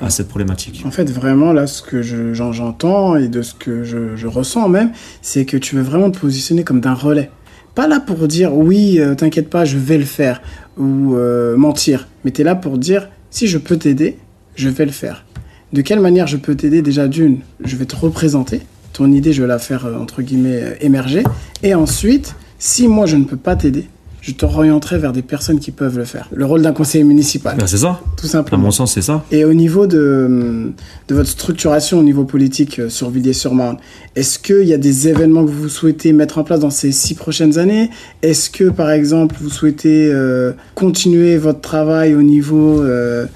à, 0.00 0.10
cette 0.10 0.28
problématique. 0.28 0.82
En 0.86 0.90
fait, 0.90 1.10
vraiment, 1.10 1.52
là, 1.52 1.66
ce 1.66 1.82
que 1.82 2.00
je- 2.00 2.32
j'en- 2.32 2.52
j'entends 2.52 3.16
et 3.16 3.28
de 3.28 3.42
ce 3.42 3.52
que 3.54 3.84
je, 3.84 4.16
je 4.16 4.26
ressens 4.26 4.68
même, 4.68 4.92
c'est 5.20 5.44
que 5.44 5.56
tu 5.58 5.76
veux 5.76 5.82
vraiment 5.82 6.10
te 6.10 6.18
positionner 6.18 6.64
comme 6.64 6.80
d'un 6.80 6.94
relais. 6.94 7.30
Pas 7.74 7.86
là 7.88 8.00
pour 8.00 8.26
dire 8.28 8.54
oui, 8.54 8.98
euh, 9.00 9.14
t'inquiète 9.14 9.50
pas, 9.50 9.64
je 9.64 9.76
vais 9.76 9.98
le 9.98 10.04
faire, 10.04 10.40
ou 10.78 11.16
euh, 11.16 11.56
mentir, 11.56 12.08
mais 12.24 12.30
tu 12.30 12.40
es 12.40 12.44
là 12.44 12.54
pour 12.54 12.78
dire 12.78 13.08
si 13.30 13.46
je 13.48 13.58
peux 13.58 13.76
t'aider, 13.76 14.16
je 14.54 14.68
vais 14.68 14.86
le 14.86 14.92
faire. 14.92 15.24
De 15.72 15.82
quelle 15.82 16.00
manière 16.00 16.28
je 16.28 16.36
peux 16.36 16.54
t'aider? 16.54 16.82
Déjà, 16.82 17.08
d'une, 17.08 17.40
je 17.64 17.74
vais 17.76 17.84
te 17.84 17.96
représenter, 17.96 18.62
ton 18.92 19.10
idée, 19.12 19.32
je 19.32 19.42
vais 19.42 19.48
la 19.48 19.58
faire, 19.58 19.86
euh, 19.86 19.98
entre 19.98 20.22
guillemets, 20.22 20.78
émerger, 20.80 21.24
et 21.64 21.74
ensuite, 21.74 22.36
si 22.60 22.86
moi 22.88 23.06
je 23.06 23.16
ne 23.16 23.24
peux 23.24 23.36
pas 23.36 23.56
t'aider, 23.56 23.88
je 24.26 24.32
te 24.32 24.46
réorienterai 24.46 24.96
vers 24.96 25.12
des 25.12 25.20
personnes 25.20 25.60
qui 25.60 25.70
peuvent 25.70 25.98
le 25.98 26.06
faire. 26.06 26.30
Le 26.34 26.46
rôle 26.46 26.62
d'un 26.62 26.72
conseiller 26.72 27.04
municipal, 27.04 27.58
Bah, 27.58 27.66
c'est 27.66 27.76
ça. 27.76 28.00
tout 28.16 28.26
À 28.26 28.30
simplement. 28.30 28.62
mon 28.62 28.70
sens, 28.70 28.94
c'est 28.94 29.02
ça. 29.02 29.22
Et 29.30 29.44
au 29.44 29.52
niveau 29.52 29.86
de, 29.86 30.72
de 31.08 31.14
votre 31.14 31.28
structuration 31.28 31.98
au 31.98 32.02
niveau 32.02 32.24
politique 32.24 32.78
euh, 32.78 32.88
sur 32.88 33.10
Villiers-sur-Marne, 33.10 33.76
est-ce 34.16 34.38
qu'il 34.38 34.64
y 34.64 34.72
a 34.72 34.78
des 34.78 35.08
événements 35.08 35.44
que 35.44 35.50
vous 35.50 35.68
souhaitez 35.68 36.14
mettre 36.14 36.38
en 36.38 36.42
place 36.44 36.60
dans 36.60 36.70
ces 36.70 36.90
six 36.90 37.12
prochaines 37.14 37.58
années? 37.58 37.90
Est-ce 38.22 38.48
que, 38.48 38.70
par 38.70 38.90
exemple, 38.90 39.36
vous 39.38 39.50
souhaitez 39.50 40.10
euh, 40.10 40.52
continuer 40.74 41.36
votre 41.36 41.60
travail 41.60 42.14
au 42.14 42.22
niveau 42.22 42.80
euh, 42.82 43.26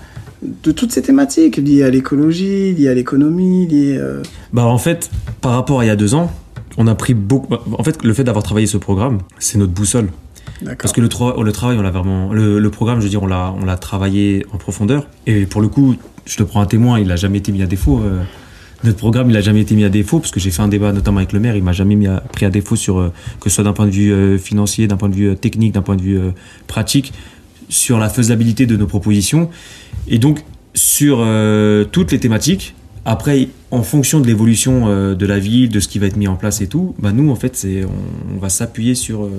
de 0.64 0.72
toutes 0.72 0.92
ces 0.92 1.03
thématiques 1.03 1.59
liées 1.59 1.83
à 1.83 1.90
l'écologie, 1.90 2.72
liées 2.72 2.88
à 2.88 2.94
l'économie, 2.94 3.66
liées... 3.66 3.98
euh, 3.98 4.22
Bah 4.55 4.64
en 4.64 4.79
fait, 4.79 5.11
par 5.42 5.53
rapport 5.53 5.81
à 5.81 5.85
il 5.85 5.88
y 5.88 5.90
a 5.90 5.96
deux 5.96 6.14
ans, 6.14 6.31
on 6.79 6.87
a 6.87 6.94
pris 6.94 7.12
beaucoup. 7.12 7.48
bah, 7.48 7.61
En 7.77 7.83
fait, 7.85 8.03
le 8.05 8.14
fait 8.14 8.24
d'avoir 8.24 8.42
travaillé 8.42 8.66
ce 8.66 8.79
programme, 8.79 9.18
c'est 9.38 9.59
notre 9.59 9.72
boussole. 9.72 10.09
Parce 10.76 10.92
que 10.92 11.00
le, 11.00 11.08
tra- 11.08 11.42
le 11.42 11.52
travail, 11.52 11.78
on 11.78 11.82
l'a 11.82 11.90
vraiment. 11.90 12.32
Le, 12.32 12.70
programme, 12.70 12.98
je 12.98 13.04
veux 13.04 13.10
dire, 13.10 13.22
on 13.22 13.26
l'a, 13.26 13.76
travaillé 13.76 14.44
en 14.52 14.58
profondeur. 14.58 15.06
Et 15.26 15.46
pour 15.46 15.60
le 15.60 15.68
coup, 15.68 15.96
je 16.26 16.36
te 16.36 16.42
prends 16.42 16.60
un 16.60 16.66
témoin, 16.66 16.98
il 16.98 17.06
n'a 17.06 17.16
jamais 17.16 17.38
été 17.38 17.52
mis 17.52 17.62
à 17.62 17.66
défaut. 17.66 18.00
euh, 18.00 18.22
notre 18.84 18.98
programme, 18.98 19.28
il 19.30 19.32
n'a 19.32 19.40
jamais 19.40 19.60
été 19.62 19.74
mis 19.74 19.84
à 19.84 19.88
défaut, 19.88 20.20
parce 20.20 20.30
que 20.30 20.38
j'ai 20.40 20.50
fait 20.50 20.62
un 20.62 20.68
débat 20.68 20.92
notamment 20.92 21.18
avec 21.18 21.32
le 21.32 21.40
maire, 21.40 21.56
il 21.56 21.64
m'a 21.64 21.72
jamais 21.72 21.96
mis 21.96 22.06
à- 22.06 22.20
pris 22.32 22.46
à 22.46 22.50
défaut 22.50 22.76
sur, 22.76 22.98
euh, 22.98 23.12
que 23.40 23.50
ce 23.50 23.56
soit 23.56 23.64
d'un 23.64 23.72
point 23.72 23.86
de 23.86 23.90
vue 23.90 24.12
euh, 24.12 24.38
financier, 24.38 24.86
d'un 24.86 24.96
point 24.96 25.08
de 25.08 25.14
vue 25.14 25.36
technique, 25.36 25.72
d'un 25.74 25.82
point 25.82 25.96
de 25.96 26.02
vue 26.02 26.20
pratique, 26.68 27.12
sur 27.68 27.98
la 27.98 28.08
faisabilité 28.08 28.66
de 28.66 28.76
nos 28.76 28.86
propositions. 28.86 29.50
Et 30.06 30.18
donc, 30.18 30.44
sur 30.74 31.26
toutes 31.90 32.12
les 32.12 32.20
thématiques, 32.20 32.74
après, 33.04 33.48
en 33.70 33.83
fonction 33.83 34.20
de 34.20 34.26
l'évolution 34.26 34.88
euh, 34.88 35.14
de 35.14 35.26
la 35.26 35.38
ville, 35.38 35.68
de 35.68 35.78
ce 35.81 35.88
qui 35.88 35.98
va 35.98 36.07
être 36.07 36.16
mis 36.16 36.26
en 36.28 36.37
place 36.37 36.61
et 36.62 36.68
tout, 36.68 36.94
bah 36.98 37.12
nous, 37.12 37.31
en 37.31 37.35
fait, 37.35 37.54
c'est, 37.54 37.85
on, 37.85 37.90
on 38.37 38.38
va 38.38 38.48
s'appuyer 38.48 38.94
sur, 38.94 39.24
euh, 39.24 39.31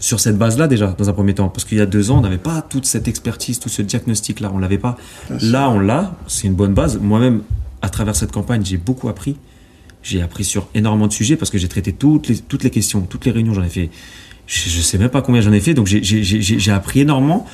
sur 0.00 0.18
cette 0.20 0.38
base-là 0.38 0.66
déjà, 0.66 0.94
dans 0.96 1.08
un 1.10 1.12
premier 1.12 1.34
temps. 1.34 1.48
Parce 1.50 1.64
qu'il 1.64 1.76
y 1.78 1.80
a 1.82 1.86
deux 1.86 2.10
ans, 2.10 2.18
on 2.18 2.22
n'avait 2.22 2.38
pas 2.38 2.62
toute 2.62 2.86
cette 2.86 3.06
expertise, 3.06 3.58
tout 3.58 3.68
ce 3.68 3.82
diagnostic-là, 3.82 4.50
on 4.54 4.58
l'avait 4.58 4.78
pas. 4.78 4.96
Là, 5.42 5.68
on 5.70 5.78
l'a, 5.78 6.16
c'est 6.26 6.46
une 6.46 6.54
bonne 6.54 6.72
base. 6.72 6.98
Moi-même, 7.00 7.42
à 7.82 7.88
travers 7.90 8.16
cette 8.16 8.32
campagne, 8.32 8.64
j'ai 8.64 8.78
beaucoup 8.78 9.08
appris. 9.10 9.36
J'ai 10.02 10.22
appris 10.22 10.44
sur 10.44 10.68
énormément 10.74 11.08
de 11.08 11.12
sujets 11.12 11.36
parce 11.36 11.50
que 11.50 11.58
j'ai 11.58 11.68
traité 11.68 11.92
toutes 11.92 12.28
les, 12.28 12.38
toutes 12.38 12.64
les 12.64 12.70
questions, 12.70 13.02
toutes 13.02 13.26
les 13.26 13.32
réunions, 13.32 13.52
j'en 13.52 13.64
ai 13.64 13.68
fait. 13.68 13.90
Je, 14.46 14.70
je 14.70 14.80
sais 14.80 14.96
même 14.96 15.08
pas 15.10 15.20
combien 15.20 15.40
j'en 15.40 15.52
ai 15.52 15.60
fait, 15.60 15.74
donc 15.74 15.86
j'ai- 15.88 16.02
j'ai 16.04 16.22
j'ai- 16.22 16.40
j'ai 16.60 16.70
appris 16.70 17.00
énormément. 17.00 17.44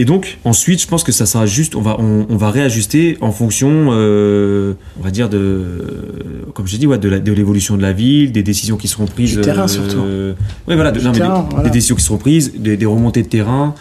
Et 0.00 0.04
donc, 0.04 0.38
ensuite, 0.44 0.80
je 0.80 0.86
pense 0.86 1.02
que 1.02 1.10
ça 1.10 1.26
sera 1.26 1.44
juste, 1.44 1.74
on 1.74 1.82
va, 1.82 1.96
on, 1.98 2.24
on 2.30 2.36
va 2.36 2.50
réajuster 2.52 3.18
en 3.20 3.32
fonction, 3.32 3.88
euh, 3.90 4.74
on 4.98 5.02
va 5.02 5.10
dire, 5.10 5.28
de, 5.28 6.46
comme 6.54 6.68
j'ai 6.68 6.78
dit, 6.78 6.86
ouais, 6.86 6.98
de 6.98 7.32
l'évolution 7.32 7.76
de, 7.76 7.82
la 7.82 7.92
ville, 7.92 8.30
des 8.30 8.44
décisions 8.44 8.76
qui 8.76 8.86
seront 8.86 9.06
prises. 9.06 9.34
Du 9.34 9.40
terrain, 9.40 9.66
surtout. 9.66 9.96
Oui, 10.68 10.74
voilà, 10.76 10.92
de- 10.92 11.00
mais 11.00 11.10
terrain, 11.10 11.40
des, 11.42 11.48
voilà. 11.50 11.64
des 11.68 11.70
décisions 11.72 11.96
qui 11.96 12.04
seront 12.04 12.16
prises, 12.18 12.52
des, 12.56 12.76
des 12.76 12.86
remontées 12.86 13.24
de 13.24 13.28
terrain. 13.28 13.74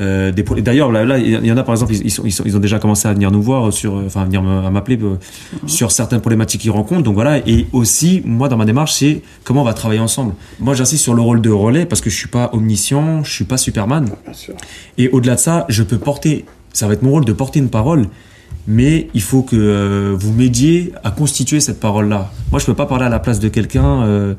Euh, 0.00 0.32
D'ailleurs, 0.32 0.92
là, 0.92 1.04
là, 1.04 1.18
il 1.18 1.44
y 1.44 1.52
en 1.52 1.56
a 1.56 1.62
par 1.62 1.74
exemple, 1.74 1.92
ils, 1.94 2.56
ont 2.56 2.60
déjà 2.60 2.78
commencé 2.78 3.08
à 3.08 3.12
venir 3.12 3.30
nous 3.30 3.42
voir 3.42 3.72
sur, 3.72 3.96
euh, 3.96 4.04
enfin, 4.06 4.22
à 4.22 4.24
venir 4.24 4.42
m'appeler 4.42 4.98
euh, 5.02 5.16
Mhm. 5.62 5.68
sur 5.68 5.92
certaines 5.92 6.20
problématiques 6.20 6.60
qu'ils 6.60 6.70
rencontrent. 6.70 7.02
Donc 7.02 7.14
voilà. 7.14 7.38
Et 7.46 7.66
aussi, 7.72 8.22
moi, 8.24 8.48
dans 8.48 8.56
ma 8.56 8.64
démarche, 8.64 8.92
c'est 8.92 9.22
comment 9.44 9.62
on 9.62 9.64
va 9.64 9.74
travailler 9.74 10.00
ensemble. 10.00 10.34
Moi, 10.60 10.74
j'insiste 10.74 11.02
sur 11.02 11.14
le 11.14 11.22
rôle 11.22 11.40
de 11.40 11.50
relais 11.50 11.86
parce 11.86 12.00
que 12.00 12.10
je 12.10 12.16
suis 12.16 12.28
pas 12.28 12.50
omniscient, 12.52 13.24
je 13.24 13.32
suis 13.32 13.44
pas 13.44 13.56
Superman. 13.56 14.06
Bien 14.24 14.34
sûr. 14.34 14.54
Et 14.98 15.08
au-delà 15.10 15.34
de 15.34 15.40
ça, 15.40 15.64
je 15.68 15.82
peux 15.82 15.98
porter, 15.98 16.44
ça 16.72 16.86
va 16.86 16.94
être 16.94 17.02
mon 17.02 17.10
rôle 17.10 17.24
de 17.24 17.32
porter 17.32 17.58
une 17.58 17.70
parole, 17.70 18.06
mais 18.66 19.08
il 19.14 19.22
faut 19.22 19.42
que 19.42 19.56
euh, 19.56 20.14
vous 20.18 20.32
m'aidiez 20.32 20.92
à 21.02 21.10
constituer 21.10 21.60
cette 21.60 21.80
parole-là. 21.80 22.30
Moi, 22.50 22.60
je 22.60 22.66
peux 22.66 22.74
pas 22.74 22.86
parler 22.86 23.06
à 23.06 23.08
la 23.08 23.18
place 23.18 23.40
de 23.40 23.48
quelqu'un. 23.48 24.02
Euh, 24.02 24.34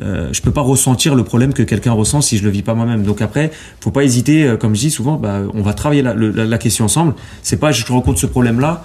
euh, 0.00 0.28
je 0.32 0.40
peux 0.40 0.50
pas 0.50 0.60
ressentir 0.62 1.14
le 1.14 1.24
problème 1.24 1.52
que 1.52 1.62
quelqu'un 1.62 1.92
ressent 1.92 2.20
si 2.20 2.38
je 2.38 2.44
le 2.44 2.50
vis 2.50 2.62
pas 2.62 2.74
moi-même. 2.74 3.02
Donc 3.02 3.20
après, 3.20 3.50
faut 3.80 3.90
pas 3.90 4.04
hésiter, 4.04 4.44
euh, 4.44 4.56
comme 4.56 4.74
je 4.74 4.80
dis 4.80 4.90
souvent, 4.90 5.16
bah, 5.16 5.42
on 5.52 5.62
va 5.62 5.74
travailler 5.74 6.02
la, 6.02 6.58
question 6.58 6.84
ensemble. 6.84 7.14
C'est 7.42 7.58
pas 7.58 7.72
je 7.72 7.84
rencontre 7.86 8.18
ce 8.18 8.26
problème-là, 8.26 8.84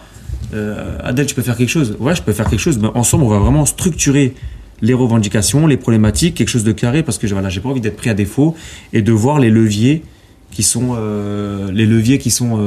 euh, 0.54 0.98
Adèle, 1.04 1.26
tu 1.26 1.36
peux 1.36 1.42
faire 1.42 1.58
quelque 1.58 1.70
chose. 1.70 1.96
Ouais, 2.00 2.16
je 2.16 2.22
peux 2.22 2.34
faire 2.34 2.50
quelque 2.50 2.60
chose, 2.60 2.80
mais 2.80 2.90
ensemble, 2.96 3.24
on 3.24 3.30
va 3.30 3.40
vraiment 3.40 3.66
structurer 3.66 4.34
les 4.82 4.94
revendications, 4.94 5.68
les 5.68 5.78
problématiques, 5.78 6.36
quelque 6.36 6.50
chose 6.50 6.66
de 6.66 6.72
carré, 6.74 7.02
parce 7.02 7.18
que 7.18 7.28
voilà, 7.28 7.50
j'ai 7.50 7.62
pas 7.62 7.70
envie 7.70 7.82
d'être 7.82 7.96
pris 7.96 8.10
à 8.10 8.14
défaut 8.14 8.56
et 8.92 9.02
de 9.02 9.12
voir 9.12 9.40
les 9.40 9.50
leviers 9.50 10.04
qui 10.52 10.64
sont 10.64 10.96
euh, 10.98 11.72
les 11.72 11.86
leviers 11.86 12.18
qui 12.18 12.32
sont 12.32 12.60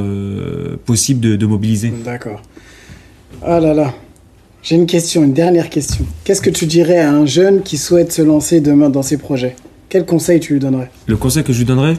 possibles 0.85 1.37
de 1.37 1.45
mobiliser. 1.45 1.93
D'accord. 2.03 2.41
Ah 3.41 3.59
là 3.59 3.73
là. 3.73 3.93
J'ai 4.69 4.75
une 4.75 4.85
question, 4.85 5.23
une 5.23 5.33
dernière 5.33 5.67
question. 5.67 6.05
Qu'est-ce 6.23 6.43
que 6.43 6.51
tu 6.51 6.67
dirais 6.67 6.99
à 6.99 7.11
un 7.11 7.25
jeune 7.25 7.63
qui 7.63 7.75
souhaite 7.75 8.11
se 8.11 8.21
lancer 8.21 8.61
demain 8.61 8.91
dans 8.91 9.01
ses 9.01 9.17
projets? 9.17 9.55
Quel 9.89 10.05
conseil 10.05 10.39
tu 10.39 10.53
lui 10.53 10.59
donnerais? 10.59 10.91
Le 11.07 11.17
conseil 11.17 11.43
que 11.43 11.51
je 11.51 11.57
lui 11.57 11.65
donnerais, 11.65 11.97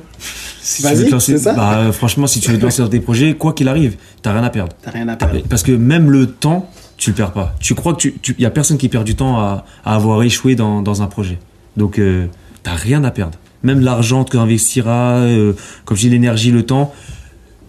si 0.62 0.76
tu 0.76 0.82
Vas-y, 0.84 0.98
veux 0.98 1.06
te 1.06 1.10
lancer, 1.10 1.36
ça 1.36 1.52
bah, 1.52 1.78
euh, 1.78 1.90
franchement, 1.90 2.28
si 2.28 2.38
tu 2.38 2.48
veux 2.48 2.58
te 2.58 2.62
lancer 2.62 2.80
dans 2.80 2.88
tes 2.88 3.00
projets, 3.00 3.34
quoi 3.34 3.54
qu'il 3.54 3.66
arrive, 3.66 3.96
t'as 4.22 4.32
rien 4.32 4.44
à 4.44 4.50
perdre. 4.50 4.76
T'as 4.82 4.92
rien 4.92 5.08
à 5.08 5.16
perdre. 5.16 5.42
Parce 5.48 5.64
que 5.64 5.72
même 5.72 6.12
le 6.12 6.28
temps, 6.28 6.70
tu 6.96 7.10
le 7.10 7.16
perds 7.16 7.32
pas. 7.32 7.56
Tu 7.58 7.74
crois 7.74 7.94
que 7.94 7.98
tu, 7.98 8.14
tu 8.22 8.36
y 8.38 8.46
a 8.46 8.50
personne 8.50 8.78
qui 8.78 8.88
perd 8.88 9.02
du 9.02 9.16
temps 9.16 9.40
à, 9.40 9.64
à 9.84 9.96
avoir 9.96 10.22
échoué 10.22 10.54
dans, 10.54 10.80
dans 10.80 11.02
un 11.02 11.08
projet. 11.08 11.40
Donc, 11.76 11.98
euh, 11.98 12.26
t'as 12.62 12.74
rien 12.74 13.02
à 13.02 13.10
perdre. 13.10 13.36
Même 13.64 13.80
l'argent 13.80 14.22
que 14.22 14.30
tu 14.30 14.38
investiras, 14.38 15.16
euh, 15.16 15.54
comme 15.84 15.96
dis, 15.96 16.08
l'énergie, 16.08 16.52
le 16.52 16.64
temps. 16.64 16.94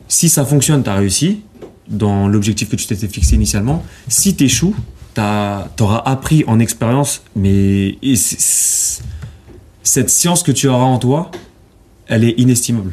Si 0.07 0.29
ça 0.29 0.45
fonctionne, 0.45 0.83
t'as 0.83 0.93
réussi 0.93 1.41
dans 1.91 2.27
l'objectif 2.27 2.69
que 2.69 2.75
tu 2.75 2.87
t'étais 2.87 3.07
fixé 3.07 3.35
initialement. 3.35 3.83
Si 4.07 4.35
t'échoues, 4.35 4.75
t'as- 5.13 5.67
t'auras 5.75 6.01
appris 6.05 6.43
en 6.47 6.59
expérience, 6.59 7.21
mais 7.35 7.97
et 8.01 8.15
cette 9.83 10.09
science 10.09 10.43
que 10.43 10.51
tu 10.51 10.67
auras 10.67 10.85
en 10.85 10.97
toi, 10.97 11.31
elle 12.07 12.23
est 12.23 12.33
inestimable. 12.39 12.91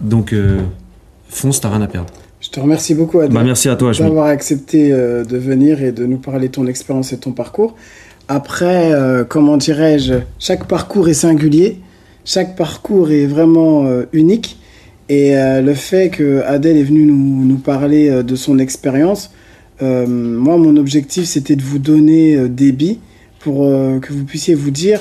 Donc, 0.00 0.32
euh, 0.32 0.60
fonce, 1.28 1.60
t'as 1.60 1.70
rien 1.70 1.82
à 1.82 1.86
perdre. 1.86 2.12
Je 2.40 2.50
te 2.50 2.60
remercie 2.60 2.94
beaucoup, 2.94 3.18
Adrien. 3.20 3.34
Bah, 3.40 3.44
merci 3.44 3.68
à 3.68 3.76
toi, 3.76 3.92
d'avoir 3.92 4.26
accepté 4.26 4.92
euh, 4.92 5.24
de 5.24 5.36
venir 5.36 5.82
et 5.82 5.92
de 5.92 6.06
nous 6.06 6.18
parler 6.18 6.48
de 6.48 6.52
ton 6.52 6.66
expérience 6.66 7.12
et 7.12 7.16
de 7.16 7.20
ton 7.20 7.32
parcours. 7.32 7.74
Après, 8.28 8.92
euh, 8.92 9.24
comment 9.24 9.56
dirais-je, 9.56 10.14
chaque 10.38 10.66
parcours 10.68 11.08
est 11.08 11.14
singulier, 11.14 11.80
chaque 12.24 12.56
parcours 12.56 13.10
est 13.10 13.26
vraiment 13.26 13.86
euh, 13.86 14.04
unique. 14.12 14.57
Et 15.08 15.36
euh, 15.36 15.62
le 15.62 15.74
fait 15.74 16.10
que 16.10 16.42
Adèle 16.42 16.76
est 16.76 16.82
venue 16.82 17.06
nous, 17.06 17.56
parler 17.56 18.10
euh, 18.10 18.22
de 18.22 18.36
son 18.36 18.58
expérience, 18.58 19.30
euh, 19.80 20.06
moi, 20.06 20.58
mon 20.58 20.76
objectif, 20.76 21.24
c'était 21.24 21.56
de 21.56 21.62
vous 21.62 21.78
donner 21.78 22.48
des 22.48 22.72
billes 22.72 22.98
pour 23.38 23.60
que 24.00 24.12
vous 24.12 24.24
puissiez 24.24 24.56
vous 24.56 24.72
dire 24.72 25.00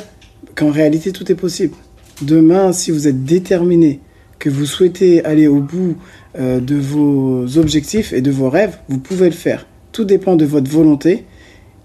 qu'en 0.56 0.70
réalité, 0.70 1.12
tout 1.12 1.30
est 1.32 1.36
possible. 1.36 1.74
Demain, 2.22 2.72
si 2.72 2.91
vous 2.91 3.08
êtes 3.08 3.26
déterminé, 3.26 4.00
que 4.38 4.50
vous 4.52 4.67
souhaitez 4.67 5.26
aller 5.26 5.48
au 5.48 5.60
bout 5.60 5.96
de 6.38 6.76
vos 6.76 7.58
objectifs 7.58 8.13
et 8.13 8.22
de 8.22 8.30
vos 8.30 8.52
rêves, 8.52 8.78
vous 8.88 9.00
pouvez 9.00 9.26
le 9.26 9.36
faire. 9.36 9.65
Tout 9.91 10.06
dépend 10.06 10.36
de 10.36 10.46
votre 10.46 10.70
volonté. 10.70 11.26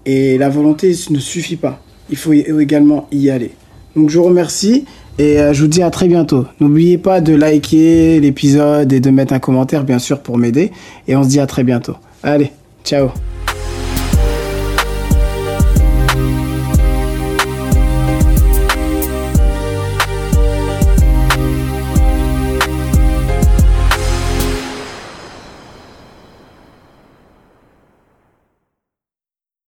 Et 0.05 0.37
la 0.37 0.49
volonté 0.49 0.93
ne 1.09 1.17
suffit 1.17 1.55
pas. 1.55 1.83
Il 2.11 2.17
faut 2.17 2.33
également 2.33 3.07
y 3.11 3.31
aller. 3.31 3.51
Donc 3.95 4.11
je 4.11 4.19
vous 4.19 4.25
remercie 4.25 4.85
et 5.19 5.39
euh, 5.39 5.53
je 5.53 5.61
vous 5.61 5.67
dis 5.67 5.83
à 5.83 5.91
très 5.91 6.07
bientôt. 6.07 6.45
N'oubliez 6.59 6.97
pas 6.97 7.21
de 7.21 7.33
liker 7.33 8.19
l'épisode 8.19 8.91
et 8.91 8.99
de 8.99 9.09
mettre 9.09 9.33
un 9.33 9.39
commentaire 9.39 9.83
bien 9.83 9.99
sûr 9.99 10.19
pour 10.19 10.37
m'aider. 10.37 10.71
Et 11.07 11.15
on 11.15 11.23
se 11.23 11.29
dit 11.29 11.39
à 11.39 11.47
très 11.47 11.63
bientôt. 11.63 11.95
Allez, 12.23 12.51
ciao 12.83 13.09